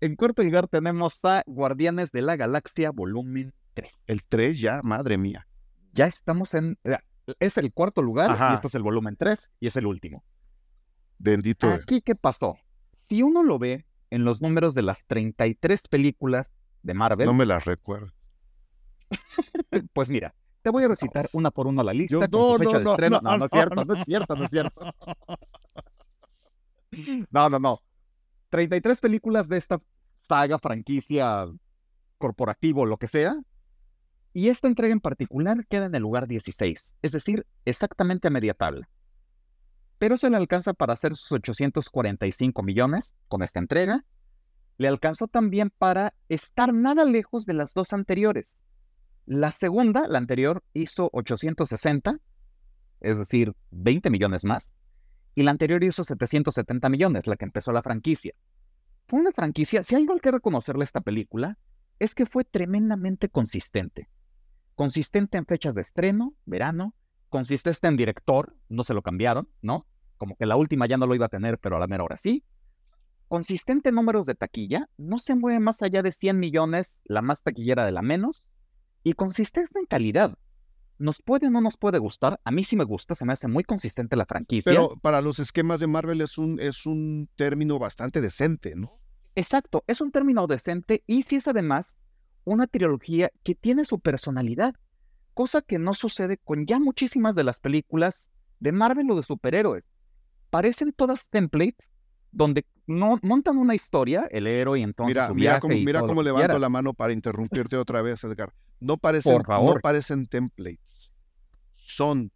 En 0.00 0.14
cuarto 0.14 0.42
lugar 0.42 0.68
tenemos 0.68 1.24
a 1.24 1.42
Guardianes 1.46 2.12
de 2.12 2.22
la 2.22 2.36
Galaxia 2.36 2.90
Volumen 2.90 3.52
3. 3.74 3.90
El 4.06 4.24
3 4.24 4.60
ya, 4.60 4.80
madre 4.82 5.18
mía. 5.18 5.46
ya 5.92 6.06
estamos 6.06 6.54
en... 6.54 6.78
Es 7.40 7.56
el 7.56 7.72
cuarto 7.72 8.02
lugar 8.02 8.36
y 8.52 8.54
esto 8.54 8.68
es 8.68 8.74
el 8.76 8.82
volumen 8.82 9.16
3 9.16 9.52
y 9.58 9.66
es 9.66 9.76
el 9.76 9.86
último. 9.86 10.22
Bendito. 11.18 11.68
Aquí, 11.68 12.00
¿qué 12.00 12.14
pasó? 12.14 12.56
Si 12.92 13.22
uno 13.22 13.42
lo 13.42 13.58
ve 13.58 13.84
en 14.10 14.24
los 14.24 14.40
números 14.40 14.74
de 14.74 14.82
las 14.82 15.04
33 15.06 15.88
películas 15.88 16.70
de 16.82 16.94
Marvel... 16.94 17.26
No 17.26 17.34
me 17.34 17.46
las 17.46 17.64
recuerdo. 17.64 18.12
pues 19.92 20.10
mira, 20.10 20.34
te 20.66 20.70
voy 20.70 20.82
a 20.82 20.88
recitar 20.88 21.30
una 21.32 21.52
por 21.52 21.68
una 21.68 21.84
la 21.84 21.94
lista 21.94 22.26
con 22.28 22.58
su 22.58 22.58
fecha 22.58 22.80
de 22.80 22.90
estreno. 22.90 23.20
No, 23.22 23.38
no, 23.38 23.44
es 23.44 23.50
cierto, 23.52 23.84
no 23.84 23.94
es 23.94 24.04
cierto, 24.04 24.34
no 24.34 24.44
es 24.46 24.50
cierto. 24.50 24.94
No, 27.30 27.48
no, 27.48 27.60
no. 27.60 27.82
33 28.48 29.00
películas 29.00 29.48
de 29.48 29.58
esta 29.58 29.80
saga, 30.22 30.58
franquicia, 30.58 31.46
corporativo, 32.18 32.84
lo 32.84 32.96
que 32.96 33.06
sea. 33.06 33.36
Y 34.32 34.48
esta 34.48 34.66
entrega 34.66 34.92
en 34.92 34.98
particular 34.98 35.64
queda 35.68 35.86
en 35.86 35.94
el 35.94 36.02
lugar 36.02 36.26
16, 36.26 36.96
es 37.00 37.12
decir, 37.12 37.46
exactamente 37.64 38.26
a 38.26 38.32
media 38.32 38.54
tabla. 38.54 38.88
Pero 39.98 40.18
se 40.18 40.30
le 40.30 40.36
alcanza 40.36 40.74
para 40.74 40.94
hacer 40.94 41.16
sus 41.16 41.30
845 41.30 42.60
millones 42.64 43.14
con 43.28 43.44
esta 43.44 43.60
entrega. 43.60 44.04
Le 44.78 44.88
alcanzó 44.88 45.28
también 45.28 45.70
para 45.70 46.12
estar 46.28 46.74
nada 46.74 47.04
lejos 47.04 47.46
de 47.46 47.54
las 47.54 47.72
dos 47.72 47.92
anteriores. 47.92 48.58
La 49.26 49.50
segunda, 49.50 50.06
la 50.06 50.18
anterior, 50.18 50.62
hizo 50.72 51.10
860, 51.12 52.20
es 53.00 53.18
decir, 53.18 53.54
20 53.72 54.08
millones 54.10 54.44
más. 54.44 54.78
Y 55.34 55.42
la 55.42 55.50
anterior 55.50 55.82
hizo 55.82 56.04
770 56.04 56.88
millones, 56.88 57.26
la 57.26 57.36
que 57.36 57.44
empezó 57.44 57.72
la 57.72 57.82
franquicia. 57.82 58.34
Fue 59.08 59.20
una 59.20 59.32
franquicia, 59.32 59.82
si 59.82 59.96
hay 59.96 60.02
algo 60.02 60.16
que 60.18 60.30
reconocerle 60.30 60.84
esta 60.84 61.00
película, 61.00 61.58
es 61.98 62.14
que 62.14 62.24
fue 62.24 62.44
tremendamente 62.44 63.28
consistente. 63.28 64.08
Consistente 64.76 65.38
en 65.38 65.46
fechas 65.46 65.74
de 65.74 65.80
estreno, 65.80 66.34
verano, 66.44 66.94
consistente 67.28 67.88
en 67.88 67.96
director, 67.96 68.56
no 68.68 68.84
se 68.84 68.94
lo 68.94 69.02
cambiaron, 69.02 69.48
¿no? 69.60 69.86
Como 70.18 70.36
que 70.36 70.46
la 70.46 70.56
última 70.56 70.86
ya 70.86 70.98
no 70.98 71.06
lo 71.06 71.14
iba 71.14 71.26
a 71.26 71.30
tener, 71.30 71.58
pero 71.58 71.76
a 71.76 71.80
la 71.80 71.86
mera 71.86 72.04
hora 72.04 72.16
sí. 72.16 72.44
Consistente 73.28 73.88
en 73.88 73.96
números 73.96 74.26
de 74.26 74.36
taquilla, 74.36 74.88
no 74.96 75.18
se 75.18 75.34
mueve 75.34 75.58
más 75.58 75.82
allá 75.82 76.02
de 76.02 76.12
100 76.12 76.38
millones, 76.38 77.00
la 77.04 77.22
más 77.22 77.42
taquillera 77.42 77.84
de 77.84 77.92
la 77.92 78.02
menos. 78.02 78.40
Y 79.06 79.12
consistente 79.12 79.78
en 79.78 79.86
calidad. 79.86 80.36
¿Nos 80.98 81.22
puede 81.22 81.46
o 81.46 81.50
no 81.52 81.60
nos 81.60 81.76
puede 81.76 81.98
gustar? 81.98 82.40
A 82.42 82.50
mí 82.50 82.64
sí 82.64 82.74
me 82.74 82.82
gusta, 82.82 83.14
se 83.14 83.24
me 83.24 83.34
hace 83.34 83.46
muy 83.46 83.62
consistente 83.62 84.16
la 84.16 84.26
franquicia. 84.26 84.72
Pero 84.72 84.96
para 85.00 85.20
los 85.20 85.38
esquemas 85.38 85.78
de 85.78 85.86
Marvel 85.86 86.20
es 86.22 86.38
un, 86.38 86.58
es 86.58 86.86
un 86.86 87.28
término 87.36 87.78
bastante 87.78 88.20
decente, 88.20 88.74
¿no? 88.74 88.98
Exacto, 89.36 89.84
es 89.86 90.00
un 90.00 90.10
término 90.10 90.48
decente 90.48 91.04
y 91.06 91.22
sí 91.22 91.36
es 91.36 91.46
además 91.46 92.02
una 92.42 92.66
trilogía 92.66 93.30
que 93.44 93.54
tiene 93.54 93.84
su 93.84 94.00
personalidad, 94.00 94.74
cosa 95.34 95.62
que 95.62 95.78
no 95.78 95.94
sucede 95.94 96.38
con 96.38 96.66
ya 96.66 96.80
muchísimas 96.80 97.36
de 97.36 97.44
las 97.44 97.60
películas 97.60 98.32
de 98.58 98.72
Marvel 98.72 99.08
o 99.12 99.14
de 99.14 99.22
superhéroes. 99.22 99.84
Parecen 100.50 100.90
todas 100.92 101.28
templates 101.28 101.92
donde 102.32 102.66
no, 102.86 103.18
montan 103.22 103.58
una 103.58 103.74
historia, 103.74 104.28
el 104.30 104.46
héroe 104.46 104.80
y 104.80 104.82
entonces 104.82 105.16
mira, 105.16 105.28
su 105.28 105.34
mira 105.34 105.60
cómo, 105.60 105.74
mira 105.74 106.00
cómo 106.00 106.22
levanto 106.22 106.58
la 106.58 106.68
mano 106.68 106.94
para 106.94 107.12
interrumpirte 107.12 107.76
otra 107.76 108.02
vez, 108.02 108.22
Edgar. 108.24 108.52
No 108.80 108.96
parecen, 108.96 109.42
no 109.48 109.74
parecen 109.82 110.26
templates 110.26 110.86
son, 111.96 112.30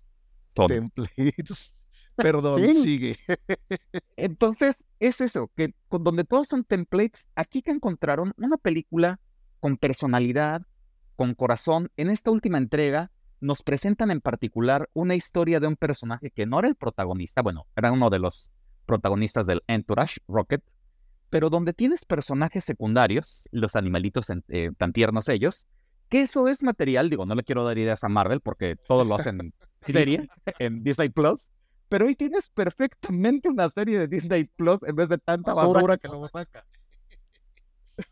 templates. 0.54 1.74
Perdón, 2.16 2.74
sigue. 2.74 3.16
Entonces, 4.16 4.84
es 4.98 5.20
eso, 5.20 5.50
que 5.56 5.74
donde 5.90 6.24
todos 6.24 6.48
son 6.48 6.64
templates, 6.64 7.28
aquí 7.34 7.62
que 7.62 7.70
encontraron 7.70 8.32
una 8.36 8.56
película 8.56 9.20
con 9.58 9.76
personalidad, 9.76 10.62
con 11.16 11.34
corazón, 11.34 11.90
en 11.96 12.10
esta 12.10 12.30
última 12.30 12.58
entrega 12.58 13.10
nos 13.40 13.62
presentan 13.62 14.10
en 14.10 14.20
particular 14.20 14.90
una 14.92 15.14
historia 15.14 15.60
de 15.60 15.66
un 15.66 15.76
personaje 15.76 16.30
que 16.30 16.44
no 16.44 16.58
era 16.58 16.68
el 16.68 16.74
protagonista, 16.74 17.40
bueno, 17.40 17.66
era 17.74 17.90
uno 17.90 18.10
de 18.10 18.18
los 18.18 18.50
protagonistas 18.90 19.46
del 19.46 19.62
Entourage, 19.68 20.18
Rocket, 20.26 20.62
pero 21.28 21.48
donde 21.48 21.72
tienes 21.72 22.04
personajes 22.04 22.64
secundarios, 22.64 23.48
los 23.52 23.76
animalitos 23.76 24.26
eh, 24.48 24.70
tan 24.76 24.92
tiernos 24.92 25.28
ellos, 25.28 25.68
que 26.08 26.22
eso 26.22 26.48
es 26.48 26.64
material, 26.64 27.08
digo, 27.08 27.24
no 27.24 27.36
le 27.36 27.44
quiero 27.44 27.64
dar 27.64 27.78
ideas 27.78 28.02
a 28.02 28.08
Marvel 28.08 28.40
porque 28.40 28.74
todos 28.88 29.06
lo 29.06 29.14
hacen 29.14 29.40
en 29.40 29.54
serie, 29.86 30.28
en 30.58 30.82
Disney 30.82 31.08
Plus, 31.08 31.52
pero 31.88 32.06
hoy 32.06 32.16
tienes 32.16 32.48
perfectamente 32.48 33.48
una 33.48 33.68
serie 33.68 33.96
de 33.96 34.08
Disney 34.08 34.44
Plus 34.56 34.80
en 34.82 34.96
vez 34.96 35.08
de 35.08 35.18
tanta 35.18 35.54
basura 35.54 35.96
que 35.96 36.08
lo 36.08 36.26
saca. 36.28 36.66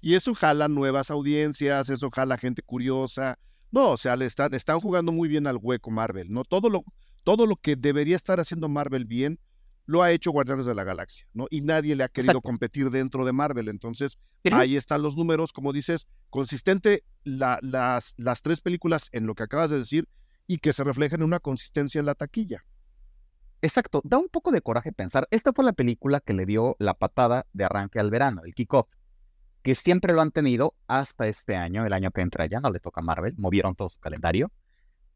Y 0.00 0.14
eso 0.14 0.32
jala 0.32 0.68
nuevas 0.68 1.10
audiencias, 1.10 1.90
eso 1.90 2.08
jala 2.10 2.38
gente 2.38 2.62
curiosa. 2.62 3.36
No, 3.72 3.90
o 3.90 3.96
sea, 3.96 4.14
le 4.14 4.26
están, 4.26 4.54
están 4.54 4.80
jugando 4.80 5.10
muy 5.10 5.28
bien 5.28 5.48
al 5.48 5.58
hueco 5.60 5.90
Marvel, 5.90 6.30
¿no? 6.30 6.44
Todo 6.44 6.70
lo, 6.70 6.84
todo 7.24 7.46
lo 7.46 7.56
que 7.56 7.74
debería 7.76 8.14
estar 8.16 8.38
haciendo 8.38 8.68
Marvel 8.68 9.04
bien, 9.04 9.40
lo 9.88 10.02
ha 10.02 10.12
hecho 10.12 10.32
Guardianes 10.32 10.66
de 10.66 10.74
la 10.74 10.84
Galaxia, 10.84 11.26
¿no? 11.32 11.46
Y 11.48 11.62
nadie 11.62 11.96
le 11.96 12.04
ha 12.04 12.08
querido 12.08 12.42
competir 12.42 12.90
dentro 12.90 13.24
de 13.24 13.32
Marvel. 13.32 13.68
Entonces, 13.68 14.18
ahí 14.52 14.76
están 14.76 15.00
los 15.00 15.16
números, 15.16 15.50
como 15.50 15.72
dices, 15.72 16.06
consistente 16.28 17.04
las, 17.24 18.12
las 18.18 18.42
tres 18.42 18.60
películas 18.60 19.08
en 19.12 19.26
lo 19.26 19.34
que 19.34 19.44
acabas 19.44 19.70
de 19.70 19.78
decir 19.78 20.06
y 20.46 20.58
que 20.58 20.74
se 20.74 20.84
reflejan 20.84 21.20
en 21.20 21.24
una 21.24 21.40
consistencia 21.40 22.00
en 22.00 22.04
la 22.04 22.14
taquilla. 22.14 22.66
Exacto, 23.62 24.02
da 24.04 24.18
un 24.18 24.28
poco 24.28 24.52
de 24.52 24.60
coraje 24.60 24.92
pensar, 24.92 25.26
esta 25.30 25.54
fue 25.54 25.64
la 25.64 25.72
película 25.72 26.20
que 26.20 26.34
le 26.34 26.44
dio 26.44 26.76
la 26.78 26.92
patada 26.92 27.46
de 27.54 27.64
arranque 27.64 27.98
al 27.98 28.10
verano, 28.10 28.42
el 28.44 28.54
kickoff, 28.54 28.90
que 29.62 29.74
siempre 29.74 30.12
lo 30.12 30.20
han 30.20 30.32
tenido 30.32 30.74
hasta 30.86 31.28
este 31.28 31.56
año, 31.56 31.86
el 31.86 31.94
año 31.94 32.10
que 32.10 32.20
entra 32.20 32.44
ya 32.44 32.60
no 32.60 32.70
le 32.70 32.78
toca 32.78 33.00
a 33.00 33.04
Marvel, 33.04 33.34
movieron 33.38 33.74
todo 33.74 33.88
su 33.88 33.98
calendario, 33.98 34.52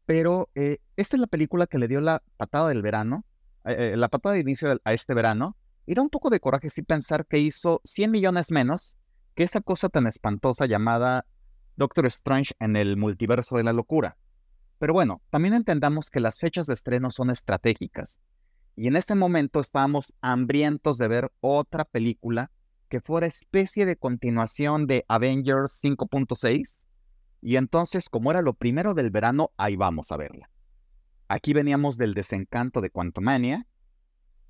pero 0.07 0.49
eh, 0.55 0.79
esta 0.95 1.15
es 1.15 1.21
la 1.21 1.27
película 1.27 1.67
que 1.67 1.77
le 1.77 1.87
dio 1.87 2.01
la 2.01 2.23
patada 2.37 2.69
del 2.69 2.81
verano 2.81 3.23
eh, 3.65 3.93
eh, 3.93 3.97
la 3.97 4.09
patada 4.09 4.35
de 4.35 4.41
inicio 4.41 4.79
a 4.83 4.93
este 4.93 5.13
verano, 5.13 5.55
y 5.85 5.95
da 5.95 6.01
un 6.01 6.09
poco 6.09 6.29
de 6.29 6.39
coraje 6.39 6.69
sí 6.69 6.81
pensar 6.81 7.25
que 7.25 7.39
hizo 7.39 7.81
100 7.83 8.11
millones 8.11 8.51
menos 8.51 8.97
que 9.35 9.43
esa 9.43 9.61
cosa 9.61 9.89
tan 9.89 10.07
espantosa 10.07 10.65
llamada 10.65 11.25
Doctor 11.75 12.05
Strange 12.07 12.53
en 12.59 12.75
el 12.75 12.97
multiverso 12.97 13.57
de 13.57 13.63
la 13.63 13.73
locura. 13.73 14.17
Pero 14.79 14.93
bueno, 14.93 15.21
también 15.29 15.53
entendamos 15.53 16.09
que 16.09 16.19
las 16.19 16.39
fechas 16.39 16.67
de 16.67 16.73
estreno 16.73 17.09
son 17.09 17.29
estratégicas. 17.29 18.19
Y 18.75 18.87
en 18.87 18.95
ese 18.95 19.15
momento 19.15 19.59
estábamos 19.59 20.13
hambrientos 20.21 20.97
de 20.97 21.07
ver 21.07 21.31
otra 21.41 21.85
película 21.85 22.51
que 22.89 23.01
fuera 23.01 23.27
especie 23.27 23.85
de 23.85 23.95
continuación 23.95 24.87
de 24.87 25.05
Avengers 25.07 25.83
5.6. 25.83 26.79
Y 27.41 27.57
entonces, 27.57 28.09
como 28.09 28.31
era 28.31 28.41
lo 28.41 28.53
primero 28.53 28.93
del 28.93 29.09
verano, 29.09 29.51
ahí 29.57 29.75
vamos 29.75 30.11
a 30.11 30.17
verla. 30.17 30.49
Aquí 31.33 31.51
veníamos 31.51 31.97
del 31.97 32.13
desencanto 32.13 32.79
de 32.79 32.91
Quantumania, 32.91 33.65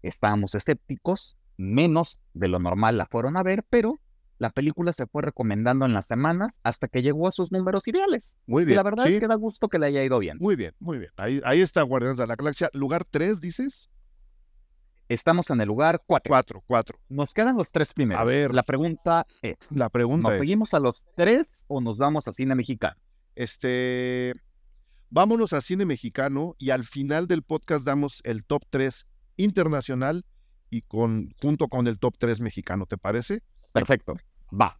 estábamos 0.01 0.53
escépticos, 0.53 1.37
menos 1.55 2.19
de 2.33 2.49
lo 2.49 2.59
normal 2.59 2.97
la 2.97 3.05
fueron 3.05 3.37
a 3.37 3.43
ver, 3.43 3.63
pero 3.69 4.01
la 4.37 4.49
película 4.49 4.91
se 4.91 5.07
fue 5.07 5.21
recomendando 5.21 5.85
en 5.85 5.93
las 5.93 6.07
semanas 6.07 6.59
hasta 6.61 6.89
que 6.89 7.01
llegó 7.01 7.29
a 7.29 7.31
sus 7.31 7.53
números 7.53 7.87
ideales. 7.87 8.35
Muy 8.47 8.65
bien. 8.65 8.73
Y 8.73 8.75
la 8.75 8.83
verdad 8.83 9.07
es 9.07 9.17
que 9.17 9.27
da 9.29 9.35
gusto 9.35 9.69
que 9.69 9.79
le 9.79 9.85
haya 9.85 10.03
ido 10.03 10.19
bien. 10.19 10.37
Muy 10.41 10.57
bien, 10.57 10.75
muy 10.81 10.97
bien. 10.97 11.11
Ahí, 11.15 11.39
ahí 11.45 11.61
está 11.61 11.83
Guardianes 11.83 12.17
de 12.17 12.27
la 12.27 12.35
Galaxia. 12.35 12.69
¿Lugar 12.73 13.05
3, 13.05 13.39
dices? 13.39 13.89
Estamos 15.07 15.49
en 15.51 15.61
el 15.61 15.69
lugar 15.69 16.03
4. 16.05 16.29
4, 16.29 16.63
4. 16.67 16.99
Nos 17.07 17.33
quedan 17.33 17.55
los 17.55 17.71
tres 17.71 17.93
primeros. 17.93 18.19
A 18.21 18.25
ver. 18.25 18.53
La 18.53 18.63
pregunta 18.63 19.25
es: 19.41 19.55
La 19.69 19.87
pregunta 19.87 20.31
¿Nos 20.31 20.37
seguimos 20.37 20.73
a 20.73 20.81
los 20.81 21.05
tres 21.15 21.63
o 21.67 21.79
nos 21.79 21.97
vamos 21.97 22.27
a 22.27 22.33
cine 22.33 22.55
mexicano? 22.55 22.97
Este 23.35 24.33
vámonos 25.13 25.53
a 25.53 25.61
cine 25.61 25.85
mexicano 25.85 26.55
y 26.57 26.71
al 26.71 26.83
final 26.83 27.27
del 27.27 27.43
podcast 27.43 27.85
damos 27.85 28.21
el 28.23 28.43
top 28.43 28.63
3 28.71 29.05
internacional 29.37 30.25
y 30.71 30.81
con, 30.81 31.35
junto 31.39 31.67
con 31.67 31.85
el 31.85 31.99
top 31.99 32.15
3 32.17 32.41
mexicano, 32.41 32.87
¿te 32.87 32.97
parece? 32.97 33.43
Perfecto, 33.71 34.15
va. 34.51 34.79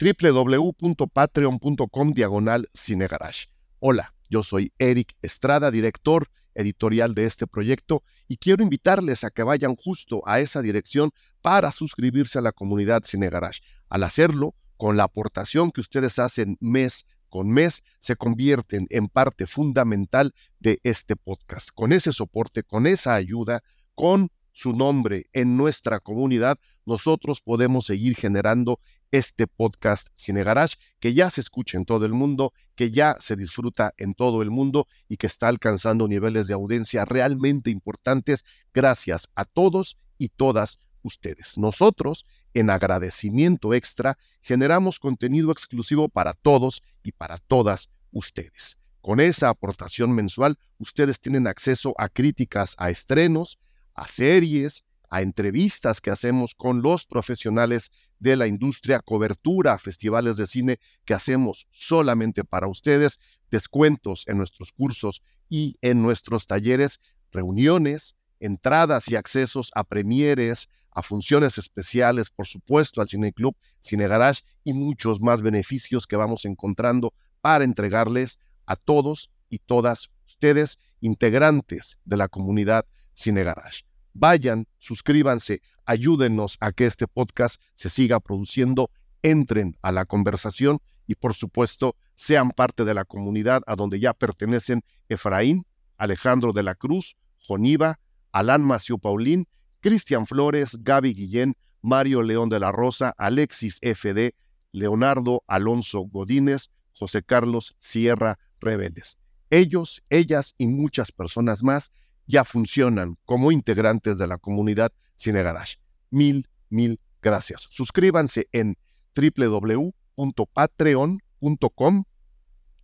www.patreon.com 0.00 2.12
diagonal 2.12 2.70
cinegarage. 2.72 3.48
Hola, 3.78 4.14
yo 4.30 4.42
soy 4.42 4.72
Eric 4.78 5.14
Estrada, 5.20 5.70
director 5.70 6.28
editorial 6.54 7.14
de 7.14 7.26
este 7.26 7.46
proyecto 7.46 8.02
y 8.26 8.38
quiero 8.38 8.62
invitarles 8.62 9.22
a 9.22 9.30
que 9.30 9.42
vayan 9.42 9.76
justo 9.76 10.22
a 10.26 10.40
esa 10.40 10.62
dirección 10.62 11.10
para 11.42 11.72
suscribirse 11.72 12.38
a 12.38 12.42
la 12.42 12.52
comunidad 12.52 13.02
Cine 13.04 13.28
Garage. 13.28 13.60
Al 13.90 14.02
hacerlo, 14.02 14.54
con 14.78 14.96
la 14.96 15.02
aportación 15.02 15.72
que 15.72 15.82
ustedes 15.82 16.18
hacen 16.18 16.56
mes 16.60 17.04
con 17.28 17.50
mes 17.50 17.82
se 17.98 18.16
convierten 18.16 18.86
en 18.90 19.08
parte 19.08 19.46
fundamental 19.46 20.34
de 20.58 20.80
este 20.82 21.16
podcast. 21.16 21.70
Con 21.74 21.92
ese 21.92 22.12
soporte, 22.12 22.62
con 22.62 22.86
esa 22.86 23.14
ayuda, 23.14 23.62
con 23.94 24.30
su 24.52 24.72
nombre 24.72 25.26
en 25.32 25.56
nuestra 25.56 26.00
comunidad, 26.00 26.58
nosotros 26.84 27.40
podemos 27.40 27.86
seguir 27.86 28.16
generando 28.16 28.80
este 29.10 29.46
podcast 29.46 30.08
Cine 30.14 30.42
Garage 30.42 30.76
que 31.00 31.14
ya 31.14 31.30
se 31.30 31.40
escucha 31.40 31.78
en 31.78 31.84
todo 31.84 32.04
el 32.04 32.12
mundo, 32.12 32.52
que 32.74 32.90
ya 32.90 33.16
se 33.20 33.36
disfruta 33.36 33.94
en 33.96 34.14
todo 34.14 34.42
el 34.42 34.50
mundo 34.50 34.86
y 35.08 35.16
que 35.16 35.26
está 35.26 35.48
alcanzando 35.48 36.08
niveles 36.08 36.46
de 36.46 36.54
audiencia 36.54 37.04
realmente 37.04 37.70
importantes 37.70 38.44
gracias 38.74 39.28
a 39.34 39.44
todos 39.44 39.96
y 40.18 40.30
todas 40.30 40.78
ustedes. 41.02 41.58
Nosotros, 41.58 42.24
en 42.54 42.70
agradecimiento 42.70 43.74
extra, 43.74 44.18
generamos 44.42 44.98
contenido 44.98 45.52
exclusivo 45.52 46.08
para 46.08 46.34
todos 46.34 46.82
y 47.02 47.12
para 47.12 47.38
todas 47.38 47.90
ustedes. 48.10 48.76
Con 49.00 49.20
esa 49.20 49.48
aportación 49.48 50.12
mensual, 50.12 50.58
ustedes 50.78 51.20
tienen 51.20 51.46
acceso 51.46 51.94
a 51.98 52.08
críticas 52.08 52.74
a 52.78 52.90
estrenos, 52.90 53.58
a 53.94 54.06
series, 54.06 54.84
a 55.10 55.22
entrevistas 55.22 56.00
que 56.00 56.10
hacemos 56.10 56.54
con 56.54 56.82
los 56.82 57.06
profesionales 57.06 57.90
de 58.18 58.36
la 58.36 58.46
industria, 58.46 59.00
cobertura 59.00 59.74
a 59.74 59.78
festivales 59.78 60.36
de 60.36 60.46
cine 60.46 60.78
que 61.04 61.14
hacemos 61.14 61.66
solamente 61.70 62.44
para 62.44 62.68
ustedes, 62.68 63.18
descuentos 63.50 64.24
en 64.26 64.38
nuestros 64.38 64.72
cursos 64.72 65.22
y 65.48 65.76
en 65.80 66.02
nuestros 66.02 66.46
talleres, 66.46 67.00
reuniones, 67.32 68.16
entradas 68.40 69.08
y 69.08 69.16
accesos 69.16 69.70
a 69.74 69.84
premieres, 69.84 70.68
a 70.98 71.02
funciones 71.02 71.58
especiales, 71.58 72.28
por 72.28 72.48
supuesto, 72.48 73.00
al 73.00 73.08
Cine 73.08 73.32
Club, 73.32 73.56
Cine 73.78 74.08
Garage 74.08 74.42
y 74.64 74.72
muchos 74.72 75.20
más 75.20 75.42
beneficios 75.42 76.08
que 76.08 76.16
vamos 76.16 76.44
encontrando 76.44 77.14
para 77.40 77.62
entregarles 77.62 78.40
a 78.66 78.74
todos 78.74 79.30
y 79.48 79.60
todas 79.60 80.10
ustedes, 80.26 80.80
integrantes 81.00 81.98
de 82.04 82.16
la 82.16 82.26
comunidad 82.26 82.84
Cine 83.14 83.44
Garage. 83.44 83.84
Vayan, 84.12 84.66
suscríbanse, 84.80 85.60
ayúdenos 85.84 86.56
a 86.58 86.72
que 86.72 86.86
este 86.86 87.06
podcast 87.06 87.62
se 87.76 87.90
siga 87.90 88.18
produciendo, 88.18 88.90
entren 89.22 89.76
a 89.82 89.92
la 89.92 90.04
conversación 90.04 90.80
y 91.06 91.14
por 91.14 91.34
supuesto 91.34 91.94
sean 92.16 92.50
parte 92.50 92.84
de 92.84 92.94
la 92.94 93.04
comunidad 93.04 93.62
a 93.68 93.76
donde 93.76 94.00
ya 94.00 94.14
pertenecen 94.14 94.82
Efraín, 95.08 95.64
Alejandro 95.96 96.52
de 96.52 96.64
la 96.64 96.74
Cruz, 96.74 97.16
Joniva, 97.38 98.00
Alán 98.32 98.62
Macio 98.62 98.98
Paulín, 98.98 99.46
Cristian 99.80 100.26
Flores, 100.26 100.76
Gaby 100.80 101.14
Guillén, 101.14 101.56
Mario 101.82 102.22
León 102.22 102.48
de 102.48 102.60
la 102.60 102.72
Rosa, 102.72 103.12
Alexis 103.16 103.78
FD, 103.82 104.34
Leonardo 104.72 105.44
Alonso 105.46 106.00
Godínez, 106.00 106.70
José 106.92 107.22
Carlos 107.22 107.76
Sierra 107.78 108.38
Rebeldes. 108.60 109.18
Ellos, 109.50 110.02
ellas 110.10 110.54
y 110.58 110.66
muchas 110.66 111.12
personas 111.12 111.62
más 111.62 111.92
ya 112.26 112.44
funcionan 112.44 113.16
como 113.24 113.52
integrantes 113.52 114.18
de 114.18 114.26
la 114.26 114.38
comunidad 114.38 114.92
Cine 115.16 115.42
Garage. 115.42 115.76
Mil, 116.10 116.48
mil 116.68 117.00
gracias. 117.22 117.68
Suscríbanse 117.70 118.48
en 118.52 118.76
www.patreon.com 119.16 122.04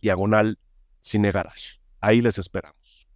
diagonal 0.01 0.59
Cine 1.01 1.31
Garage. 1.31 1.79
Ahí 2.01 2.21
les 2.21 2.37
esperamos. 2.37 3.07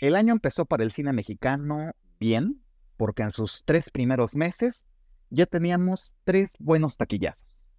El 0.00 0.16
año 0.16 0.32
empezó 0.32 0.64
para 0.64 0.82
el 0.82 0.90
cine 0.90 1.12
mexicano 1.12 1.92
bien, 2.18 2.62
porque 3.00 3.22
en 3.22 3.30
sus 3.30 3.64
tres 3.64 3.88
primeros 3.88 4.36
meses 4.36 4.84
ya 5.30 5.46
teníamos 5.46 6.14
tres 6.24 6.54
buenos 6.58 6.98
taquillazos. 6.98 7.70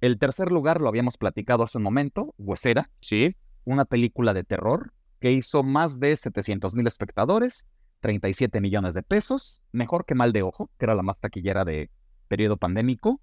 El 0.00 0.18
tercer 0.18 0.50
lugar 0.50 0.80
lo 0.80 0.88
habíamos 0.88 1.16
platicado 1.16 1.62
hace 1.62 1.78
un 1.78 1.84
momento, 1.84 2.34
Huesera. 2.38 2.90
Sí. 3.00 3.36
Una 3.64 3.84
película 3.84 4.34
de 4.34 4.42
terror 4.42 4.92
que 5.20 5.30
hizo 5.30 5.62
más 5.62 6.00
de 6.00 6.16
700 6.16 6.74
mil 6.74 6.88
espectadores, 6.88 7.70
37 8.00 8.60
millones 8.60 8.94
de 8.94 9.04
pesos, 9.04 9.62
mejor 9.70 10.06
que 10.06 10.16
Mal 10.16 10.32
de 10.32 10.42
Ojo, 10.42 10.68
que 10.76 10.86
era 10.86 10.96
la 10.96 11.04
más 11.04 11.20
taquillera 11.20 11.64
de 11.64 11.88
periodo 12.26 12.56
pandémico, 12.56 13.20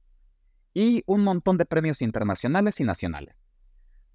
y 0.74 1.04
un 1.06 1.22
montón 1.22 1.58
de 1.58 1.66
premios 1.66 2.02
internacionales 2.02 2.80
y 2.80 2.86
nacionales. 2.86 3.60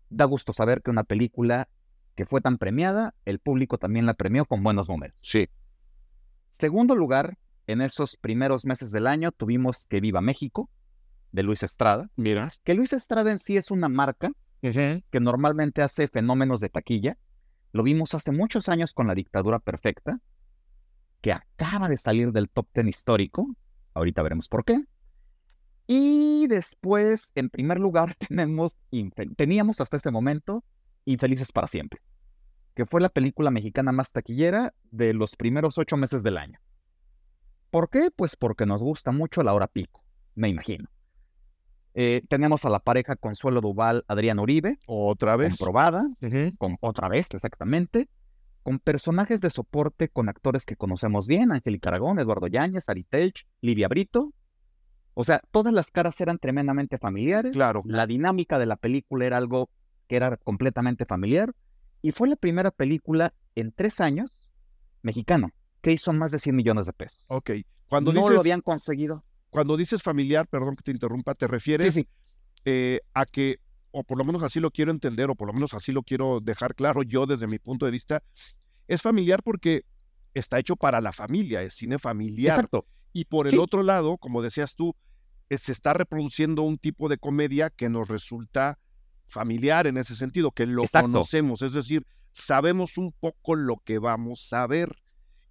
Da 0.09 0.24
gusto 0.24 0.55
saber 0.55 0.80
que 0.80 0.91
una 0.91 1.05
película 1.05 1.68
que 2.14 2.24
fue 2.24 2.41
tan 2.41 2.57
premiada, 2.57 3.14
el 3.26 3.41
público 3.41 3.76
también 3.76 4.07
la 4.07 4.14
premió 4.14 4.47
con 4.47 4.62
buenos 4.62 4.89
números. 4.89 5.18
Sí. 5.20 5.51
Segundo 6.59 6.96
lugar, 6.96 7.36
en 7.66 7.82
esos 7.82 8.16
primeros 8.16 8.64
meses 8.64 8.90
del 8.90 9.07
año 9.07 9.30
tuvimos 9.30 9.84
Que 9.84 10.00
Viva 10.00 10.22
México, 10.22 10.70
de 11.30 11.42
Luis 11.42 11.62
Estrada. 11.62 12.11
Mira. 12.16 12.50
Que 12.64 12.72
Luis 12.72 12.94
Estrada 12.94 13.30
en 13.30 13.38
sí 13.38 13.59
es 13.59 13.70
una 13.70 13.90
marca 13.90 14.30
que 14.62 15.20
normalmente 15.20 15.82
hace 15.82 16.09
fenómenos 16.09 16.61
de 16.61 16.70
taquilla. 16.70 17.18
Lo 17.72 17.82
vimos 17.82 18.14
hace 18.14 18.32
muchos 18.32 18.70
años 18.70 18.94
con 18.94 19.07
La 19.07 19.14
Dictadura 19.14 19.59
Perfecta, 19.59 20.18
que 21.20 21.32
acaba 21.32 21.90
de 21.90 21.98
salir 21.98 22.32
del 22.32 22.48
top 22.48 22.68
ten 22.72 22.88
histórico. 22.88 23.54
Ahorita 23.92 24.22
veremos 24.22 24.48
por 24.48 24.64
qué. 24.64 24.82
Y 25.86 26.46
después, 26.46 27.32
en 27.34 27.50
primer 27.50 27.78
lugar, 27.78 28.14
tenemos, 28.28 28.78
teníamos 29.36 29.82
hasta 29.82 29.98
este 29.98 30.11
momento 30.11 30.64
Infelices 31.04 31.52
para 31.52 31.68
siempre, 31.68 32.00
que 32.77 32.85
fue 32.85 33.01
la 33.01 33.09
película 33.09 33.51
mexicana 33.51 33.91
más 33.91 34.12
taquillera 34.12 34.74
de 34.91 35.14
los 35.14 35.35
primeros 35.35 35.79
ocho 35.79 35.97
meses 35.97 36.22
del 36.22 36.37
año. 36.37 36.61
¿Por 37.70 37.89
qué? 37.89 38.11
Pues 38.14 38.37
porque 38.37 38.66
nos 38.66 38.83
gusta 38.83 39.12
mucho 39.12 39.43
la 39.43 39.55
hora 39.55 39.66
pico, 39.66 40.05
me 40.35 40.51
imagino. 40.51 40.87
Eh, 41.95 42.20
tenemos 42.29 42.66
a 42.66 42.68
la 42.68 42.79
pareja 42.79 43.16
Consuelo 43.16 43.62
Duval, 43.62 44.05
Adrián 44.09 44.39
Uribe. 44.39 44.79
Otra 44.87 45.37
vez. 45.37 45.57
Comprobada. 45.57 46.07
con, 46.59 46.77
otra 46.81 47.09
vez, 47.09 47.29
exactamente. 47.33 48.11
Con 48.62 48.79
personajes 48.79 49.41
de 49.41 49.49
soporte 49.49 50.11
con 50.11 50.29
actores 50.29 50.66
que 50.66 50.77
conocemos 50.77 51.27
bien: 51.27 51.53
Angélica 51.53 51.89
Aragón, 51.89 52.18
Eduardo 52.18 52.47
Yáñez, 52.47 52.91
Ari 52.91 53.05
Telch, 53.05 53.47
Livia 53.62 53.89
Brito. 53.89 54.35
O 55.14 55.24
sea, 55.24 55.41
todas 55.51 55.72
las 55.72 55.91
caras 55.91 56.20
eran 56.20 56.37
tremendamente 56.37 56.99
familiares. 56.99 57.53
Claro. 57.53 57.81
La 57.87 58.07
dinámica 58.07 58.59
de 58.59 58.66
la 58.66 58.77
película 58.77 59.24
era 59.24 59.39
algo 59.39 59.70
que 60.07 60.16
era 60.16 60.37
completamente 60.37 61.07
familiar. 61.07 61.55
Y 62.03 62.12
fue 62.12 62.28
la 62.28 62.36
primera 62.36 62.70
película 62.70 63.34
en 63.55 63.72
tres 63.72 64.01
años 64.01 64.30
mexicana 65.03 65.53
que 65.80 65.92
hizo 65.92 66.12
más 66.12 66.30
de 66.30 66.38
100 66.38 66.55
millones 66.55 66.86
de 66.86 66.92
pesos. 66.92 67.24
Ok. 67.28 67.51
Cuando 67.88 68.12
no 68.12 68.28
lo 68.28 68.40
habían 68.40 68.61
conseguido. 68.61 69.24
Cuando 69.51 69.76
dices 69.76 70.03
familiar, 70.03 70.47
perdón 70.49 70.76
que 70.76 70.82
te 70.82 70.90
interrumpa, 70.90 71.34
te 71.34 71.47
refieres 71.47 72.05
eh, 72.64 73.01
a 73.14 73.24
que, 73.24 73.61
o 73.92 74.03
por 74.03 74.18
lo 74.18 74.24
menos 74.24 74.42
así 74.42 74.61
lo 74.61 74.70
quiero 74.70 74.90
entender, 74.90 75.30
o 75.30 75.34
por 75.36 75.47
lo 75.47 75.55
menos 75.55 75.72
así 75.74 75.92
lo 75.92 76.03
quiero 76.03 76.40
dejar 76.40 76.74
claro 76.74 77.03
yo 77.03 77.26
desde 77.26 77.47
mi 77.47 77.59
punto 77.59 77.86
de 77.86 77.92
vista, 77.92 78.22
es 78.88 79.03
familiar 79.03 79.42
porque 79.42 79.84
está 80.34 80.59
hecho 80.59 80.76
para 80.76 81.01
la 81.01 81.12
familia, 81.12 81.62
es 81.62 81.74
cine 81.74 81.99
familiar. 81.99 82.57
Exacto. 82.57 82.86
Y 83.12 83.24
por 83.24 83.49
el 83.49 83.59
otro 83.59 83.82
lado, 83.82 84.18
como 84.18 84.42
decías 84.42 84.74
tú, 84.74 84.94
eh, 85.49 85.59
se 85.59 85.72
está 85.72 85.94
reproduciendo 85.94 86.62
un 86.62 86.76
tipo 86.76 87.09
de 87.09 87.16
comedia 87.16 87.70
que 87.70 87.88
nos 87.88 88.09
resulta 88.09 88.78
familiar 89.27 89.87
en 89.87 89.97
ese 89.97 90.16
sentido, 90.16 90.53
que 90.53 90.66
lo 90.66 90.85
conocemos, 90.91 91.62
es 91.62 91.72
decir, 91.72 92.07
sabemos 92.33 92.99
un 92.99 93.12
poco 93.12 93.55
lo 93.57 93.77
que 93.85 93.99
vamos 93.99 94.53
a 94.53 94.66
ver. 94.66 94.97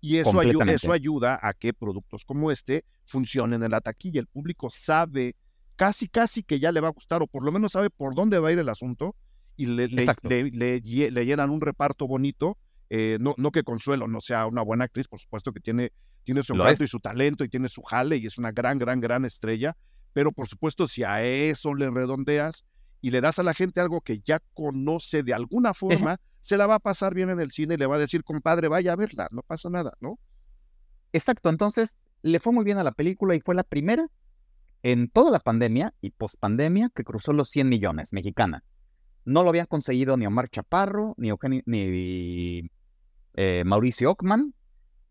Y 0.01 0.17
eso, 0.17 0.39
ayuda, 0.39 0.71
eso 0.71 0.91
ayuda 0.91 1.39
a 1.41 1.53
que 1.53 1.73
productos 1.73 2.25
como 2.25 2.51
este 2.51 2.85
funcionen 3.05 3.63
en 3.63 3.71
la 3.71 3.81
taquilla. 3.81 4.19
El 4.19 4.27
público 4.27 4.69
sabe 4.69 5.35
casi, 5.75 6.07
casi 6.07 6.43
que 6.43 6.59
ya 6.59 6.71
le 6.71 6.79
va 6.79 6.89
a 6.89 6.91
gustar, 6.91 7.23
o 7.23 7.27
por 7.27 7.43
lo 7.43 7.51
menos 7.51 7.71
sabe 7.71 7.89
por 7.89 8.13
dónde 8.13 8.37
va 8.37 8.49
a 8.49 8.51
ir 8.51 8.59
el 8.59 8.69
asunto, 8.69 9.15
y 9.57 9.65
le, 9.65 9.87
le, 9.87 11.25
llenan 11.25 11.49
un 11.49 11.61
reparto 11.61 12.07
bonito. 12.07 12.57
Eh, 12.89 13.17
no, 13.19 13.33
no 13.37 13.51
que 13.51 13.63
Consuelo 13.63 14.07
no 14.07 14.21
sea 14.21 14.45
una 14.45 14.61
buena 14.61 14.83
actriz, 14.83 15.07
por 15.07 15.19
supuesto 15.19 15.51
que 15.51 15.59
tiene, 15.59 15.91
tiene 16.23 16.43
su 16.43 16.53
encanto 16.53 16.83
y 16.83 16.87
su 16.87 16.99
talento 16.99 17.43
y 17.43 17.49
tiene 17.49 17.67
su 17.67 17.81
jale 17.81 18.17
y 18.17 18.27
es 18.27 18.37
una 18.37 18.51
gran, 18.51 18.77
gran, 18.77 18.99
gran 18.99 19.25
estrella, 19.25 19.75
pero 20.13 20.31
por 20.31 20.47
supuesto 20.47 20.87
si 20.87 21.03
a 21.03 21.23
eso 21.23 21.73
le 21.73 21.89
redondeas 21.89 22.63
y 23.05 23.11
le 23.11 23.21
das 23.21 23.37
a 23.37 23.43
la 23.43 23.53
gente 23.53 23.79
algo 23.79 24.01
que 24.01 24.21
ya 24.21 24.41
conoce 24.55 25.21
de 25.21 25.31
alguna 25.31 25.75
forma, 25.75 26.19
se 26.41 26.57
la 26.57 26.65
va 26.65 26.73
a 26.73 26.79
pasar 26.79 27.13
bien 27.13 27.29
en 27.29 27.39
el 27.39 27.51
cine 27.51 27.75
y 27.75 27.77
le 27.77 27.85
va 27.85 27.97
a 27.97 27.99
decir, 27.99 28.23
compadre, 28.23 28.67
vaya 28.67 28.93
a 28.93 28.95
verla, 28.95 29.27
no 29.29 29.43
pasa 29.43 29.69
nada, 29.69 29.95
¿no? 29.99 30.17
Exacto, 31.13 31.49
entonces 31.49 31.93
le 32.23 32.39
fue 32.39 32.51
muy 32.51 32.65
bien 32.65 32.79
a 32.79 32.83
la 32.83 32.93
película 32.93 33.35
y 33.35 33.41
fue 33.41 33.53
la 33.53 33.63
primera 33.63 34.07
en 34.81 35.07
toda 35.07 35.29
la 35.29 35.37
pandemia 35.37 35.93
y 36.01 36.09
pospandemia 36.09 36.89
que 36.95 37.03
cruzó 37.03 37.31
los 37.31 37.47
100 37.49 37.69
millones 37.69 38.11
mexicana. 38.11 38.63
No 39.23 39.43
lo 39.43 39.49
habían 39.49 39.67
conseguido 39.67 40.17
ni 40.17 40.25
Omar 40.25 40.49
Chaparro, 40.49 41.13
ni, 41.19 41.29
ni 41.67 42.71
eh, 43.35 43.63
Mauricio 43.65 44.09
Ockman, 44.09 44.55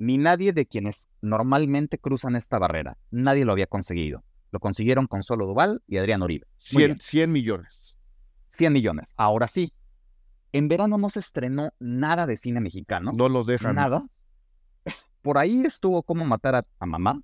ni 0.01 0.19
nadie 0.19 0.53
de 0.53 0.67
quienes 0.67 1.09
normalmente 1.23 1.99
cruzan 1.99 2.35
esta 2.35 2.59
barrera. 2.59 2.99
Nadie 3.13 3.45
lo 3.45 3.53
había 3.53 3.69
conseguido. 3.69 4.25
Lo 4.51 4.59
consiguieron 4.59 5.09
con 5.09 5.23
Solo 5.23 5.47
Duval 5.47 5.83
y 5.89 5.99
Adrián 5.99 6.23
Uribe. 6.23 6.47
100, 6.59 7.01
100 7.01 7.33
millones. 7.33 7.84
100 8.55 8.73
millones. 8.73 9.15
Ahora 9.17 9.49
sí, 9.49 9.73
en 10.53 10.69
verano 10.69 10.99
no 10.99 11.11
se 11.11 11.21
estrenó 11.21 11.71
nada 11.79 12.27
de 12.27 12.37
cine 12.37 12.61
mexicano. 12.61 13.13
No 13.15 13.29
los 13.29 13.47
dejan. 13.47 13.77
Nada. 13.77 14.07
Por 15.23 15.39
ahí 15.39 15.63
estuvo 15.65 16.03
Cómo 16.03 16.25
matar 16.25 16.67
a, 16.79 16.87
mamá 16.87 17.21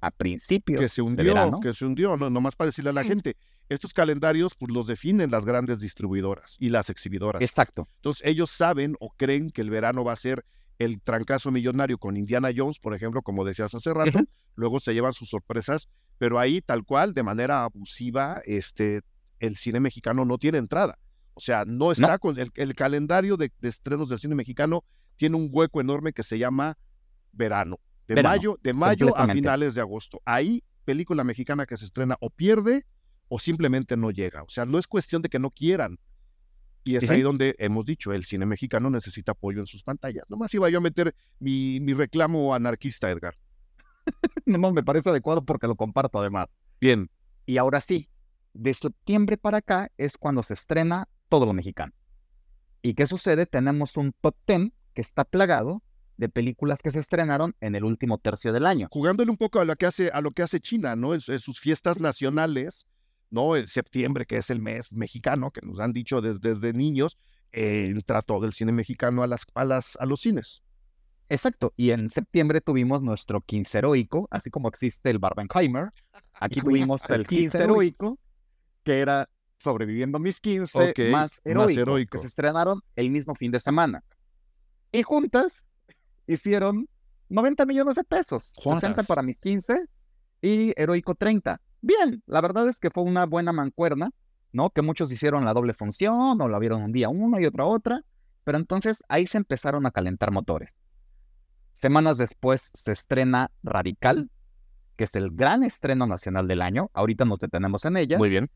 a 0.00 0.10
principios 0.10 0.80
que 0.80 0.88
se 0.88 1.00
hundió, 1.00 1.24
de 1.24 1.30
verano. 1.30 1.60
Que 1.60 1.72
se 1.72 1.86
hundió, 1.86 2.16
no, 2.16 2.28
nomás 2.28 2.56
para 2.56 2.66
decirle 2.66 2.90
a 2.90 2.92
la 2.92 3.04
gente. 3.04 3.36
Estos 3.68 3.94
calendarios 3.94 4.54
pues, 4.56 4.72
los 4.72 4.86
definen 4.86 5.30
las 5.30 5.44
grandes 5.44 5.78
distribuidoras 5.78 6.56
y 6.58 6.68
las 6.68 6.90
exhibidoras. 6.90 7.40
Exacto. 7.40 7.88
Entonces 7.96 8.26
ellos 8.26 8.50
saben 8.50 8.96
o 8.98 9.10
creen 9.16 9.50
que 9.50 9.62
el 9.62 9.70
verano 9.70 10.04
va 10.04 10.12
a 10.12 10.16
ser 10.16 10.44
el 10.78 11.00
trancazo 11.00 11.52
millonario 11.52 11.96
con 11.98 12.16
Indiana 12.16 12.50
Jones, 12.54 12.80
por 12.80 12.94
ejemplo, 12.94 13.22
como 13.22 13.44
decías 13.44 13.74
hace 13.74 13.94
rato. 13.94 14.18
Luego 14.56 14.80
se 14.80 14.92
llevan 14.92 15.12
sus 15.12 15.28
sorpresas 15.28 15.88
pero 16.22 16.38
ahí 16.38 16.60
tal 16.60 16.84
cual, 16.84 17.14
de 17.14 17.24
manera 17.24 17.64
abusiva, 17.64 18.40
este, 18.44 19.00
el 19.42 19.56
cine 19.56 19.80
mexicano 19.80 20.24
no 20.24 20.38
tiene 20.38 20.58
entrada. 20.58 20.98
O 21.34 21.40
sea, 21.40 21.64
no 21.66 21.90
está 21.92 22.18
con 22.18 22.36
el, 22.38 22.74
calendario 22.74 23.36
de, 23.36 23.50
estrenos 23.62 24.08
del 24.08 24.18
cine 24.18 24.34
mexicano 24.34 24.84
tiene 25.16 25.36
un 25.36 25.48
hueco 25.50 25.80
enorme 25.80 26.12
que 26.12 26.22
se 26.22 26.38
llama 26.38 26.78
verano. 27.32 27.80
De 28.06 28.22
mayo, 28.22 28.58
de 28.62 28.72
mayo 28.72 29.16
a 29.16 29.26
finales 29.26 29.74
de 29.74 29.80
agosto. 29.80 30.20
Ahí, 30.24 30.62
película 30.84 31.24
mexicana 31.24 31.66
que 31.66 31.76
se 31.76 31.86
estrena 31.86 32.16
o 32.20 32.30
pierde 32.30 32.84
o 33.28 33.38
simplemente 33.38 33.96
no 33.96 34.10
llega. 34.10 34.42
O 34.42 34.48
sea, 34.48 34.64
no 34.64 34.78
es 34.78 34.86
cuestión 34.86 35.22
de 35.22 35.28
que 35.28 35.38
no 35.38 35.50
quieran. 35.50 35.98
Y 36.84 36.96
es 36.96 37.08
ahí 37.10 37.22
donde 37.22 37.54
hemos 37.58 37.84
dicho, 37.84 38.12
el 38.12 38.24
cine 38.24 38.44
mexicano 38.44 38.90
necesita 38.90 39.32
apoyo 39.32 39.60
en 39.60 39.66
sus 39.66 39.82
pantallas. 39.82 40.24
Nomás 40.28 40.52
iba 40.54 40.68
yo 40.68 40.78
a 40.78 40.80
meter 40.80 41.14
mi, 41.38 41.80
mi 41.80 41.94
reclamo 41.94 42.54
anarquista, 42.54 43.10
Edgar. 43.10 43.36
no, 44.46 44.58
no, 44.58 44.72
me 44.72 44.82
parece 44.82 45.08
adecuado 45.08 45.44
porque 45.44 45.66
lo 45.66 45.76
comparto 45.76 46.18
además. 46.18 46.48
Bien. 46.80 47.08
Y 47.46 47.56
ahora 47.56 47.80
sí, 47.80 48.08
de 48.54 48.74
septiembre 48.74 49.36
para 49.36 49.58
acá 49.58 49.90
es 49.96 50.18
cuando 50.18 50.42
se 50.42 50.54
estrena 50.54 51.08
todo 51.28 51.46
lo 51.46 51.52
mexicano. 51.52 51.92
¿Y 52.82 52.94
qué 52.94 53.06
sucede? 53.06 53.46
Tenemos 53.46 53.96
un 53.96 54.12
top 54.20 54.34
10 54.46 54.72
que 54.94 55.00
está 55.00 55.24
plagado 55.24 55.82
de 56.16 56.28
películas 56.28 56.82
que 56.82 56.90
se 56.90 56.98
estrenaron 56.98 57.54
en 57.60 57.74
el 57.74 57.84
último 57.84 58.18
tercio 58.18 58.52
del 58.52 58.66
año. 58.66 58.88
Jugándole 58.90 59.30
un 59.30 59.36
poco 59.36 59.60
a 59.60 59.64
lo 59.64 59.76
que 59.76 59.86
hace, 59.86 60.10
a 60.10 60.20
lo 60.20 60.32
que 60.32 60.42
hace 60.42 60.60
China, 60.60 60.94
¿no? 60.96 61.14
En, 61.14 61.20
sus 61.20 61.58
fiestas 61.58 62.00
nacionales, 62.00 62.86
¿no? 63.30 63.56
En 63.56 63.66
septiembre, 63.66 64.26
que 64.26 64.36
es 64.36 64.50
el 64.50 64.60
mes 64.60 64.92
mexicano, 64.92 65.50
que 65.50 65.60
nos 65.62 65.80
han 65.80 65.92
dicho 65.92 66.20
desde, 66.20 66.72
niños, 66.72 67.18
eh, 67.52 67.88
entra 67.90 68.22
todo 68.22 68.46
el 68.46 68.52
cine 68.52 68.72
mexicano 68.72 69.22
a, 69.22 69.26
las, 69.26 69.42
a, 69.54 69.64
las, 69.64 69.96
a 69.96 70.06
los 70.06 70.20
cines. 70.20 70.62
Exacto, 71.28 71.72
y 71.76 71.92
en 71.92 72.10
septiembre 72.10 72.60
tuvimos 72.60 73.00
nuestro 73.02 73.40
15 73.40 73.78
heroico, 73.78 74.28
así 74.30 74.50
como 74.50 74.68
existe 74.68 75.08
el 75.08 75.18
Barbenheimer. 75.18 75.90
Aquí 76.34 76.60
tuvimos 76.60 77.08
el 77.08 77.26
15 77.26 77.62
heroico, 77.62 78.18
que 78.82 79.00
era 79.00 79.28
Sobreviviendo 79.62 80.18
mis 80.18 80.40
15 80.40 80.92
más, 81.12 81.40
heroico, 81.44 82.10
que 82.10 82.18
se 82.18 82.26
estrenaron 82.26 82.80
el 82.96 83.10
mismo 83.10 83.36
fin 83.36 83.52
de 83.52 83.60
semana. 83.60 84.02
Y 84.90 85.04
juntas 85.04 85.62
hicieron 86.26 86.88
90 87.28 87.64
millones 87.66 87.94
de 87.94 88.02
pesos, 88.02 88.54
60 88.58 89.04
para 89.04 89.22
mis 89.22 89.38
15 89.38 89.86
y 90.40 90.72
heroico 90.76 91.14
30. 91.14 91.60
Bien, 91.80 92.24
la 92.26 92.40
verdad 92.40 92.68
es 92.68 92.80
que 92.80 92.90
fue 92.90 93.04
una 93.04 93.24
buena 93.24 93.52
mancuerna, 93.52 94.10
¿no? 94.50 94.70
Que 94.70 94.82
muchos 94.82 95.12
hicieron 95.12 95.44
la 95.44 95.54
doble 95.54 95.74
función 95.74 96.40
o 96.40 96.48
la 96.48 96.58
vieron 96.58 96.82
un 96.82 96.90
día 96.90 97.08
una 97.08 97.40
y 97.40 97.46
otra 97.46 97.64
otra, 97.64 98.04
pero 98.42 98.58
entonces 98.58 99.04
ahí 99.08 99.28
se 99.28 99.38
empezaron 99.38 99.86
a 99.86 99.92
calentar 99.92 100.32
motores. 100.32 100.92
Semanas 101.70 102.18
después 102.18 102.72
se 102.74 102.90
estrena 102.90 103.52
Radical, 103.62 104.28
que 104.96 105.04
es 105.04 105.14
el 105.14 105.30
gran 105.30 105.62
estreno 105.62 106.08
nacional 106.08 106.48
del 106.48 106.62
año. 106.62 106.90
Ahorita 106.94 107.24
nos 107.24 107.38
detenemos 107.38 107.84
en 107.84 107.96
ella. 107.96 108.18
Muy 108.18 108.28
bien. 108.28 108.50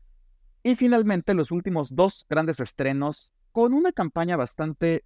Y 0.63 0.75
finalmente 0.75 1.33
los 1.33 1.51
últimos 1.51 1.95
dos 1.95 2.25
grandes 2.29 2.59
estrenos 2.59 3.33
con 3.51 3.73
una 3.73 3.91
campaña 3.91 4.35
bastante 4.35 5.03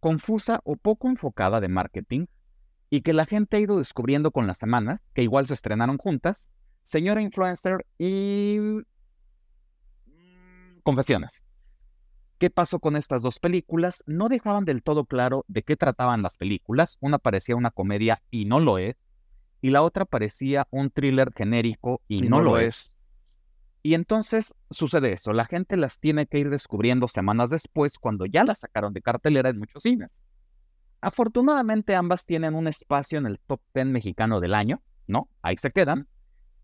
confusa 0.00 0.60
o 0.64 0.76
poco 0.76 1.08
enfocada 1.08 1.60
de 1.60 1.68
marketing 1.68 2.26
y 2.90 3.02
que 3.02 3.12
la 3.12 3.26
gente 3.26 3.56
ha 3.56 3.60
ido 3.60 3.78
descubriendo 3.78 4.30
con 4.30 4.46
las 4.46 4.58
semanas, 4.58 5.10
que 5.14 5.22
igual 5.22 5.46
se 5.46 5.54
estrenaron 5.54 5.98
juntas, 5.98 6.50
Señora 6.82 7.20
Influencer 7.20 7.84
y 7.98 8.58
mm, 10.06 10.80
Confesiones. 10.82 11.44
¿Qué 12.38 12.50
pasó 12.50 12.78
con 12.78 12.96
estas 12.96 13.20
dos 13.20 13.40
películas? 13.40 14.04
No 14.06 14.28
dejaban 14.28 14.64
del 14.64 14.82
todo 14.82 15.04
claro 15.04 15.44
de 15.48 15.64
qué 15.64 15.76
trataban 15.76 16.22
las 16.22 16.36
películas. 16.36 16.96
Una 17.00 17.18
parecía 17.18 17.56
una 17.56 17.72
comedia 17.72 18.22
y 18.30 18.44
no 18.44 18.60
lo 18.60 18.78
es. 18.78 19.12
Y 19.60 19.70
la 19.70 19.82
otra 19.82 20.04
parecía 20.04 20.68
un 20.70 20.90
thriller 20.90 21.32
genérico 21.34 22.00
y, 22.06 22.28
no, 22.28 22.40
lo 22.40 22.58
es. 22.58 22.92
Y 23.82 23.94
entonces 23.94 24.54
sucede 24.70 25.12
eso, 25.12 25.32
la 25.32 25.44
gente 25.44 25.76
las 25.76 26.00
tiene 26.00 26.26
que 26.26 26.38
ir 26.38 26.50
descubriendo 26.50 27.06
semanas 27.08 27.50
después 27.50 27.98
cuando 27.98 28.26
ya 28.26 28.44
las 28.44 28.60
sacaron 28.60 28.92
de 28.92 29.02
cartelera 29.02 29.50
en 29.50 29.58
muchos 29.58 29.84
cines. 29.84 30.24
Afortunadamente 31.00 31.94
ambas 31.94 32.26
tienen 32.26 32.54
un 32.54 32.66
espacio 32.66 33.18
en 33.18 33.26
el 33.26 33.38
top 33.38 33.60
10 33.74 33.86
mexicano 33.86 34.40
del 34.40 34.54
año, 34.54 34.82
¿no? 35.06 35.28
Ahí 35.42 35.56
se 35.56 35.70
quedan. 35.70 36.08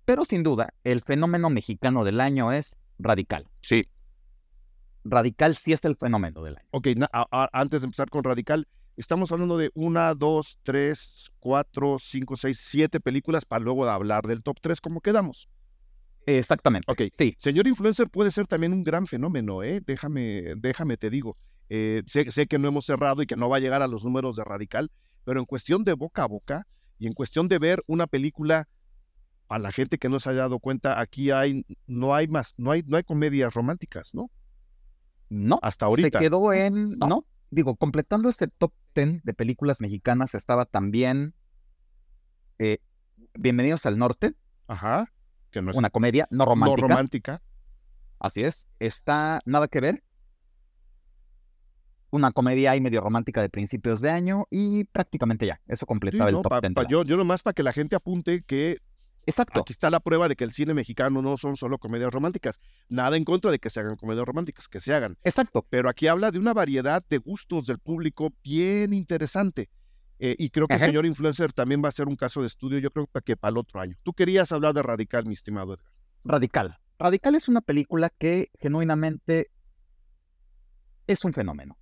Pero 0.04 0.24
sin 0.24 0.42
duda, 0.42 0.74
el 0.82 1.02
fenómeno 1.02 1.50
mexicano 1.50 2.04
del 2.04 2.20
año 2.20 2.52
es 2.52 2.78
Radical. 2.98 3.48
Sí. 3.62 3.88
Radical 5.04 5.54
sí 5.54 5.72
es 5.72 5.84
el 5.84 5.96
fenómeno 5.96 6.42
del 6.42 6.56
año. 6.56 6.68
Ok, 6.72 6.88
antes 7.30 7.82
de 7.82 7.84
empezar 7.86 8.10
con 8.10 8.24
Radical, 8.24 8.66
estamos 8.96 9.30
hablando 9.32 9.56
de 9.56 9.70
una, 9.74 10.14
dos, 10.14 10.58
tres, 10.62 11.30
cuatro, 11.38 11.98
cinco, 11.98 12.36
seis, 12.36 12.58
siete 12.60 13.00
películas 13.00 13.44
para 13.44 13.62
luego 13.64 13.88
hablar 13.88 14.26
del 14.26 14.42
top 14.42 14.58
3, 14.60 14.80
¿cómo 14.80 15.00
quedamos? 15.00 15.48
Exactamente. 16.26 16.90
Ok, 16.90 17.02
sí. 17.16 17.36
Señor 17.38 17.66
influencer 17.66 18.08
puede 18.08 18.30
ser 18.30 18.46
también 18.46 18.72
un 18.72 18.82
gran 18.82 19.06
fenómeno, 19.06 19.62
¿eh? 19.62 19.80
Déjame, 19.84 20.54
déjame 20.56 20.96
te 20.96 21.10
digo. 21.10 21.36
Eh, 21.68 22.02
sé, 22.06 22.30
sé, 22.30 22.46
que 22.46 22.58
no 22.58 22.68
hemos 22.68 22.86
cerrado 22.86 23.22
y 23.22 23.26
que 23.26 23.36
no 23.36 23.48
va 23.48 23.56
a 23.56 23.60
llegar 23.60 23.82
a 23.82 23.88
los 23.88 24.04
números 24.04 24.36
de 24.36 24.44
Radical, 24.44 24.90
pero 25.24 25.40
en 25.40 25.46
cuestión 25.46 25.84
de 25.84 25.94
boca 25.94 26.22
a 26.22 26.26
boca 26.26 26.66
y 26.98 27.06
en 27.06 27.12
cuestión 27.12 27.48
de 27.48 27.58
ver 27.58 27.82
una 27.86 28.06
película, 28.06 28.68
a 29.48 29.58
la 29.58 29.72
gente 29.72 29.98
que 29.98 30.08
no 30.08 30.20
se 30.20 30.30
haya 30.30 30.40
dado 30.40 30.58
cuenta, 30.58 31.00
aquí 31.00 31.30
hay, 31.30 31.66
no 31.86 32.14
hay 32.14 32.28
más, 32.28 32.54
no 32.56 32.70
hay, 32.70 32.82
no 32.86 32.96
hay 32.96 33.02
comedias 33.02 33.52
románticas, 33.52 34.14
¿no? 34.14 34.30
No. 35.28 35.58
Hasta 35.62 35.86
ahorita. 35.86 36.18
Se 36.18 36.24
quedó 36.24 36.52
en, 36.52 36.98
no. 36.98 37.26
Digo, 37.50 37.76
completando 37.76 38.28
este 38.28 38.48
top 38.48 38.72
10 38.94 39.22
de 39.22 39.34
películas 39.34 39.80
mexicanas 39.80 40.34
estaba 40.34 40.64
también 40.64 41.34
eh, 42.58 42.78
Bienvenidos 43.34 43.86
al 43.86 43.98
Norte. 43.98 44.34
Ajá 44.66 45.08
una 45.60 45.90
comedia 45.90 46.26
no 46.30 46.44
romántica. 46.44 46.82
No 46.82 46.88
romántica. 46.88 47.42
Así 48.18 48.42
es. 48.42 48.68
Está 48.78 49.40
nada 49.44 49.68
que 49.68 49.80
ver. 49.80 50.02
Una 52.10 52.30
comedia 52.30 52.76
y 52.76 52.80
medio 52.80 53.00
romántica 53.00 53.42
de 53.42 53.48
principios 53.48 54.00
de 54.00 54.10
año 54.10 54.46
y 54.50 54.84
prácticamente 54.84 55.46
ya. 55.46 55.60
Eso 55.66 55.84
completaba 55.84 56.30
el 56.30 56.40
top 56.40 56.60
10. 56.60 56.88
yo, 56.88 57.02
yo 57.02 57.16
nomás 57.16 57.42
para 57.42 57.54
que 57.54 57.62
la 57.62 57.72
gente 57.72 57.96
apunte 57.96 58.42
que 58.42 58.78
Exacto. 59.26 59.60
Aquí 59.60 59.72
está 59.72 59.90
la 59.90 60.00
prueba 60.00 60.28
de 60.28 60.36
que 60.36 60.44
el 60.44 60.52
cine 60.52 60.74
mexicano 60.74 61.22
no 61.22 61.36
son 61.36 61.56
solo 61.56 61.78
comedias 61.78 62.12
románticas. 62.12 62.60
Nada 62.88 63.16
en 63.16 63.24
contra 63.24 63.50
de 63.50 63.58
que 63.58 63.70
se 63.70 63.80
hagan 63.80 63.96
comedias 63.96 64.26
románticas, 64.26 64.68
que 64.68 64.80
se 64.80 64.94
hagan. 64.94 65.16
Exacto. 65.24 65.66
Pero 65.70 65.88
aquí 65.88 66.06
habla 66.06 66.30
de 66.30 66.38
una 66.38 66.52
variedad 66.52 67.02
de 67.08 67.18
gustos 67.18 67.66
del 67.66 67.78
público 67.78 68.32
bien 68.42 68.92
interesante. 68.92 69.70
Eh, 70.18 70.36
y 70.38 70.50
creo 70.50 70.68
que 70.68 70.74
el 70.74 70.80
señor 70.80 71.06
influencer 71.06 71.52
también 71.52 71.82
va 71.84 71.88
a 71.88 71.92
ser 71.92 72.06
un 72.06 72.16
caso 72.16 72.40
de 72.40 72.46
estudio, 72.46 72.78
yo 72.78 72.90
creo 72.90 73.08
que 73.24 73.36
para 73.36 73.50
el 73.50 73.58
otro 73.58 73.80
año. 73.80 73.96
Tú 74.02 74.12
querías 74.12 74.52
hablar 74.52 74.74
de 74.74 74.82
Radical, 74.82 75.26
mi 75.26 75.34
estimado 75.34 75.74
Edgar. 75.74 75.92
Radical. 76.24 76.78
Radical 76.98 77.34
es 77.34 77.48
una 77.48 77.60
película 77.60 78.10
que 78.10 78.50
genuinamente 78.60 79.50
es 81.06 81.24
un 81.24 81.32
fenómeno. 81.32 81.76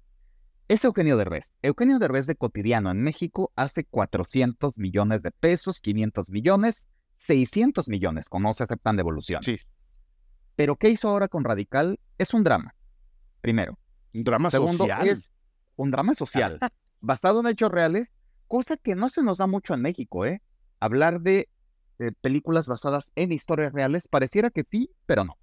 Es 0.69 0.85
Eugenio 0.85 1.17
Derbez. 1.17 1.53
Eugenio 1.61 1.99
Derbez 1.99 2.27
de 2.27 2.35
Cotidiano 2.35 2.91
en 2.91 3.03
México 3.03 3.53
hace 3.57 3.85
400 3.85 4.79
millones 4.79 5.23
de 5.23 5.31
pesos, 5.31 5.81
500 5.81 6.31
millones, 6.31 6.89
600 7.13 7.89
millones, 7.89 8.29
como 8.29 8.49
no 8.49 8.55
se 8.55 8.63
aceptan 8.63 8.97
devoluciones. 8.97 9.45
Sí. 9.45 9.59
Pero 10.57 10.77
¿qué 10.77 10.89
hizo 10.89 11.09
ahora 11.09 11.29
con 11.29 11.45
Radical? 11.45 12.01
Es 12.19 12.33
un 12.33 12.43
drama. 12.43 12.75
Primero. 13.43 13.79
Un 14.15 14.25
drama 14.25 14.51
Segundo, 14.51 14.79
social. 14.79 15.09
Es 15.09 15.31
un 15.77 15.91
drama 15.91 16.15
social, 16.15 16.59
basado 17.01 17.41
en 17.41 17.47
hechos 17.47 17.71
reales 17.71 18.13
cosa 18.53 18.77
que 18.77 18.95
no 18.95 19.09
se 19.09 19.23
nos 19.23 19.39
da 19.39 19.47
mucho 19.47 19.73
en 19.73 19.81
México, 19.81 20.27
¿eh? 20.27 20.43
Hablar 20.79 21.23
de 21.23 21.49
películas 22.21 22.69
basadas 22.69 23.11
en 23.15 23.33
historias 23.33 23.73
reales 23.73 24.09
pareciera 24.09 24.51
que 24.51 24.63
sí, 24.63 24.91
pero 25.07 25.25
no. 25.25 25.39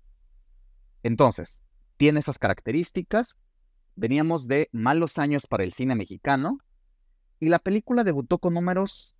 Entonces, 1.01 1.65
tiene 1.97 2.19
esas 2.19 2.37
características. 2.37 3.51
Veníamos 3.95 4.47
de 4.47 4.69
malos 4.73 5.17
años 5.17 5.47
para 5.47 5.63
el 5.63 5.73
cine 5.73 5.95
mexicano 5.95 6.59
y 7.39 7.49
la 7.49 7.57
película 7.57 8.03
debutó 8.03 8.37
con 8.37 8.53
números 8.53 9.15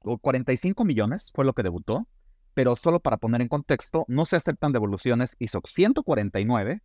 45 0.00 0.82
millones, 0.86 1.32
fue 1.34 1.44
lo 1.44 1.52
que 1.52 1.62
debutó, 1.62 2.08
pero 2.54 2.76
solo 2.76 2.98
para 2.98 3.18
poner 3.18 3.42
en 3.42 3.48
contexto, 3.48 4.06
no 4.08 4.24
se 4.24 4.36
aceptan 4.36 4.72
devoluciones, 4.72 5.36
hizo 5.38 5.60
149 5.62 6.80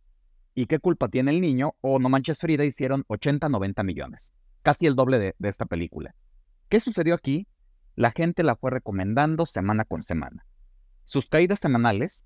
y 0.54 0.66
qué 0.66 0.78
culpa 0.78 1.08
tiene 1.08 1.30
el 1.30 1.40
niño 1.40 1.74
o 1.80 1.98
No 1.98 2.10
Manches 2.10 2.40
Frida 2.40 2.66
hicieron 2.66 3.04
80, 3.08 3.48
90 3.48 3.82
millones 3.82 4.37
casi 4.62 4.86
el 4.86 4.96
doble 4.96 5.18
de, 5.18 5.34
esta 5.40 5.66
película. 5.66 6.14
¿Qué 6.68 6.80
sucedió 6.80 7.14
aquí? 7.14 7.46
La 7.94 8.10
gente 8.10 8.42
la 8.42 8.56
fue 8.56 8.70
recomendando 8.70 9.46
semana 9.46 9.84
con 9.84 10.02
semana. 10.02 10.46
Sus 11.04 11.28
caídas 11.28 11.60
semanales, 11.60 12.24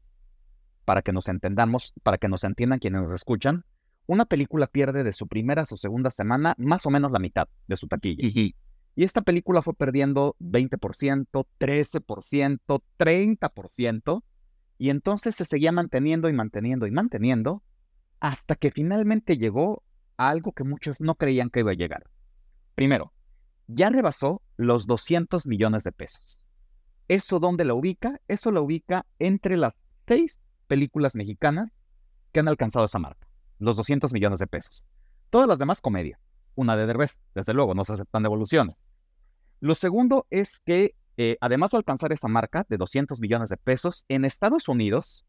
para 0.85 1.03
que 1.03 1.12
nos 1.12 1.28
entendamos, 1.28 1.95
para 2.03 2.18
que 2.18 2.28
nos 2.28 2.45
entiendan 2.45 2.78
quienes 2.78 3.03
nos 3.03 3.12
escuchan, 3.12 3.64
una 4.07 4.24
película 4.24 4.66
pierde 4.66 5.05
de 5.05 5.12
su 5.12 5.28
primera 5.28 5.62
a 5.62 5.66
su 5.66 5.76
segunda 5.76 6.11
semana 6.11 6.55
más 6.59 6.85
o 6.87 6.91
menos 6.91 7.12
la 7.12 7.20
mitad 7.20 7.49
de 7.68 7.76
su 7.76 7.87
taquilla. 7.87 8.55
Y 8.95 9.05
esta 9.05 9.22
película 9.22 9.62
fue 9.62 9.74
perdiendo 9.74 10.37
20%, 10.41 11.47
13%, 11.59 12.83
30%, 12.99 14.22
y 14.78 14.91
entonces 14.91 15.35
se 15.35 15.45
seguía 15.45 15.72
manteniendo 15.72 16.28
y 16.28 16.33
manteniendo 16.33 16.87
y 16.87 16.91
manteniendo, 16.91 17.62
hasta 18.20 18.55
que 18.55 18.70
finalmente 18.70 19.39
llegó 19.39 19.83
a 20.16 20.28
algo 20.28 20.53
que 20.53 20.64
muchos 20.64 21.01
no 21.01 21.14
creían 21.14 21.51
que 21.51 21.61
iba 21.61 21.70
a 21.70 21.74
llegar. 21.74 22.05
Primero, 22.75 23.12
ya 23.66 23.91
rebasó 23.91 24.43
los 24.57 24.87
200 24.87 25.47
millones 25.47 25.85
de 25.85 25.93
pesos. 25.93 26.47
¿Eso 27.09 27.41
dónde 27.41 27.64
la 27.64 27.75
ubica? 27.75 28.20
Eso 28.29 28.53
la 28.53 28.61
ubica 28.61 29.07
entre 29.18 29.57
las 29.57 29.75
seis 30.07 30.41
películas 30.66 31.14
mexicanas 31.14 31.85
que 32.33 32.41
han 32.41 32.49
alcanzado 32.49 32.87
esa 32.87 32.99
marca, 32.99 33.29
los 33.59 33.77
200 33.77 34.12
millones 34.12 34.39
de 34.39 34.47
pesos. 34.47 34.85
Todas 35.31 35.49
las 35.49 35.59
demás 35.59 35.81
comedias, 35.81 36.33
una 36.55 36.77
de 36.77 36.87
Derbez, 36.87 37.20
desde 37.35 37.55
luego, 37.55 37.75
no 37.75 37.85
se 37.85 37.93
aceptan 37.93 38.23
devoluciones. 38.23 38.77
Lo 39.61 39.75
segundo 39.75 40.27
es 40.31 40.61
que, 40.61 40.95
eh, 41.16 41.37
además 41.41 41.70
de 41.70 41.77
alcanzar 41.77 42.12
esa 42.12 42.29
marca 42.29 42.64
de 42.68 42.79
200 42.79 43.20
millones 43.20 43.51
de 43.51 43.57
pesos, 43.57 44.05
en 44.09 44.25
Estados 44.25 44.68
Unidos 44.68 45.25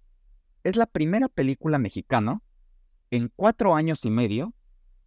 es 0.63 0.75
la 0.75 0.85
primera 0.85 1.27
película 1.27 1.77
mexicana 1.77 2.41
en 3.11 3.31
cuatro 3.35 3.75
años 3.75 4.05
y 4.05 4.09
medio 4.09 4.53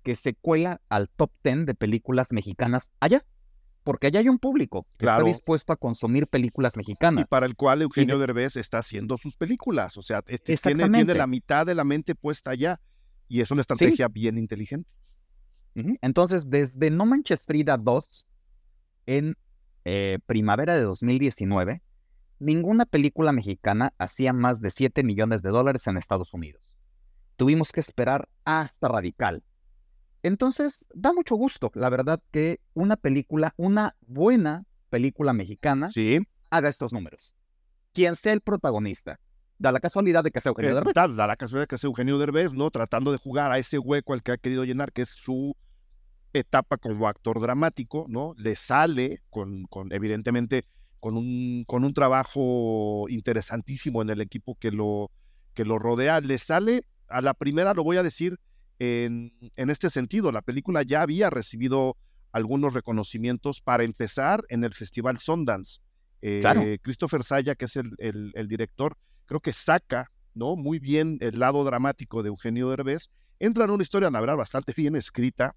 que 0.06 0.14
se 0.14 0.34
cuela 0.34 0.80
al 0.88 1.08
top 1.08 1.32
ten 1.42 1.66
de 1.66 1.74
películas 1.74 2.32
mexicanas 2.32 2.92
allá. 3.00 3.26
Porque 3.82 4.06
allá 4.06 4.20
hay 4.20 4.28
un 4.28 4.38
público 4.38 4.86
que 4.98 5.06
está 5.06 5.20
dispuesto 5.24 5.72
a 5.72 5.76
consumir 5.76 6.28
películas 6.28 6.76
mexicanas. 6.76 7.22
Y 7.22 7.26
para 7.26 7.44
el 7.44 7.56
cual 7.56 7.82
Eugenio 7.82 8.16
Derbez 8.16 8.54
está 8.54 8.78
haciendo 8.78 9.18
sus 9.18 9.36
películas. 9.36 9.96
O 9.96 10.02
sea, 10.02 10.22
este, 10.28 10.56
tiene, 10.56 10.88
tiene, 10.90 11.14
la 11.14 11.26
mitad 11.26 11.66
de 11.66 11.74
la 11.74 11.82
mente 11.82 12.14
puesta 12.14 12.50
allá. 12.50 12.80
Y 13.26 13.40
es 13.40 13.50
una 13.50 13.62
estrategia 13.62 14.06
bien 14.06 14.38
inteligente. 14.38 14.88
Entonces, 15.74 16.48
desde 16.50 16.88
No 16.92 17.04
Manches 17.04 17.44
Frida 17.44 17.76
2, 17.76 18.26
en 19.06 19.36
eh, 19.84 20.20
primavera 20.24 20.76
de 20.76 20.82
2019, 20.82 21.82
ninguna 22.38 22.86
película 22.86 23.32
mexicana 23.32 23.92
hacía 23.98 24.32
más 24.32 24.60
de 24.60 24.70
7 24.70 25.02
millones 25.02 25.42
de 25.42 25.50
dólares 25.50 25.84
en 25.88 25.96
Estados 25.96 26.32
Unidos. 26.32 26.72
Tuvimos 27.34 27.72
que 27.72 27.80
esperar 27.80 28.28
hasta 28.44 28.86
Radical. 28.86 29.42
Entonces, 30.26 30.84
da 30.92 31.12
mucho 31.12 31.36
gusto, 31.36 31.70
la 31.74 31.88
verdad, 31.88 32.20
que 32.32 32.58
una 32.74 32.96
película, 32.96 33.54
una 33.56 33.94
buena 34.08 34.64
película 34.90 35.32
mexicana, 35.32 35.88
haga 36.50 36.68
estos 36.68 36.92
números. 36.92 37.32
Quien 37.92 38.16
sea 38.16 38.32
el 38.32 38.40
protagonista, 38.40 39.20
da 39.56 39.70
la 39.70 39.78
casualidad 39.78 40.24
de 40.24 40.32
que 40.32 40.40
sea 40.40 40.50
Eugenio 40.50 40.74
Derbez. 40.74 40.94
Da, 40.94 41.06
la 41.06 41.36
casualidad 41.36 41.62
de 41.62 41.66
que 41.68 41.78
sea 41.78 41.86
Eugenio 41.86 42.18
Derbez, 42.18 42.52
¿no? 42.54 42.72
Tratando 42.72 43.12
de 43.12 43.18
jugar 43.18 43.52
a 43.52 43.58
ese 43.58 43.78
hueco 43.78 44.14
al 44.14 44.24
que 44.24 44.32
ha 44.32 44.36
querido 44.36 44.64
llenar, 44.64 44.92
que 44.92 45.02
es 45.02 45.10
su 45.10 45.56
etapa 46.32 46.76
como 46.76 47.06
actor 47.06 47.40
dramático, 47.40 48.06
¿no? 48.08 48.34
Le 48.36 48.56
sale 48.56 49.22
con, 49.30 49.66
con 49.66 49.92
evidentemente, 49.92 50.64
con 50.98 51.16
un, 51.16 51.62
con 51.68 51.84
un 51.84 51.94
trabajo 51.94 53.06
interesantísimo 53.08 54.02
en 54.02 54.10
el 54.10 54.20
equipo 54.20 54.56
que 54.58 54.72
lo, 54.72 55.12
que 55.54 55.64
lo 55.64 55.78
rodea. 55.78 56.20
Le 56.20 56.38
sale, 56.38 56.82
a 57.06 57.20
la 57.20 57.32
primera 57.34 57.74
lo 57.74 57.84
voy 57.84 57.96
a 57.96 58.02
decir 58.02 58.40
en, 58.78 59.32
en 59.56 59.70
este 59.70 59.90
sentido, 59.90 60.32
la 60.32 60.42
película 60.42 60.82
ya 60.82 61.02
había 61.02 61.30
recibido 61.30 61.96
algunos 62.32 62.74
reconocimientos 62.74 63.62
para 63.62 63.84
empezar 63.84 64.44
en 64.48 64.64
el 64.64 64.74
Festival 64.74 65.18
Sundance. 65.18 65.80
Eh, 66.22 66.78
Christopher 66.82 67.22
Saya, 67.22 67.54
que 67.54 67.66
es 67.66 67.76
el, 67.76 67.92
el, 67.98 68.32
el, 68.34 68.48
director, 68.48 68.96
creo 69.26 69.40
que 69.40 69.52
saca 69.52 70.10
¿no? 70.34 70.56
muy 70.56 70.78
bien 70.78 71.18
el 71.20 71.38
lado 71.38 71.64
dramático 71.64 72.22
de 72.22 72.28
Eugenio 72.28 72.70
Derbez. 72.70 73.10
Entra 73.38 73.64
en 73.64 73.70
una 73.70 73.82
historia, 73.82 74.10
la 74.10 74.20
verdad, 74.20 74.36
bastante 74.36 74.72
bien 74.76 74.96
escrita, 74.96 75.54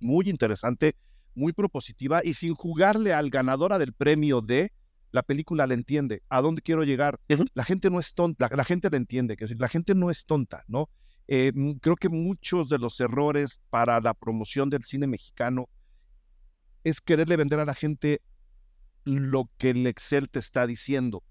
muy 0.00 0.28
interesante, 0.28 0.96
muy 1.34 1.52
propositiva 1.52 2.22
y 2.24 2.34
sin 2.34 2.54
jugarle 2.54 3.12
al 3.12 3.30
ganadora 3.30 3.78
del 3.78 3.92
premio 3.92 4.40
de 4.40 4.72
la 5.10 5.22
película 5.22 5.66
le 5.66 5.74
entiende 5.74 6.22
a 6.28 6.40
dónde 6.40 6.60
quiero 6.60 6.82
llegar. 6.82 7.20
La 7.54 7.64
gente 7.64 7.88
no 7.88 8.00
es 8.00 8.14
tonta, 8.14 8.48
la, 8.54 8.64
gente 8.64 8.90
le 8.90 8.96
entiende, 8.96 9.36
que 9.36 9.46
la 9.56 9.68
gente 9.68 9.94
no 9.94 10.10
es 10.10 10.26
tonta, 10.26 10.64
¿no? 10.66 10.90
Eh, 11.26 11.52
creo 11.80 11.96
que 11.96 12.08
muchos 12.08 12.68
de 12.68 12.78
los 12.78 13.00
errores 13.00 13.60
para 13.70 14.00
la 14.00 14.14
promoción 14.14 14.68
del 14.70 14.84
cine 14.84 15.06
mexicano 15.06 15.68
es 16.82 17.00
quererle 17.00 17.36
vender 17.36 17.60
a 17.60 17.64
la 17.64 17.74
gente 17.74 18.20
lo 19.04 19.48
que 19.58 19.70
el 19.70 19.86
Excel 19.86 20.28
te 20.28 20.38
está 20.38 20.66
diciendo. 20.66 21.22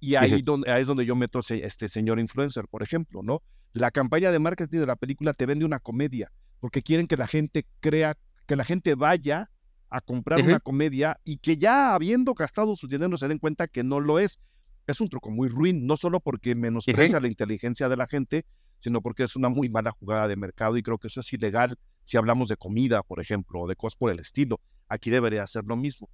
Y 0.00 0.16
ahí, 0.16 0.42
donde, 0.42 0.70
ahí 0.70 0.82
es 0.82 0.88
donde 0.88 1.06
yo 1.06 1.14
meto 1.14 1.38
a 1.38 1.42
este 1.54 1.88
señor 1.88 2.18
influencer, 2.18 2.66
por 2.68 2.82
ejemplo, 2.82 3.22
¿no? 3.22 3.42
La 3.72 3.90
campaña 3.90 4.32
de 4.32 4.38
marketing 4.38 4.80
de 4.80 4.86
la 4.86 4.96
película 4.96 5.32
te 5.32 5.46
vende 5.46 5.64
una 5.64 5.78
comedia 5.78 6.32
porque 6.62 6.80
quieren 6.80 7.08
que 7.08 7.16
la 7.16 7.26
gente 7.26 7.66
crea, 7.80 8.16
que 8.46 8.54
la 8.54 8.64
gente 8.64 8.94
vaya 8.94 9.50
a 9.90 10.00
comprar 10.00 10.40
una 10.40 10.60
comedia 10.60 11.18
y 11.24 11.38
que 11.38 11.56
ya 11.56 11.92
habiendo 11.92 12.34
gastado 12.34 12.76
su 12.76 12.86
dinero 12.86 13.16
se 13.16 13.26
den 13.26 13.38
cuenta 13.38 13.66
que 13.66 13.82
no 13.82 13.98
lo 13.98 14.20
es. 14.20 14.38
Es 14.86 15.00
un 15.00 15.08
truco 15.08 15.30
muy 15.30 15.48
ruin, 15.48 15.86
no 15.86 15.96
solo 15.96 16.20
porque 16.20 16.54
menosprecia 16.54 17.18
la 17.18 17.26
inteligencia 17.26 17.88
de 17.88 17.96
la 17.96 18.06
gente, 18.06 18.46
sino 18.82 19.00
porque 19.00 19.22
es 19.22 19.36
una 19.36 19.48
muy 19.48 19.68
mala 19.68 19.92
jugada 19.92 20.26
de 20.26 20.36
mercado 20.36 20.76
y 20.76 20.82
creo 20.82 20.98
que 20.98 21.06
eso 21.06 21.20
es 21.20 21.32
ilegal 21.32 21.76
si 22.04 22.16
hablamos 22.16 22.48
de 22.48 22.56
comida, 22.56 23.02
por 23.02 23.20
ejemplo, 23.20 23.60
o 23.60 23.68
de 23.68 23.76
cosas 23.76 23.96
por 23.96 24.10
el 24.10 24.18
estilo. 24.18 24.60
Aquí 24.88 25.08
debería 25.08 25.46
ser 25.46 25.64
lo 25.64 25.76
mismo. 25.76 26.08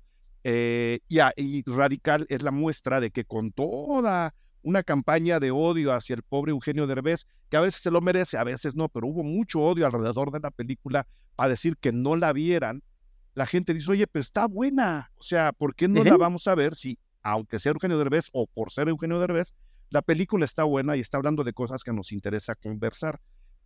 Eh, 0.45 1.01
y, 1.09 1.19
y 1.37 1.63
Radical 1.67 2.27
es 2.29 2.43
la 2.43 2.51
muestra 2.51 3.01
de 3.01 3.11
que 3.11 3.25
con 3.25 3.53
toda 3.53 4.35
una 4.63 4.83
campaña 4.83 5.41
de 5.41 5.51
odio 5.51 5.93
hacia 5.93 6.15
el 6.15 6.23
pobre 6.23 6.51
Eugenio 6.51 6.87
Derbez, 6.87 7.27
que 7.49 7.57
a 7.57 7.61
veces 7.61 7.81
se 7.81 7.91
lo 7.91 8.03
merece, 8.03 8.37
a 8.37 8.45
veces 8.45 8.75
no, 8.75 8.89
pero 8.91 9.07
hubo 9.07 9.23
mucho 9.23 9.61
odio 9.61 9.87
alrededor 9.87 10.31
de 10.31 10.41
la 10.41 10.51
película 10.51 11.07
para 11.37 11.51
decir 11.51 11.77
que 11.79 11.93
no 11.93 12.17
la 12.17 12.33
vieran. 12.35 12.83
La 13.35 13.47
gente 13.47 13.73
dice, 13.73 13.91
oye, 13.91 14.07
pues 14.07 14.27
está 14.27 14.47
buena. 14.47 15.11
O 15.17 15.23
sea, 15.23 15.53
¿por 15.53 15.75
qué 15.75 15.89
no 15.89 16.05
la 16.05 16.17
vamos 16.17 16.47
a 16.49 16.55
ver 16.55 16.75
si, 16.75 16.99
aunque 17.23 17.59
sea 17.59 17.73
Eugenio 17.73 17.97
Derbez 17.97 18.29
o 18.33 18.47
por 18.47 18.71
ser 18.71 18.89
Eugenio 18.89 19.19
Derbez, 19.21 19.55
la 19.91 20.03
película 20.03 20.45
está 20.45 20.65
buena 20.65 20.97
y 20.97 21.01
está 21.01 21.17
hablando 21.17 21.45
de 21.45 21.53
cosas 21.53 21.83
que 21.85 21.93
nos 21.93 22.13
interesa 22.13 22.55
conversar? 22.55 23.21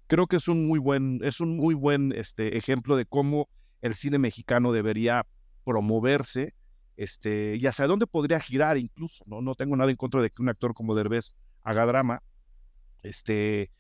Creo 0.06 0.26
que 0.26 0.36
es 0.36 0.48
un 0.48 0.66
muy 0.66 0.78
buen, 0.78 1.20
es 1.22 1.40
un 1.40 1.56
muy 1.56 1.74
buen 1.74 2.12
este, 2.12 2.56
ejemplo 2.56 2.96
de 2.96 3.06
cómo 3.06 3.48
el 3.80 3.94
cine 3.94 4.18
mexicano 4.18 4.72
debería 4.72 5.26
promoverse 5.64 6.54
este, 6.96 7.56
y 7.56 7.66
hacia 7.66 7.86
dónde 7.86 8.06
podría 8.06 8.38
girar 8.40 8.78
incluso, 8.78 9.24
¿no? 9.26 9.40
No 9.40 9.54
tengo 9.54 9.76
nada 9.76 9.90
en 9.90 9.96
contra 9.96 10.20
de 10.20 10.30
que 10.30 10.42
un 10.42 10.48
actor 10.48 10.74
como 10.74 10.94
Derbez 10.94 11.34
haga 11.62 11.86
drama, 11.86 12.22
este, 13.02 13.70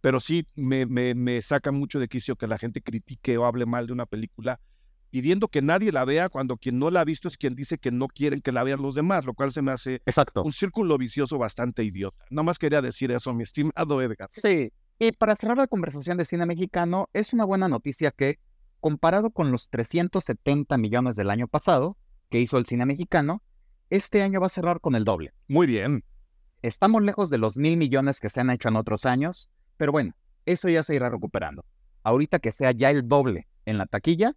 pero 0.00 0.20
sí 0.20 0.46
me, 0.54 0.86
me, 0.86 1.14
me 1.14 1.42
saca 1.42 1.72
mucho 1.72 1.98
de 1.98 2.08
quicio 2.08 2.36
que 2.36 2.46
la 2.46 2.58
gente 2.58 2.80
critique 2.80 3.36
o 3.36 3.44
hable 3.44 3.66
mal 3.66 3.86
de 3.86 3.92
una 3.92 4.06
película 4.06 4.60
pidiendo 5.10 5.48
que 5.48 5.62
nadie 5.62 5.92
la 5.92 6.04
vea 6.04 6.28
cuando 6.28 6.56
quien 6.56 6.78
no 6.78 6.90
la 6.90 7.00
ha 7.00 7.04
visto 7.04 7.28
es 7.28 7.36
quien 7.36 7.54
dice 7.54 7.78
que 7.78 7.90
no 7.90 8.08
quieren 8.08 8.40
que 8.40 8.52
la 8.52 8.62
vean 8.62 8.80
los 8.80 8.94
demás, 8.94 9.24
lo 9.24 9.34
cual 9.34 9.52
se 9.52 9.62
me 9.62 9.72
hace 9.72 10.02
Exacto. 10.06 10.42
un 10.42 10.52
círculo 10.52 10.96
vicioso 10.98 11.38
bastante 11.38 11.84
idiota. 11.84 12.24
Nada 12.30 12.44
más 12.44 12.58
quería 12.58 12.80
decir 12.80 13.10
eso, 13.10 13.34
mi 13.34 13.42
estimado 13.42 14.00
Edgar. 14.00 14.28
Sí, 14.32 14.72
y 14.98 15.12
para 15.12 15.34
cerrar 15.36 15.56
la 15.56 15.66
conversación 15.66 16.18
de 16.18 16.24
cine 16.24 16.46
mexicano, 16.46 17.08
es 17.12 17.32
una 17.32 17.44
buena 17.44 17.68
noticia 17.68 18.10
que, 18.10 18.38
comparado 18.80 19.30
con 19.30 19.50
los 19.50 19.68
370 19.70 20.76
millones 20.78 21.16
del 21.16 21.30
año 21.30 21.48
pasado, 21.48 21.96
que 22.28 22.40
hizo 22.40 22.58
el 22.58 22.66
cine 22.66 22.86
mexicano, 22.86 23.42
este 23.88 24.22
año 24.22 24.40
va 24.40 24.46
a 24.46 24.50
cerrar 24.50 24.80
con 24.80 24.94
el 24.94 25.04
doble. 25.04 25.32
Muy 25.48 25.66
bien. 25.66 26.04
Estamos 26.62 27.02
lejos 27.02 27.30
de 27.30 27.38
los 27.38 27.56
mil 27.56 27.76
millones 27.76 28.20
que 28.20 28.28
se 28.28 28.40
han 28.40 28.50
hecho 28.50 28.68
en 28.68 28.76
otros 28.76 29.06
años, 29.06 29.50
pero 29.76 29.90
bueno, 29.90 30.14
eso 30.44 30.68
ya 30.68 30.82
se 30.82 30.94
irá 30.94 31.08
recuperando. 31.08 31.64
Ahorita 32.02 32.38
que 32.38 32.52
sea 32.52 32.70
ya 32.72 32.90
el 32.90 33.08
doble 33.08 33.48
en 33.64 33.78
la 33.78 33.86
taquilla, 33.86 34.36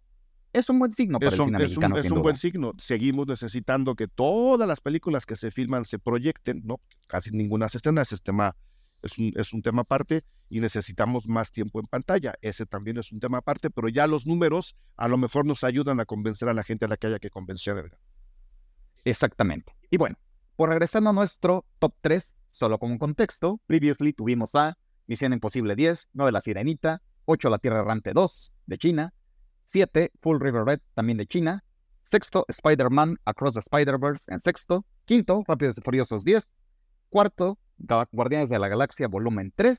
es 0.54 0.70
un 0.70 0.78
buen 0.78 0.92
signo 0.92 1.18
para 1.18 1.34
el 1.34 1.42
cine 1.42 1.58
mexicano. 1.58 1.96
es 1.96 2.10
un 2.10 2.22
buen 2.22 2.36
signo. 2.36 2.72
Seguimos 2.78 3.26
necesitando 3.26 3.96
que 3.96 4.06
todas 4.06 4.68
las 4.68 4.80
películas 4.80 5.26
que 5.26 5.34
se 5.34 5.50
filman 5.50 5.84
se 5.84 5.98
proyecten, 5.98 6.62
¿no? 6.64 6.80
Casi 7.08 7.32
ninguna 7.32 7.68
se 7.68 7.78
estrena, 7.78 8.02
ese 8.02 8.16
tema 8.18 8.56
es 9.02 9.18
un, 9.18 9.32
es 9.34 9.52
un 9.52 9.62
tema 9.62 9.82
aparte 9.82 10.24
y 10.48 10.60
necesitamos 10.60 11.26
más 11.26 11.50
tiempo 11.50 11.80
en 11.80 11.86
pantalla. 11.86 12.34
Ese 12.40 12.66
también 12.66 12.98
es 12.98 13.10
un 13.10 13.18
tema 13.18 13.38
aparte, 13.38 13.68
pero 13.68 13.88
ya 13.88 14.06
los 14.06 14.26
números 14.26 14.76
a 14.96 15.08
lo 15.08 15.18
mejor 15.18 15.44
nos 15.44 15.64
ayudan 15.64 15.98
a 15.98 16.04
convencer 16.04 16.48
a 16.48 16.54
la 16.54 16.62
gente 16.62 16.84
a 16.84 16.88
la 16.88 16.96
que 16.96 17.08
haya 17.08 17.18
que 17.18 17.30
convencer. 17.30 17.98
Exactamente. 19.04 19.74
Y 19.90 19.96
bueno, 19.96 20.16
por 20.54 20.68
regresando 20.68 21.10
a 21.10 21.12
nuestro 21.12 21.66
top 21.80 21.94
3, 22.00 22.46
solo 22.46 22.78
como 22.78 22.96
contexto, 22.98 23.60
previously 23.66 24.12
tuvimos 24.12 24.54
a 24.54 24.78
Misión 25.08 25.32
Imposible 25.32 25.74
10, 25.74 26.10
no 26.12 26.26
de 26.26 26.32
la 26.32 26.40
Sirenita, 26.40 27.02
8 27.24 27.50
La 27.50 27.58
Tierra 27.58 27.80
Errante 27.80 28.12
2, 28.12 28.52
de 28.66 28.78
China, 28.78 29.14
7 29.64 30.12
Full 30.20 30.40
River 30.40 30.64
Red, 30.64 30.80
también 30.94 31.18
de 31.18 31.26
China, 31.26 31.64
sexto 32.02 32.44
Spider-Man 32.48 33.16
Across 33.24 33.54
the 33.54 33.60
Spider-Verse 33.60 34.32
en 34.32 34.38
sexto, 34.38 34.84
quinto 35.04 35.42
Rápidos 35.48 35.78
y 35.78 35.80
Furiosos 35.80 36.24
10, 36.24 36.62
cuarto 37.08 37.58
Guardianes 38.12 38.50
de 38.50 38.58
la 38.58 38.68
Galaxia 38.68 39.08
volumen 39.08 39.52
3 39.56 39.78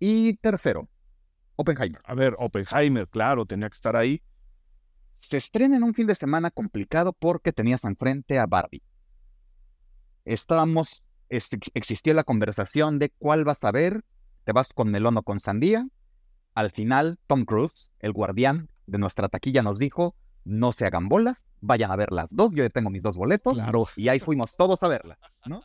y 0.00 0.34
tercero, 0.34 0.88
Oppenheimer. 1.56 2.02
A 2.04 2.14
ver, 2.14 2.34
Oppenheimer, 2.38 3.08
claro, 3.08 3.46
tenía 3.46 3.68
que 3.68 3.74
estar 3.74 3.96
ahí. 3.96 4.20
Se 5.14 5.36
estrena 5.36 5.76
en 5.76 5.84
un 5.84 5.94
fin 5.94 6.06
de 6.06 6.14
semana 6.14 6.50
complicado 6.50 7.12
porque 7.12 7.52
tenías 7.52 7.84
enfrente 7.84 8.38
a 8.38 8.46
Barbie. 8.46 8.82
Estábamos, 10.24 11.02
existió 11.28 12.12
la 12.14 12.24
conversación 12.24 12.98
de 12.98 13.10
cuál 13.10 13.44
vas 13.44 13.64
a 13.64 13.72
ver, 13.72 14.04
te 14.44 14.52
vas 14.52 14.72
con 14.72 14.90
melón 14.90 15.16
o 15.16 15.22
con 15.22 15.40
sandía. 15.40 15.86
Al 16.54 16.70
final, 16.72 17.18
Tom 17.26 17.44
Cruise, 17.44 17.90
el 18.00 18.12
guardián 18.12 18.68
de 18.86 18.98
nuestra 18.98 19.28
taquilla, 19.28 19.62
nos 19.62 19.78
dijo, 19.78 20.14
no 20.44 20.72
se 20.72 20.86
hagan 20.86 21.08
bolas, 21.08 21.48
vayan 21.60 21.90
a 21.90 21.96
ver 21.96 22.12
las 22.12 22.34
dos, 22.34 22.52
yo 22.54 22.62
ya 22.62 22.70
tengo 22.70 22.90
mis 22.90 23.02
dos 23.02 23.16
boletos, 23.16 23.58
y 23.96 24.08
ahí 24.08 24.20
fuimos 24.20 24.56
todos 24.56 24.82
a 24.82 24.88
verlas, 24.88 25.18
¿no? 25.46 25.62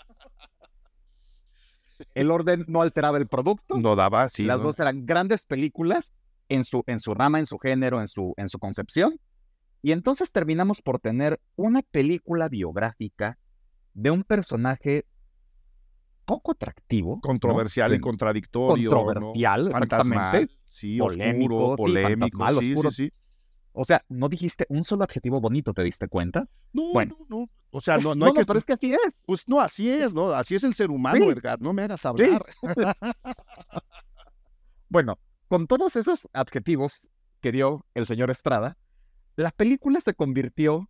El 2.16 2.32
orden 2.32 2.64
no 2.68 2.82
alteraba 2.82 3.18
el 3.18 3.28
producto. 3.28 3.78
No 3.78 3.96
daba, 3.96 4.30
sí. 4.30 4.46
Las 4.46 4.62
dos 4.62 4.80
eran 4.80 5.06
grandes 5.06 5.46
películas 5.46 6.14
en 6.48 6.64
su, 6.64 6.84
en 6.88 7.00
su 7.00 7.14
rama, 7.14 7.40
en 7.40 7.46
su 7.46 7.58
género, 7.60 8.00
en 8.00 8.08
su, 8.08 8.34
en 8.38 8.48
su 8.48 8.58
concepción. 8.58 9.20
Y 9.82 9.92
entonces 9.92 10.32
terminamos 10.32 10.82
por 10.82 11.00
tener 11.00 11.42
una 11.56 11.82
película 11.82 12.48
biográfica 12.48 13.38
de 13.94 14.12
un 14.12 14.24
personaje 14.24 15.06
poco 16.26 16.52
atractivo. 16.52 17.20
Controversial 17.22 17.94
y 17.94 18.00
contradictorio. 18.00 18.90
Controversial, 18.90 19.68
exactamente. 19.68 20.59
Sí, 20.70 21.00
polémico, 21.00 21.76
polémico. 21.76 22.48
Sí, 22.60 22.76
sí, 22.76 22.92
sí, 22.92 23.14
O 23.74 23.84
sea, 23.84 24.04
no 24.08 24.30
dijiste 24.30 24.66
un 24.70 24.84
solo 24.84 25.04
adjetivo 25.04 25.42
bonito, 25.42 25.74
¿te 25.74 25.84
diste 25.84 26.08
cuenta? 26.08 26.48
No, 26.74 26.92
bueno, 26.94 27.18
no, 27.28 27.40
no. 27.40 27.50
O 27.72 27.82
sea, 27.82 27.98
no, 27.98 28.16
no 28.16 28.26
hay 28.26 28.34
que. 28.34 28.46
pero 28.46 28.60
es 28.60 28.66
que 28.66 28.74
así 28.74 28.94
es. 28.94 29.16
Pues 29.26 29.48
no, 29.48 29.60
así 29.62 29.90
es, 29.90 30.14
¿no? 30.14 30.32
Así 30.32 30.56
es 30.56 30.64
el 30.64 30.74
ser 30.74 30.90
humano, 30.90 31.30
Edgar. 31.30 31.62
No 31.62 31.74
me 31.74 31.84
hagas 31.84 32.06
hablar. 32.06 32.44
Bueno, 34.92 35.20
con 35.48 35.68
todos 35.68 35.96
esos 35.96 36.28
adjetivos 36.34 37.12
que 37.42 37.52
dio 37.52 37.86
el 37.94 38.08
señor 38.08 38.32
Estrada, 38.32 38.76
la 39.36 39.52
película 39.52 40.02
se 40.02 40.16
convirtió, 40.16 40.90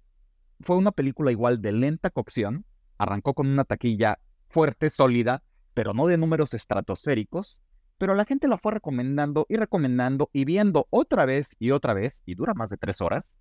fue 0.62 0.78
una 0.78 0.92
película 0.94 1.32
igual 1.32 1.62
de 1.62 1.74
lenta 1.74 2.10
cocción, 2.10 2.66
arrancó 2.98 3.34
con 3.34 3.48
una 3.48 3.66
taquilla 3.66 4.20
fuerte, 4.48 4.90
sólida, 4.90 5.44
pero 5.74 5.94
no 5.94 6.08
de 6.08 6.18
números 6.18 6.54
estratosféricos, 6.54 7.62
pero 8.00 8.16
la 8.16 8.26
gente 8.26 8.48
la 8.48 8.58
fue 8.58 8.72
recomendando 8.72 9.46
y 9.50 9.56
recomendando 9.58 10.30
y 10.34 10.46
viendo 10.46 10.88
otra 10.90 11.26
vez 11.26 11.56
y 11.60 11.72
otra 11.72 11.94
vez, 11.94 12.24
y 12.26 12.34
dura 12.34 12.56
más 12.56 12.72
de 12.72 12.78
tres 12.78 13.02
horas, 13.02 13.36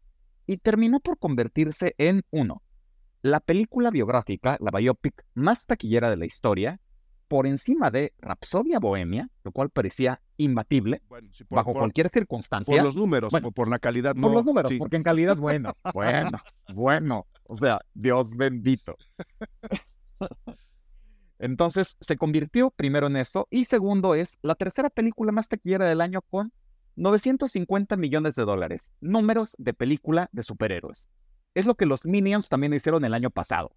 y 0.47 0.59
terminó 0.59 1.01
por 1.01 1.19
convertirse 1.19 1.95
en 1.97 2.25
uno, 2.31 2.63
la 3.23 3.41
película 3.41 3.91
biográfica, 3.91 4.59
la 4.61 4.77
biopic 4.77 5.25
más 5.35 5.65
taquillera 5.65 6.11
de 6.11 6.17
la 6.17 6.27
historia, 6.27 6.81
por 7.29 7.47
encima 7.47 7.91
de 7.91 8.15
Rapsodia 8.19 8.79
Bohemia, 8.81 9.29
lo 9.45 9.53
cual 9.53 9.71
parecía 9.71 10.21
imbatible 10.39 11.03
bajo 11.51 11.73
cualquier 11.75 12.09
circunstancia. 12.09 12.75
Por 12.75 12.85
los 12.85 12.97
números, 12.97 13.33
por 13.55 13.69
la 13.69 13.79
calidad 13.79 14.15
no. 14.15 14.23
Por 14.23 14.33
los 14.33 14.47
números, 14.47 14.73
porque 14.79 14.97
en 14.97 15.03
calidad, 15.03 15.37
bueno, 15.37 15.75
bueno, 15.95 16.39
bueno. 16.75 17.27
O 17.45 17.57
sea, 17.57 17.81
Dios 17.95 18.37
bendito. 18.37 18.97
Entonces 21.39 21.97
se 22.01 22.17
convirtió 22.17 22.71
primero 22.71 23.07
en 23.07 23.17
eso 23.17 23.47
y 23.51 23.65
segundo 23.65 24.15
es 24.15 24.39
la 24.43 24.55
tercera 24.55 24.91
película 24.91 25.33
más 25.33 25.49
taquillera 25.49 25.89
del 25.89 26.01
año 26.01 26.23
con 26.23 26.53
950 26.97 27.97
millones 27.97 28.35
de 28.35 28.45
dólares. 28.45 28.93
Números 29.01 29.55
de 29.59 29.73
película 29.73 30.29
de 30.33 30.43
superhéroes. 30.43 31.09
Es 31.55 31.65
lo 31.65 31.77
que 31.77 31.87
los 31.87 32.05
Minions 32.05 32.49
también 32.49 32.75
hicieron 32.75 33.05
el 33.05 33.15
año 33.15 33.31
pasado. 33.31 33.73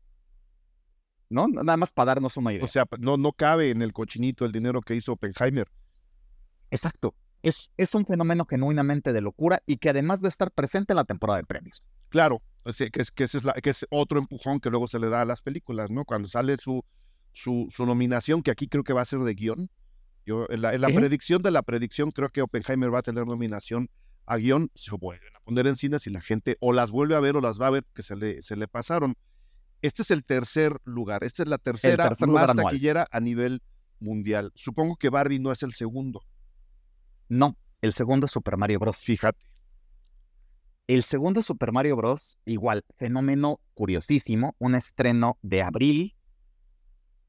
¿No? 1.30 1.48
Nada 1.48 1.78
más 1.78 1.94
para 1.94 2.08
darnos 2.08 2.36
una 2.36 2.52
idea. 2.52 2.64
O 2.64 2.68
sea, 2.68 2.86
no, 3.00 3.16
no 3.16 3.32
cabe 3.32 3.70
en 3.70 3.82
el 3.82 3.94
cochinito 3.94 4.44
el 4.44 4.52
dinero 4.52 4.82
que 4.82 4.96
hizo 4.96 5.14
Oppenheimer. 5.14 5.68
Exacto. 6.72 7.16
Es, 7.42 7.72
es 7.78 7.96
un 7.96 8.06
fenómeno 8.06 8.46
genuinamente 8.46 9.14
de 9.14 9.22
locura 9.22 9.64
y 9.66 9.78
que 9.78 9.90
además 9.90 10.22
de 10.22 10.28
estar 10.28 10.52
presente 10.52 10.94
en 10.94 10.98
la 10.98 11.06
temporada 11.06 11.38
de 11.38 11.46
premios. 11.46 11.84
Claro, 12.10 12.42
que, 12.66 13.02
es, 13.02 13.12
que, 13.12 13.24
es 13.24 13.44
la, 13.44 13.54
que 13.54 13.70
es 13.70 13.86
otro 13.90 14.20
empujón 14.20 14.60
que 14.60 14.70
luego 14.70 14.88
se 14.88 15.00
le 15.00 15.10
da 15.10 15.22
a 15.22 15.26
las 15.26 15.42
películas, 15.42 15.90
¿no? 15.90 16.06
Cuando 16.06 16.28
sale 16.28 16.58
su, 16.58 16.84
su, 17.34 17.68
su 17.70 17.86
nominación, 17.86 18.44
que 18.44 18.52
aquí 18.52 18.68
creo 18.68 18.84
que 18.84 18.94
va 18.94 19.02
a 19.02 19.06
ser 19.06 19.20
de 19.20 19.34
guion. 19.34 19.70
Yo, 20.26 20.46
en 20.50 20.62
la, 20.62 20.72
predicción 20.88 21.42
de 21.42 21.52
la 21.52 21.64
predicción, 21.64 22.12
creo 22.12 22.30
que 22.30 22.42
Oppenheimer 22.42 22.94
va 22.94 23.00
a 23.00 23.04
tener 23.04 23.26
nominación 23.26 23.90
a 24.26 24.38
guion. 24.38 24.70
Se 24.76 24.92
vuelven 24.96 25.36
a 25.36 25.40
poner 25.40 25.68
en 25.68 25.76
cines 25.76 26.06
y 26.08 26.12
la 26.12 26.22
gente 26.22 26.58
o 26.60 26.74
las 26.74 26.92
vuelve 26.92 27.16
a 27.16 27.20
ver 27.20 27.36
o 27.36 27.42
las 27.42 27.60
va 27.60 27.68
a 27.68 27.72
ver 27.72 27.86
que 27.94 28.04
se 28.04 28.16
le, 28.16 28.42
se 28.42 28.56
le 28.56 28.68
pasaron. 28.68 29.16
Este 29.82 30.04
es 30.04 30.12
el 30.12 30.24
tercer 30.24 30.78
lugar. 30.84 31.24
Esta 31.24 31.42
es 31.44 31.50
la 31.50 31.58
tercera 31.58 32.12
más 32.28 32.56
taquillera 32.56 33.08
a 33.12 33.20
nivel 33.20 33.64
mundial. 34.00 34.52
Supongo 34.56 34.96
que 34.96 35.10
Barbie 35.10 35.40
no 35.40 35.52
es 35.52 35.64
el 35.64 35.74
segundo. 35.74 36.22
No, 37.30 37.58
el 37.82 37.94
segundo 37.94 38.28
es 38.28 38.32
Super 38.32 38.58
Mario 38.58 38.80
Bros. 38.80 39.00
Fíjate. 39.00 39.40
El 40.86 41.04
segundo 41.04 41.42
Super 41.42 41.72
Mario 41.72 41.96
Bros. 41.96 42.38
Igual, 42.46 42.84
fenómeno 42.98 43.60
curiosísimo, 43.74 44.56
un 44.60 44.76
estreno 44.76 45.40
de 45.42 45.64
abril 45.64 46.16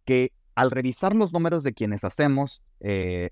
que 0.05 0.33
al 0.55 0.71
revisar 0.71 1.15
los 1.15 1.33
números 1.33 1.65
de 1.65 1.73
quienes 1.73 2.05
hacemos 2.05 2.63
eh, 2.81 3.31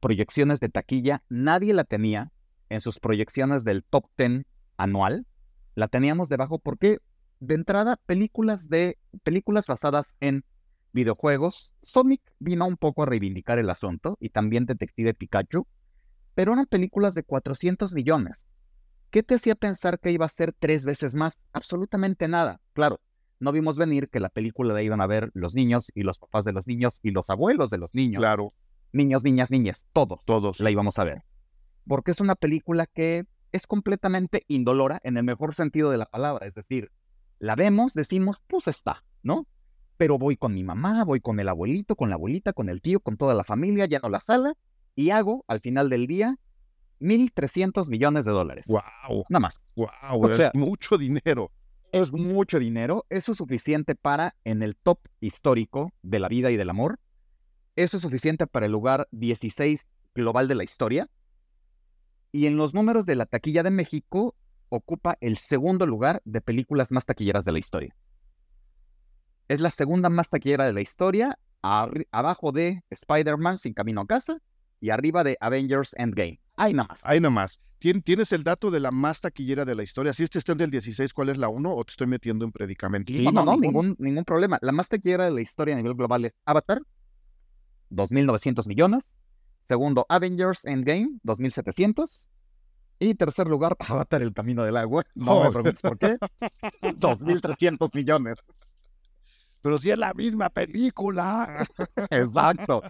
proyecciones 0.00 0.60
de 0.60 0.68
taquilla, 0.68 1.22
nadie 1.28 1.72
la 1.74 1.84
tenía 1.84 2.30
en 2.68 2.80
sus 2.80 3.00
proyecciones 3.00 3.64
del 3.64 3.84
top 3.84 4.06
10 4.16 4.44
anual. 4.76 5.26
La 5.74 5.88
teníamos 5.88 6.28
debajo 6.28 6.58
porque, 6.58 6.98
de 7.40 7.54
entrada, 7.54 7.98
películas 8.06 8.68
de 8.68 8.98
películas 9.22 9.66
basadas 9.66 10.16
en 10.20 10.44
videojuegos. 10.92 11.74
Sonic 11.82 12.20
vino 12.38 12.66
un 12.66 12.76
poco 12.76 13.02
a 13.02 13.06
reivindicar 13.06 13.58
el 13.58 13.70
asunto 13.70 14.16
y 14.20 14.30
también 14.30 14.66
Detective 14.66 15.14
Pikachu, 15.14 15.66
pero 16.34 16.52
eran 16.52 16.66
películas 16.66 17.14
de 17.14 17.22
400 17.22 17.94
millones. 17.94 18.52
¿Qué 19.10 19.22
te 19.22 19.36
hacía 19.36 19.54
pensar 19.54 19.98
que 19.98 20.10
iba 20.10 20.26
a 20.26 20.28
ser 20.28 20.52
tres 20.52 20.84
veces 20.84 21.14
más? 21.14 21.46
Absolutamente 21.52 22.28
nada. 22.28 22.60
Claro, 22.74 23.00
no 23.40 23.52
vimos 23.52 23.78
venir 23.78 24.08
que 24.08 24.20
la 24.20 24.28
película 24.28 24.74
la 24.74 24.82
iban 24.82 25.00
a 25.00 25.06
ver 25.06 25.30
los 25.34 25.54
niños 25.54 25.90
y 25.94 26.02
los 26.02 26.18
papás 26.18 26.44
de 26.44 26.52
los 26.52 26.66
niños 26.66 26.98
y 27.02 27.10
los 27.10 27.30
abuelos 27.30 27.70
de 27.70 27.78
los 27.78 27.94
niños. 27.94 28.20
Claro. 28.20 28.52
Niños, 28.92 29.22
niñas, 29.22 29.50
niñas, 29.50 29.86
todos. 29.92 30.24
Todos. 30.24 30.60
La 30.60 30.70
íbamos 30.70 30.98
a 30.98 31.04
ver. 31.04 31.22
Porque 31.86 32.10
es 32.10 32.20
una 32.20 32.34
película 32.34 32.86
que 32.86 33.26
es 33.52 33.66
completamente 33.66 34.44
indolora 34.48 35.00
en 35.02 35.16
el 35.16 35.24
mejor 35.24 35.54
sentido 35.54 35.90
de 35.90 35.98
la 35.98 36.06
palabra. 36.06 36.46
Es 36.46 36.54
decir, 36.54 36.90
la 37.38 37.54
vemos, 37.54 37.94
decimos, 37.94 38.42
pues 38.46 38.66
está, 38.66 39.04
¿no? 39.22 39.46
Pero 39.96 40.18
voy 40.18 40.36
con 40.36 40.54
mi 40.54 40.64
mamá, 40.64 41.04
voy 41.04 41.20
con 41.20 41.40
el 41.40 41.48
abuelito, 41.48 41.96
con 41.96 42.08
la 42.08 42.16
abuelita, 42.16 42.52
con 42.52 42.68
el 42.68 42.80
tío, 42.80 43.00
con 43.00 43.16
toda 43.16 43.34
la 43.34 43.44
familia, 43.44 43.86
lleno 43.86 44.08
la 44.08 44.20
sala 44.20 44.54
y 44.94 45.10
hago 45.10 45.44
al 45.48 45.60
final 45.60 45.90
del 45.90 46.06
día 46.06 46.38
1.300 47.00 47.88
millones 47.88 48.24
de 48.26 48.32
dólares. 48.32 48.66
¡Wow! 48.68 49.24
Nada 49.28 49.40
más. 49.40 49.64
¡Wow! 49.76 50.28
es 50.28 50.54
mucho 50.54 50.98
dinero. 50.98 51.52
Es 51.92 52.12
mucho 52.12 52.58
dinero. 52.58 53.06
Eso 53.08 53.32
es 53.32 53.38
suficiente 53.38 53.94
para, 53.94 54.34
en 54.44 54.62
el 54.62 54.76
top 54.76 55.00
histórico 55.20 55.92
de 56.02 56.18
la 56.20 56.28
vida 56.28 56.50
y 56.50 56.56
del 56.56 56.70
amor, 56.70 56.98
eso 57.78 57.96
es 57.96 58.02
suficiente 58.02 58.48
para 58.48 58.66
el 58.66 58.72
lugar 58.72 59.06
16 59.12 59.86
global 60.12 60.48
de 60.48 60.56
la 60.56 60.64
historia. 60.64 61.08
Y 62.32 62.46
en 62.46 62.56
los 62.56 62.74
números 62.74 63.06
de 63.06 63.14
la 63.14 63.24
taquilla 63.24 63.62
de 63.62 63.70
México, 63.70 64.34
ocupa 64.68 65.16
el 65.20 65.36
segundo 65.36 65.86
lugar 65.86 66.20
de 66.24 66.40
películas 66.40 66.90
más 66.90 67.06
taquilleras 67.06 67.44
de 67.44 67.52
la 67.52 67.60
historia. 67.60 67.94
Es 69.46 69.60
la 69.60 69.70
segunda 69.70 70.08
más 70.10 70.28
taquillera 70.28 70.66
de 70.66 70.72
la 70.72 70.80
historia, 70.80 71.38
abajo 71.62 72.50
de 72.50 72.82
Spider-Man 72.90 73.58
sin 73.58 73.74
camino 73.74 74.00
a 74.00 74.06
casa 74.08 74.42
y 74.80 74.90
arriba 74.90 75.22
de 75.22 75.36
Avengers 75.40 75.94
Endgame. 75.98 76.40
Ahí 76.56 76.74
nomás. 76.74 77.00
Ahí 77.04 77.20
nomás. 77.20 77.60
¿Tienes 77.78 78.32
el 78.32 78.42
dato 78.42 78.72
de 78.72 78.80
la 78.80 78.90
más 78.90 79.20
taquillera 79.20 79.64
de 79.64 79.76
la 79.76 79.84
historia? 79.84 80.12
Si 80.12 80.24
este 80.24 80.40
está 80.40 80.52
en 80.52 80.62
el 80.62 80.70
16, 80.70 81.14
¿cuál 81.14 81.28
es 81.28 81.38
la 81.38 81.48
1 81.48 81.72
o 81.72 81.84
te 81.84 81.92
estoy 81.92 82.08
metiendo 82.08 82.44
en 82.44 82.50
predicamento? 82.50 83.12
no, 83.12 83.44
no, 83.44 83.56
ningún, 83.56 83.94
ningún 83.98 84.24
problema. 84.24 84.58
La 84.62 84.72
más 84.72 84.88
taquillera 84.88 85.26
de 85.26 85.30
la 85.30 85.40
historia 85.40 85.74
a 85.74 85.76
nivel 85.76 85.94
global 85.94 86.24
es 86.24 86.36
Avatar, 86.44 86.82
2.900 87.90 88.66
millones. 88.66 89.04
Segundo, 89.60 90.06
Avengers 90.08 90.64
Endgame, 90.64 91.20
2.700. 91.24 92.28
Y 92.98 93.14
tercer 93.14 93.46
lugar, 93.46 93.76
Avatar, 93.88 94.22
El 94.22 94.32
Camino 94.32 94.64
del 94.64 94.76
Agua. 94.76 95.04
No 95.14 95.44
me 95.44 95.52
preguntes 95.52 95.80
por 95.80 95.98
qué. 95.98 96.16
2.300 96.82 97.94
millones. 97.94 98.34
Pero 99.62 99.78
si 99.78 99.92
es 99.92 99.98
la 99.98 100.14
misma 100.14 100.50
película. 100.50 101.64
Exacto 102.10 102.82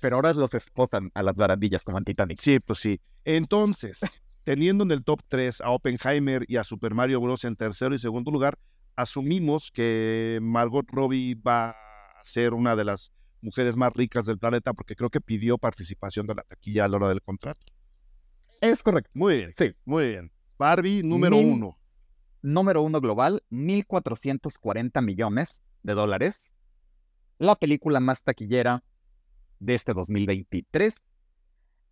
pero 0.00 0.16
ahora 0.16 0.32
los 0.32 0.54
esposan 0.54 1.10
a 1.14 1.22
las 1.22 1.34
barandillas 1.34 1.84
como 1.84 1.98
en 1.98 2.04
Titanic. 2.04 2.40
Sí, 2.40 2.60
pues 2.60 2.78
sí. 2.78 3.00
Entonces, 3.24 4.00
teniendo 4.44 4.84
en 4.84 4.90
el 4.90 5.04
top 5.04 5.20
3 5.28 5.60
a 5.60 5.70
Oppenheimer 5.70 6.44
y 6.48 6.56
a 6.56 6.64
Super 6.64 6.94
Mario 6.94 7.20
Bros. 7.20 7.44
en 7.44 7.56
tercero 7.56 7.94
y 7.94 7.98
segundo 7.98 8.30
lugar, 8.30 8.58
asumimos 8.96 9.70
que 9.70 10.38
Margot 10.42 10.86
Robbie 10.90 11.34
va 11.34 11.70
a 11.70 12.24
ser 12.24 12.54
una 12.54 12.74
de 12.76 12.84
las 12.84 13.12
mujeres 13.40 13.76
más 13.76 13.92
ricas 13.92 14.26
del 14.26 14.38
planeta 14.38 14.72
porque 14.72 14.96
creo 14.96 15.10
que 15.10 15.20
pidió 15.20 15.58
participación 15.58 16.26
de 16.26 16.34
la 16.34 16.42
taquilla 16.42 16.84
a 16.84 16.88
la 16.88 16.96
hora 16.96 17.08
del 17.08 17.22
contrato. 17.22 17.60
Es 18.60 18.82
correcto. 18.82 19.10
Muy 19.14 19.36
bien. 19.36 19.52
Sí. 19.52 19.72
Muy 19.84 20.08
bien. 20.08 20.32
Barbie 20.58 21.02
número 21.02 21.36
uno. 21.36 21.78
Número 22.42 22.82
uno 22.82 23.00
global, 23.00 23.42
1.440 23.50 25.02
millones 25.02 25.66
de 25.82 25.94
dólares. 25.94 26.52
La 27.38 27.54
película 27.56 28.00
más 28.00 28.22
taquillera 28.22 28.82
de 29.60 29.74
este 29.74 29.94
2023. 29.94 30.94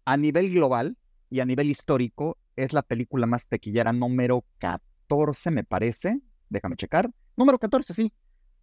A 0.04 0.16
nivel 0.16 0.50
global 0.50 0.96
y 1.30 1.40
a 1.40 1.44
nivel 1.44 1.70
histórico, 1.70 2.38
es 2.54 2.72
la 2.72 2.82
película 2.82 3.26
más 3.26 3.48
tequillera 3.48 3.92
número 3.92 4.44
14, 4.58 5.50
me 5.50 5.64
parece. 5.64 6.20
Déjame 6.48 6.76
checar. 6.76 7.10
Número 7.36 7.58
14, 7.58 7.92
sí. 7.92 8.12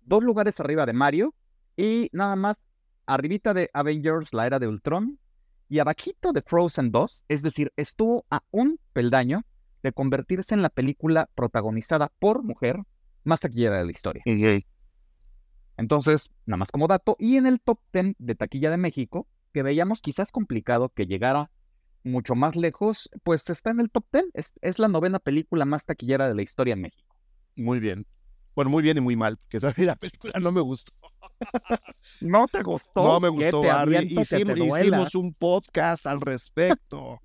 Dos 0.01 0.23
lugares 0.23 0.59
arriba 0.59 0.85
de 0.85 0.93
Mario 0.93 1.33
y 1.75 2.09
nada 2.11 2.35
más 2.35 2.57
arribita 3.05 3.53
de 3.53 3.69
Avengers, 3.73 4.33
la 4.33 4.47
era 4.47 4.59
de 4.59 4.67
Ultron 4.67 5.19
y 5.69 5.79
abajito 5.79 6.33
de 6.33 6.41
Frozen 6.41 6.91
2, 6.91 7.25
es 7.27 7.41
decir, 7.41 7.71
estuvo 7.75 8.25
a 8.29 8.43
un 8.51 8.79
peldaño 8.93 9.43
de 9.81 9.91
convertirse 9.91 10.53
en 10.53 10.61
la 10.61 10.69
película 10.69 11.29
protagonizada 11.35 12.11
por 12.19 12.43
mujer 12.43 12.77
más 13.23 13.39
taquillera 13.39 13.79
de 13.79 13.85
la 13.85 13.91
historia. 13.91 14.23
Entonces, 15.77 16.29
nada 16.45 16.57
más 16.57 16.71
como 16.71 16.87
dato, 16.87 17.15
y 17.19 17.37
en 17.37 17.47
el 17.47 17.59
top 17.59 17.79
10 17.93 18.15
de 18.19 18.35
taquilla 18.35 18.69
de 18.69 18.77
México, 18.77 19.27
que 19.53 19.63
veíamos 19.63 20.01
quizás 20.01 20.31
complicado 20.31 20.89
que 20.89 21.05
llegara 21.05 21.51
mucho 22.03 22.35
más 22.35 22.55
lejos, 22.55 23.09
pues 23.23 23.49
está 23.49 23.71
en 23.71 23.79
el 23.79 23.89
top 23.89 24.05
10. 24.11 24.53
Es, 24.61 24.79
la 24.79 24.87
novena 24.87 25.19
película 25.19 25.65
más 25.65 25.85
taquillera 25.85 26.27
de 26.27 26.35
la 26.35 26.41
historia 26.41 26.73
en 26.73 26.81
México. 26.81 27.15
Muy 27.55 27.79
bien. 27.79 28.05
Bueno, 28.55 28.69
muy 28.69 28.83
bien 28.83 28.97
y 28.97 29.01
muy 29.01 29.15
mal, 29.15 29.37
porque 29.37 29.59
todavía 29.59 29.85
la 29.93 29.95
película 29.95 30.33
no 30.39 30.51
me 30.51 30.61
gustó. 30.61 30.93
¿No 32.21 32.47
te 32.47 32.61
gustó? 32.61 33.03
No 33.03 33.19
me 33.19 33.29
gustó, 33.29 33.63
Hicimos, 34.01 34.57
hicimos 34.57 35.15
un 35.15 35.33
podcast 35.33 36.05
al 36.05 36.21
respecto, 36.21 37.19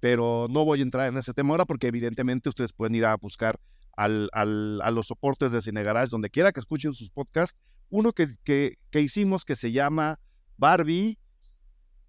pero 0.00 0.46
no 0.50 0.64
voy 0.64 0.80
a 0.80 0.82
entrar 0.82 1.08
en 1.08 1.16
ese 1.16 1.32
tema 1.32 1.50
ahora 1.50 1.64
porque 1.64 1.86
evidentemente 1.86 2.48
ustedes 2.48 2.72
pueden 2.72 2.94
ir 2.94 3.06
a 3.06 3.16
buscar 3.16 3.58
al, 3.96 4.28
al, 4.32 4.80
a 4.82 4.90
los 4.90 5.06
soportes 5.06 5.52
de 5.52 5.62
Cine 5.62 5.82
Garage, 5.82 6.10
donde 6.10 6.28
quiera 6.28 6.52
que 6.52 6.60
escuchen 6.60 6.92
sus 6.92 7.10
podcasts, 7.10 7.58
uno 7.90 8.12
que, 8.12 8.28
que, 8.44 9.00
hicimos 9.00 9.44
que 9.44 9.56
se 9.56 9.72
llama 9.72 10.18
Barbie 10.56 11.18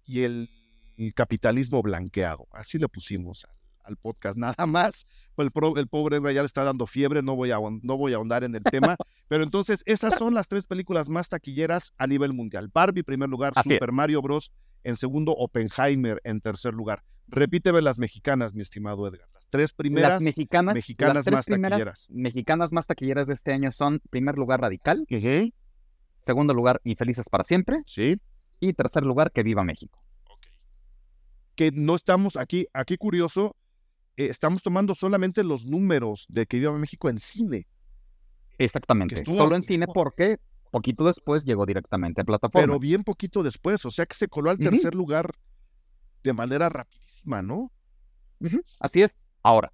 y 0.04 0.22
el 0.22 0.48
capitalismo 1.14 1.82
blanqueado. 1.82 2.48
Así 2.52 2.78
le 2.78 2.88
pusimos 2.88 3.46
al, 3.84 3.96
podcast, 3.96 4.36
nada 4.36 4.66
más. 4.66 5.06
El, 5.36 5.50
el 5.76 5.88
pobre 5.88 6.16
Edgar 6.16 6.34
ya 6.34 6.42
le 6.42 6.46
está 6.46 6.64
dando 6.64 6.86
fiebre, 6.86 7.22
no 7.22 7.36
voy, 7.36 7.52
a, 7.52 7.58
no 7.58 7.96
voy 7.96 8.12
a 8.12 8.16
ahondar 8.16 8.44
en 8.44 8.54
el 8.54 8.62
tema. 8.62 8.96
pero 9.28 9.44
entonces, 9.44 9.82
esas 9.86 10.14
son 10.14 10.34
las 10.34 10.48
tres 10.48 10.66
películas 10.66 11.08
más 11.08 11.28
taquilleras 11.28 11.92
a 11.96 12.06
nivel 12.06 12.32
mundial. 12.32 12.68
Barbie, 12.72 13.02
primer 13.02 13.28
lugar, 13.28 13.54
Super 13.62 13.92
Mario 13.92 14.20
Bros. 14.20 14.52
en 14.84 14.96
segundo, 14.96 15.32
Oppenheimer 15.32 16.20
en 16.24 16.40
tercer 16.40 16.74
lugar. 16.74 17.02
Repíteme 17.28 17.82
las 17.82 17.98
mexicanas, 17.98 18.54
mi 18.54 18.62
estimado 18.62 19.06
Edgar. 19.06 19.28
Las 19.34 19.46
tres 19.48 19.72
primeras 19.72 20.22
mexicanas, 20.22 20.74
mexicanas 20.74 21.30
más 21.30 21.46
taquilleras. 21.46 22.06
Mexicanas 22.10 22.72
más 22.72 22.86
taquilleras 22.86 23.26
de 23.26 23.34
este 23.34 23.52
año 23.52 23.70
son, 23.72 24.00
primer 24.10 24.36
lugar, 24.36 24.60
Radical. 24.60 25.06
Segundo 26.28 26.52
lugar, 26.52 26.78
Infelices 26.84 27.26
para 27.30 27.42
siempre. 27.42 27.82
Sí. 27.86 28.20
Y 28.60 28.74
tercer 28.74 29.02
lugar, 29.02 29.32
Que 29.32 29.42
Viva 29.42 29.64
México. 29.64 30.04
Que 31.54 31.70
no 31.72 31.94
estamos 31.94 32.36
aquí, 32.36 32.66
aquí 32.74 32.98
curioso, 32.98 33.56
eh, 34.18 34.26
estamos 34.26 34.62
tomando 34.62 34.94
solamente 34.94 35.42
los 35.42 35.64
números 35.64 36.26
de 36.28 36.44
Que 36.44 36.58
Viva 36.58 36.76
México 36.76 37.08
en 37.08 37.18
cine. 37.18 37.66
Exactamente. 38.58 39.24
Solo 39.24 39.56
en 39.56 39.62
cine 39.62 39.86
porque 39.86 40.36
poquito 40.70 41.04
después 41.04 41.46
llegó 41.46 41.64
directamente 41.64 42.20
a 42.20 42.24
plataforma. 42.24 42.66
Pero 42.66 42.78
bien 42.78 43.04
poquito 43.04 43.42
después, 43.42 43.82
o 43.86 43.90
sea 43.90 44.04
que 44.04 44.14
se 44.14 44.28
coló 44.28 44.50
al 44.50 44.58
tercer 44.58 44.94
lugar 44.94 45.30
de 46.24 46.34
manera 46.34 46.68
rapidísima, 46.68 47.40
¿no? 47.40 47.72
Así 48.80 49.00
es. 49.00 49.24
Ahora, 49.42 49.72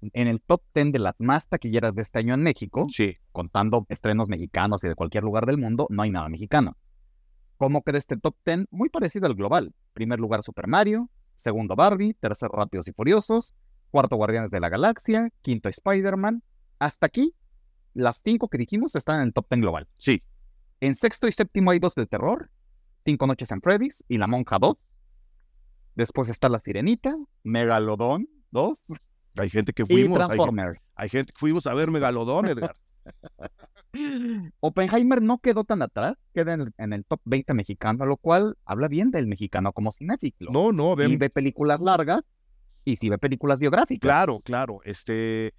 en 0.00 0.28
el 0.28 0.40
top 0.40 0.62
10 0.74 0.92
de 0.92 0.98
las 0.98 1.14
más 1.18 1.48
taquilleras 1.48 1.94
de 1.94 2.02
este 2.02 2.18
año 2.18 2.34
en 2.34 2.42
México, 2.42 2.86
sí. 2.90 3.16
contando 3.32 3.86
estrenos 3.88 4.28
mexicanos 4.28 4.82
y 4.84 4.88
de 4.88 4.94
cualquier 4.94 5.24
lugar 5.24 5.46
del 5.46 5.58
mundo, 5.58 5.86
no 5.90 6.02
hay 6.02 6.10
nada 6.10 6.28
mexicano. 6.28 6.76
¿Cómo 7.56 7.82
queda 7.82 7.98
este 7.98 8.16
top 8.16 8.36
10? 8.44 8.66
Muy 8.70 8.88
parecido 8.88 9.26
al 9.26 9.34
global. 9.34 9.74
Primer 9.92 10.18
lugar 10.18 10.42
Super 10.42 10.66
Mario, 10.66 11.10
segundo 11.36 11.76
Barbie, 11.76 12.14
tercer 12.14 12.50
Rápidos 12.50 12.88
y 12.88 12.92
Furiosos, 12.92 13.54
cuarto 13.90 14.16
Guardianes 14.16 14.50
de 14.50 14.60
la 14.60 14.68
Galaxia, 14.68 15.30
quinto 15.42 15.68
Spider-Man. 15.68 16.42
Hasta 16.78 17.06
aquí, 17.06 17.34
las 17.92 18.22
cinco 18.24 18.48
que 18.48 18.58
dijimos 18.58 18.96
están 18.96 19.16
en 19.16 19.28
el 19.28 19.32
top 19.34 19.46
10 19.50 19.60
global. 19.60 19.88
Sí. 19.98 20.22
En 20.80 20.94
sexto 20.94 21.28
y 21.28 21.32
séptimo 21.32 21.70
hay 21.70 21.78
dos 21.78 21.94
de 21.94 22.06
terror, 22.06 22.50
Cinco 23.04 23.26
Noches 23.26 23.50
en 23.50 23.60
Freddy's 23.60 24.04
y 24.08 24.18
La 24.18 24.26
Monja 24.26 24.58
2. 24.58 24.78
Después 25.94 26.28
está 26.28 26.48
La 26.48 26.60
Sirenita, 26.60 27.14
Megalodón 27.42 28.28
2. 28.52 28.80
Hay 29.36 29.50
gente 29.50 29.72
que 29.72 29.86
fuimos. 29.86 30.18
Y 30.18 30.22
Transformers. 30.22 30.80
Hay, 30.94 31.08
gente 31.08 31.32
que 31.32 31.38
fuimos 31.38 31.66
a 31.66 31.74
ver 31.74 31.90
Megalodón, 31.90 32.48
Edgar. 32.48 32.76
Oppenheimer 34.60 35.20
no 35.20 35.38
quedó 35.38 35.64
tan 35.64 35.82
atrás, 35.82 36.14
queda 36.32 36.54
en 36.54 36.92
el, 36.92 37.04
top 37.04 37.20
20 37.24 37.54
mexicano, 37.54 38.06
lo 38.06 38.16
cual 38.16 38.56
habla 38.64 38.88
bien 38.88 39.10
del 39.10 39.26
mexicano 39.26 39.72
como 39.72 39.90
cinéfilo. 39.90 40.52
No, 40.52 40.72
no, 40.72 40.94
ven... 40.94 41.18
ve 41.18 41.28
películas 41.30 41.80
largas 41.80 42.20
y 42.84 42.96
si 42.96 43.08
ve 43.08 43.18
películas 43.18 43.58
biográficas. 43.58 44.06
Claro, 44.06 44.40
claro. 44.40 44.80
Este, 44.84 45.54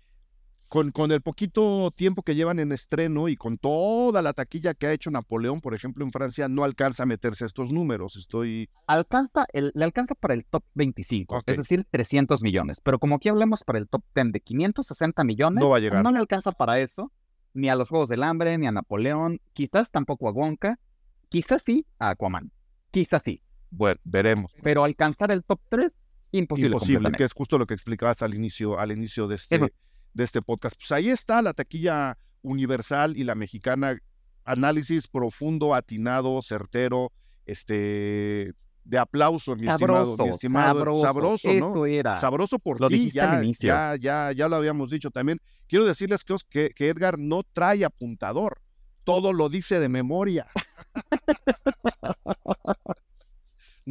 con, 0.72 1.12
el 1.12 1.22
poquito 1.22 1.92
tiempo 1.94 2.24
que 2.24 2.34
llevan 2.34 2.58
en 2.58 2.72
estreno 2.72 3.28
y 3.28 3.36
con 3.36 3.58
toda 3.58 4.22
la 4.22 4.32
taquilla 4.32 4.74
que 4.74 4.88
ha 4.88 4.94
hecho 4.94 5.12
Napoleón, 5.12 5.60
por 5.60 5.74
ejemplo, 5.74 6.06
en 6.06 6.14
Francia, 6.14 6.48
no 6.48 6.64
alcanza 6.64 7.04
a 7.04 7.06
meterse 7.06 7.44
a 7.44 7.48
estos 7.48 7.74
números. 7.74 8.16
Estoy. 8.16 8.70
Alcanza, 8.88 9.46
le 9.52 9.84
alcanza 9.84 10.16
para 10.16 10.34
el 10.34 10.46
top 10.46 10.64
25, 10.76 11.44
es 11.46 11.58
decir, 11.58 11.86
300 11.92 12.42
millones. 12.42 12.80
Pero 12.80 13.00
como 13.00 13.16
aquí 13.16 13.28
hablamos 13.28 13.66
para 13.66 13.80
el 13.80 13.90
top 13.90 14.02
10 14.16 14.32
de 14.32 14.40
560 14.40 15.26
millones, 15.26 15.62
no 15.62 15.72
va 15.72 15.76
a 15.76 15.80
llegar. 15.82 16.04
No 16.04 16.12
le 16.14 16.20
alcanza 16.20 16.54
para 16.54 16.80
eso, 16.80 17.12
ni 17.54 17.68
a 17.68 17.76
los 17.76 17.90
Juegos 17.90 18.08
del 18.08 18.24
Hambre, 18.24 18.58
ni 18.58 18.66
a 18.66 18.72
Napoleón, 18.72 19.42
quizás 19.52 19.92
tampoco 19.92 20.30
a 20.30 20.32
Wonka, 20.32 20.80
quizás 21.28 21.64
sí 21.64 21.86
a 22.00 22.12
Aquaman, 22.12 22.50
quizás 22.92 23.24
sí. 23.24 23.44
Bueno, 23.72 24.00
veremos. 24.06 24.54
Pero 24.64 24.86
alcanzar 24.86 25.32
el 25.32 25.44
top 25.44 25.60
3, 25.68 26.02
imposible. 26.32 26.76
Imposible, 26.76 27.12
que 27.12 27.26
es 27.26 27.34
justo 27.34 27.58
lo 27.58 27.68
que 27.68 27.74
explicabas 27.74 28.22
al 28.22 28.34
inicio, 28.36 28.80
al 28.80 28.94
inicio 28.94 29.28
de 29.28 29.36
este 29.36 29.74
de 30.14 30.24
este 30.24 30.42
podcast. 30.42 30.76
Pues 30.78 30.92
ahí 30.92 31.10
está 31.10 31.42
la 31.42 31.54
taquilla 31.54 32.18
universal 32.42 33.18
y 33.18 33.24
la 33.24 33.36
mexicana. 33.36 33.98
Análisis 34.44 35.08
profundo, 35.08 35.76
atinado, 35.76 36.42
certero, 36.42 37.12
este, 37.46 38.54
de 38.84 38.98
aplauso, 38.98 39.56
mi 39.56 39.68
estimado, 39.68 40.18
mi 40.18 40.30
estimado, 40.30 40.98
sabroso, 40.98 41.08
sabroso 41.08 41.54
¿no? 41.54 41.70
Eso 41.70 41.86
era. 41.86 42.18
Sabroso 42.18 42.60
por 42.60 42.88
ti, 42.88 43.12
ya, 43.12 43.42
ya, 43.60 43.96
ya, 43.96 44.32
ya 44.32 44.50
lo 44.50 44.56
habíamos 44.56 44.90
dicho 44.90 45.12
también. 45.12 45.40
Quiero 45.68 45.86
decirles 45.86 46.24
que, 46.50 46.72
que 46.72 46.90
Edgar 46.90 47.20
no 47.20 47.44
trae 47.44 47.86
apuntador, 47.86 48.62
todo 49.04 49.34
lo 49.34 49.50
dice 49.50 49.80
de 49.80 49.90
memoria. 49.90 50.48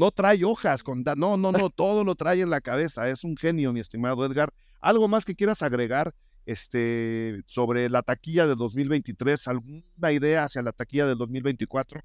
no 0.01 0.11
trae 0.13 0.43
hojas, 0.45 0.83
con 0.83 1.03
no, 1.03 1.37
no, 1.37 1.53
no, 1.53 1.69
todo 1.69 2.05
lo 2.05 2.15
trae 2.15 2.41
en 2.41 2.49
la 2.49 2.63
cabeza. 2.63 3.11
Es 3.11 3.23
un 3.23 3.37
genio, 3.37 3.71
mi 3.75 3.81
estimado 3.81 4.25
Edgar. 4.25 4.51
¿Algo 4.81 5.09
más 5.09 5.27
que 5.27 5.35
quieras 5.35 5.61
agregar 5.61 6.15
este, 6.47 7.43
sobre 7.47 7.91
la 7.91 8.03
taquilla 8.03 8.47
de 8.47 8.55
2023? 8.55 9.47
¿Alguna 9.47 10.13
idea 10.13 10.45
hacia 10.45 10.63
la 10.63 10.73
taquilla 10.73 11.07
del 11.07 11.19
2024? 11.19 12.01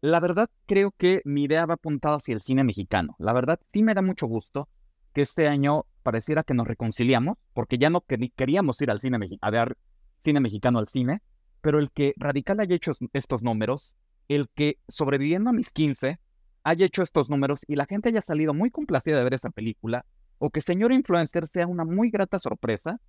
La 0.00 0.18
verdad, 0.18 0.48
creo 0.64 0.92
que 0.92 1.20
mi 1.26 1.42
idea 1.44 1.66
va 1.66 1.74
apuntada 1.74 2.16
hacia 2.16 2.34
el 2.34 2.40
cine 2.40 2.64
mexicano. 2.64 3.14
La 3.18 3.34
verdad, 3.34 3.60
sí 3.66 3.82
me 3.82 3.92
da 3.92 4.00
mucho 4.00 4.26
gusto 4.26 4.70
que 5.12 5.20
este 5.20 5.46
año 5.46 5.84
pareciera 6.02 6.42
que 6.42 6.54
nos 6.54 6.66
reconciliamos, 6.66 7.36
porque 7.52 7.76
ya 7.76 7.90
no 7.90 8.02
queríamos 8.34 8.80
ir 8.80 8.90
al 8.90 9.02
cine 9.02 9.18
a 9.42 9.50
ver 9.50 9.76
cine 10.20 10.40
mexicano 10.40 10.78
al 10.78 10.88
cine, 10.88 11.20
pero 11.60 11.78
el 11.78 11.90
que 11.90 12.14
Radical 12.16 12.60
haya 12.60 12.74
hecho 12.74 12.92
estos 13.12 13.42
números, 13.42 13.94
el 14.28 14.48
que 14.48 14.78
sobreviviendo 14.88 15.50
a 15.50 15.52
mis 15.52 15.70
15 15.70 16.18
haya 16.64 16.86
hecho 16.86 17.02
estos 17.02 17.30
números 17.30 17.64
y 17.68 17.76
la 17.76 17.86
gente 17.86 18.08
haya 18.08 18.22
salido 18.22 18.54
muy 18.54 18.70
complacida 18.70 19.18
de 19.18 19.24
ver 19.24 19.34
esa 19.34 19.50
película, 19.50 20.04
o 20.38 20.50
que 20.50 20.60
Señor 20.60 20.92
Influencer 20.92 21.46
sea 21.46 21.66
una 21.66 21.84
muy 21.84 22.10
grata 22.10 22.38
sorpresa, 22.38 23.00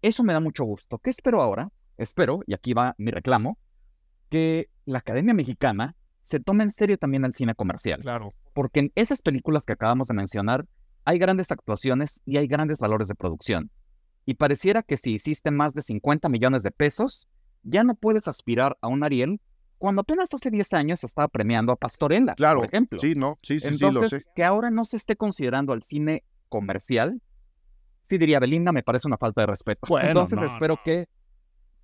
eso 0.00 0.22
me 0.24 0.32
da 0.32 0.40
mucho 0.40 0.64
gusto. 0.64 0.98
¿Qué 0.98 1.10
espero 1.10 1.42
ahora? 1.42 1.70
Espero, 1.98 2.40
y 2.46 2.54
aquí 2.54 2.72
va 2.72 2.94
mi 2.96 3.10
reclamo, 3.10 3.58
que 4.30 4.70
la 4.86 5.00
Academia 5.00 5.34
Mexicana 5.34 5.94
se 6.22 6.40
tome 6.40 6.62
en 6.62 6.70
serio 6.70 6.96
también 6.96 7.24
al 7.24 7.34
cine 7.34 7.54
comercial. 7.54 8.00
Claro. 8.00 8.32
Porque 8.54 8.80
en 8.80 8.92
esas 8.94 9.20
películas 9.20 9.66
que 9.66 9.72
acabamos 9.72 10.08
de 10.08 10.14
mencionar 10.14 10.66
hay 11.04 11.18
grandes 11.18 11.50
actuaciones 11.50 12.22
y 12.24 12.36
hay 12.36 12.46
grandes 12.46 12.78
valores 12.78 13.08
de 13.08 13.14
producción. 13.14 13.70
Y 14.24 14.34
pareciera 14.34 14.82
que 14.82 14.96
si 14.96 15.14
hiciste 15.14 15.50
más 15.50 15.74
de 15.74 15.82
50 15.82 16.28
millones 16.28 16.62
de 16.62 16.70
pesos, 16.70 17.28
ya 17.62 17.82
no 17.84 17.94
puedes 17.94 18.28
aspirar 18.28 18.78
a 18.80 18.88
un 18.88 19.02
Ariel 19.02 19.40
cuando 19.80 20.02
apenas 20.02 20.28
hace 20.34 20.50
10 20.50 20.74
años 20.74 21.02
estaba 21.02 21.26
premiando 21.26 21.72
a 21.72 21.76
Pastorella, 21.76 22.34
claro, 22.34 22.60
por 22.60 22.68
ejemplo. 22.68 22.98
Sí, 22.98 23.14
no, 23.14 23.38
sí, 23.42 23.58
sí, 23.58 23.68
Entonces, 23.68 24.10
sí, 24.10 24.14
lo 24.16 24.20
sé. 24.20 24.26
que 24.36 24.44
ahora 24.44 24.70
no 24.70 24.84
se 24.84 24.98
esté 24.98 25.16
considerando 25.16 25.72
al 25.72 25.82
cine 25.82 26.22
comercial, 26.50 27.22
sí 28.02 28.18
diría 28.18 28.38
Belinda, 28.40 28.72
me 28.72 28.82
parece 28.82 29.08
una 29.08 29.16
falta 29.16 29.40
de 29.40 29.46
respeto. 29.46 29.80
Entonces 30.02 30.38
espero 30.42 30.78
que... 30.84 31.08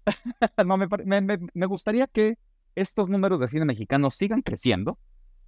no, 0.66 0.76
me, 0.76 1.66
gustaría 1.66 2.06
que 2.06 2.36
estos 2.74 3.08
números 3.08 3.40
de 3.40 3.48
cine 3.48 3.64
mexicano 3.64 4.10
sigan 4.10 4.42
creciendo, 4.42 4.98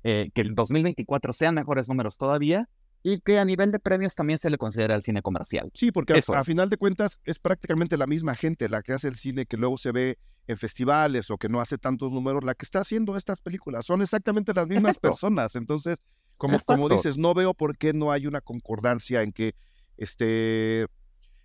eh, 0.02 0.30
que 0.32 0.40
el 0.40 0.54
2024 0.54 1.34
sean 1.34 1.54
mejores 1.54 1.86
números 1.90 2.16
todavía 2.16 2.66
y 3.02 3.20
que 3.20 3.38
a 3.38 3.44
nivel 3.44 3.72
de 3.72 3.78
premios 3.78 4.14
también 4.14 4.38
se 4.38 4.48
le 4.48 4.56
considere 4.56 4.94
al 4.94 5.02
cine 5.02 5.20
comercial. 5.20 5.70
Sí, 5.74 5.92
porque 5.92 6.18
a, 6.34 6.42
final 6.42 6.70
de 6.70 6.78
cuentas 6.78 7.20
es 7.24 7.38
prácticamente 7.38 7.98
la 7.98 8.06
misma 8.06 8.34
gente 8.34 8.70
la 8.70 8.82
que 8.82 8.94
hace 8.94 9.08
el 9.08 9.16
cine 9.16 9.44
que 9.44 9.58
luego 9.58 9.76
se 9.76 9.92
ve 9.92 10.18
en 10.48 10.56
festivales 10.56 11.30
o 11.30 11.36
que 11.36 11.48
no 11.48 11.60
hace 11.60 11.78
tantos 11.78 12.10
números, 12.10 12.42
la 12.42 12.54
que 12.54 12.64
está 12.64 12.80
haciendo 12.80 13.16
estas 13.16 13.40
películas. 13.40 13.86
Son 13.86 14.00
exactamente 14.02 14.52
las 14.54 14.66
mismas 14.66 14.96
personas. 14.98 15.54
Entonces, 15.54 15.98
como, 16.38 16.58
como 16.66 16.88
dices, 16.88 17.18
no 17.18 17.34
veo 17.34 17.52
por 17.52 17.76
qué 17.76 17.92
no 17.92 18.10
hay 18.10 18.26
una 18.26 18.40
concordancia 18.40 19.22
en 19.22 19.32
que 19.32 19.54
este 19.98 20.86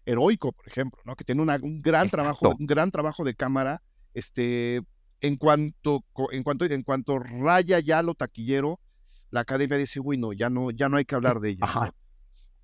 heroico, 0.06 0.54
por 0.54 0.68
ejemplo, 0.68 1.02
¿no? 1.04 1.16
Que 1.18 1.26
tiene 1.26 1.42
un 1.42 1.82
gran 1.82 2.10
trabajo, 2.10 2.56
un 2.58 2.66
gran 2.66 2.92
trabajo 2.92 3.26
de 3.26 3.36
cámara, 3.36 3.84
este, 4.14 4.82
en 5.20 5.36
cuanto, 5.36 6.06
en 6.32 6.44
cuanto, 6.44 6.66
en 6.66 6.84
cuanto 6.84 7.20
raya 7.20 7.80
ya 7.80 8.02
lo 8.04 8.16
taquillero, 8.16 8.80
la 9.32 9.42
academia 9.42 9.78
dice, 9.78 10.00
uy, 10.00 10.18
no, 10.18 10.32
ya 10.32 10.50
no, 10.50 10.72
ya 10.72 10.88
no 10.88 10.96
hay 10.96 11.04
que 11.04 11.16
hablar 11.16 11.42
de 11.42 11.50
ello. 11.52 11.66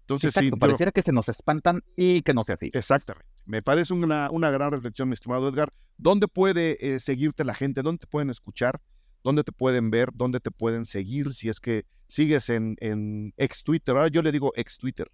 Entonces, 0.01 0.33
sí, 0.33 0.51
pareciera 0.51 0.91
que 0.91 1.01
se 1.01 1.11
nos 1.11 1.27
espantan 1.27 1.83
y 1.97 2.21
que 2.21 2.33
no 2.33 2.43
sea 2.43 2.55
así. 2.55 2.71
Exactamente. 2.73 3.28
Me 3.49 3.63
parece 3.63 3.95
una, 3.95 4.29
una 4.29 4.51
gran 4.51 4.69
reflexión, 4.69 5.09
mi 5.09 5.13
estimado 5.13 5.49
Edgar. 5.49 5.73
¿Dónde 5.97 6.27
puede 6.27 6.77
eh, 6.85 6.99
seguirte 6.99 7.43
la 7.43 7.55
gente? 7.55 7.81
¿Dónde 7.81 8.01
te 8.01 8.05
pueden 8.05 8.29
escuchar? 8.29 8.79
¿Dónde 9.23 9.43
te 9.43 9.51
pueden 9.51 9.89
ver? 9.89 10.11
¿Dónde 10.13 10.39
te 10.39 10.51
pueden 10.51 10.85
seguir? 10.85 11.33
Si 11.33 11.49
es 11.49 11.59
que 11.59 11.87
sigues 12.07 12.49
en, 12.49 12.75
en 12.79 13.33
ex 13.37 13.63
Twitter. 13.63 13.95
Ahora 13.95 14.09
yo 14.09 14.21
le 14.21 14.31
digo 14.31 14.53
ex 14.55 14.77
Twitter. 14.77 15.09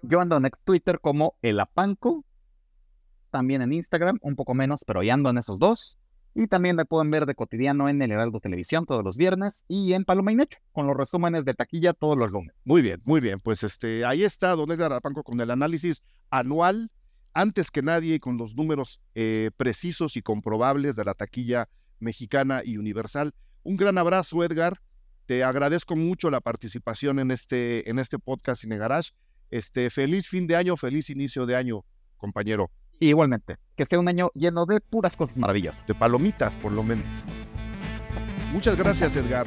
Yo 0.00 0.22
ando 0.22 0.38
en 0.38 0.46
ex 0.46 0.58
Twitter 0.64 1.00
como 1.00 1.36
el 1.42 1.60
Apanco. 1.60 2.24
También 3.30 3.60
en 3.60 3.74
Instagram, 3.74 4.16
un 4.22 4.36
poco 4.36 4.54
menos, 4.54 4.82
pero 4.86 5.02
ya 5.02 5.12
ando 5.12 5.28
en 5.28 5.36
esos 5.36 5.58
dos. 5.58 5.98
Y 6.34 6.46
también 6.46 6.76
me 6.76 6.86
pueden 6.86 7.10
ver 7.10 7.26
de 7.26 7.34
cotidiano 7.34 7.90
en 7.90 8.00
el 8.00 8.10
Heraldo 8.10 8.40
Televisión 8.40 8.86
todos 8.86 9.04
los 9.04 9.18
viernes 9.18 9.66
y 9.68 9.92
en 9.92 10.06
Paloma 10.06 10.32
y 10.32 10.36
Necho, 10.36 10.60
con 10.72 10.86
los 10.86 10.96
resúmenes 10.96 11.44
de 11.44 11.52
taquilla 11.52 11.92
todos 11.92 12.16
los 12.16 12.30
lunes. 12.30 12.54
Muy 12.64 12.80
bien, 12.80 13.02
muy 13.04 13.20
bien. 13.20 13.38
Pues 13.38 13.62
este, 13.64 14.06
ahí 14.06 14.24
está 14.24 14.56
Don 14.56 14.72
Edgar 14.72 14.94
Apanco 14.94 15.22
con 15.22 15.38
el 15.42 15.50
análisis 15.50 16.02
anual, 16.30 16.90
antes 17.34 17.70
que 17.70 17.82
nadie, 17.82 18.20
con 18.20 18.38
los 18.38 18.54
números 18.54 19.00
eh, 19.14 19.50
precisos 19.56 20.16
y 20.16 20.22
comprobables 20.22 20.96
de 20.96 21.04
la 21.04 21.14
taquilla 21.14 21.68
mexicana 21.98 22.62
y 22.64 22.76
universal. 22.78 23.34
Un 23.62 23.76
gran 23.76 23.98
abrazo, 23.98 24.44
Edgar. 24.44 24.80
te 25.26 25.42
agradezco 25.42 25.96
mucho 25.96 26.30
la 26.30 26.40
participación 26.40 27.18
en 27.18 27.30
este, 27.30 27.88
en 27.90 27.98
este 27.98 28.18
podcast 28.18 28.62
Cine 28.62 28.78
Garage. 28.78 29.10
Este, 29.50 29.90
feliz 29.90 30.28
fin 30.28 30.46
de 30.46 30.56
año, 30.56 30.76
feliz 30.76 31.10
inicio 31.10 31.46
de 31.46 31.56
año, 31.56 31.84
compañero. 32.16 32.70
Igualmente, 33.00 33.56
que 33.76 33.86
sea 33.86 33.98
un 33.98 34.08
año 34.08 34.30
lleno 34.34 34.66
de 34.66 34.80
puras 34.80 35.16
cosas 35.16 35.38
maravillosas. 35.38 35.86
De 35.86 35.94
palomitas, 35.94 36.54
por 36.56 36.72
lo 36.72 36.82
menos. 36.82 37.06
Muchas 38.52 38.76
gracias, 38.76 39.16
Edgar. 39.16 39.46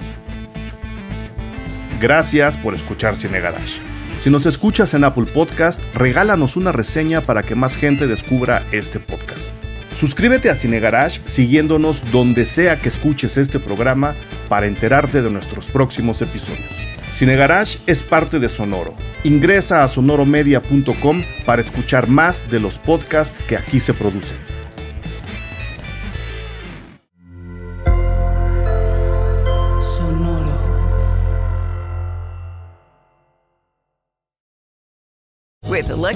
Gracias 2.02 2.58
por 2.58 2.76
escuchar 2.76 3.16
Cine 3.16 3.40
Garage. 3.40 3.97
Si 4.22 4.32
nos 4.32 4.46
escuchas 4.46 4.94
en 4.94 5.04
Apple 5.04 5.26
Podcast, 5.26 5.82
regálanos 5.94 6.58
una 6.58 6.72
reseña 6.72 7.22
para 7.22 7.44
que 7.44 7.56
más 7.56 7.76
gente 7.76 8.08
descubra 8.08 8.64
este 8.72 9.00
podcast. 9.00 9.52
Suscríbete 10.00 10.50
a 10.50 10.56
Cine 10.56 10.80
Garage 10.80 11.22
siguiéndonos 11.26 12.12
donde 12.12 12.46
sea 12.46 12.82
que 12.82 12.90
escuches 12.90 13.38
este 13.38 13.60
programa 13.60 14.16
para 14.50 14.68
enterarte 14.68 15.22
de 15.22 15.30
nuestros 15.30 15.68
próximos 15.68 16.22
episodios. 16.22 16.72
Cine 17.12 17.36
Garage 17.36 17.80
es 17.88 18.04
parte 18.04 18.40
de 18.40 18.50
Sonoro. 18.50 18.96
Ingresa 19.24 19.84
a 19.84 19.88
sonoromedia.com 19.88 21.24
para 21.46 21.62
escuchar 21.62 22.08
más 22.08 22.50
de 22.50 22.60
los 22.60 22.78
podcasts 22.78 23.40
que 23.48 23.58
aquí 23.58 23.80
se 23.80 23.94
producen. 23.94 24.57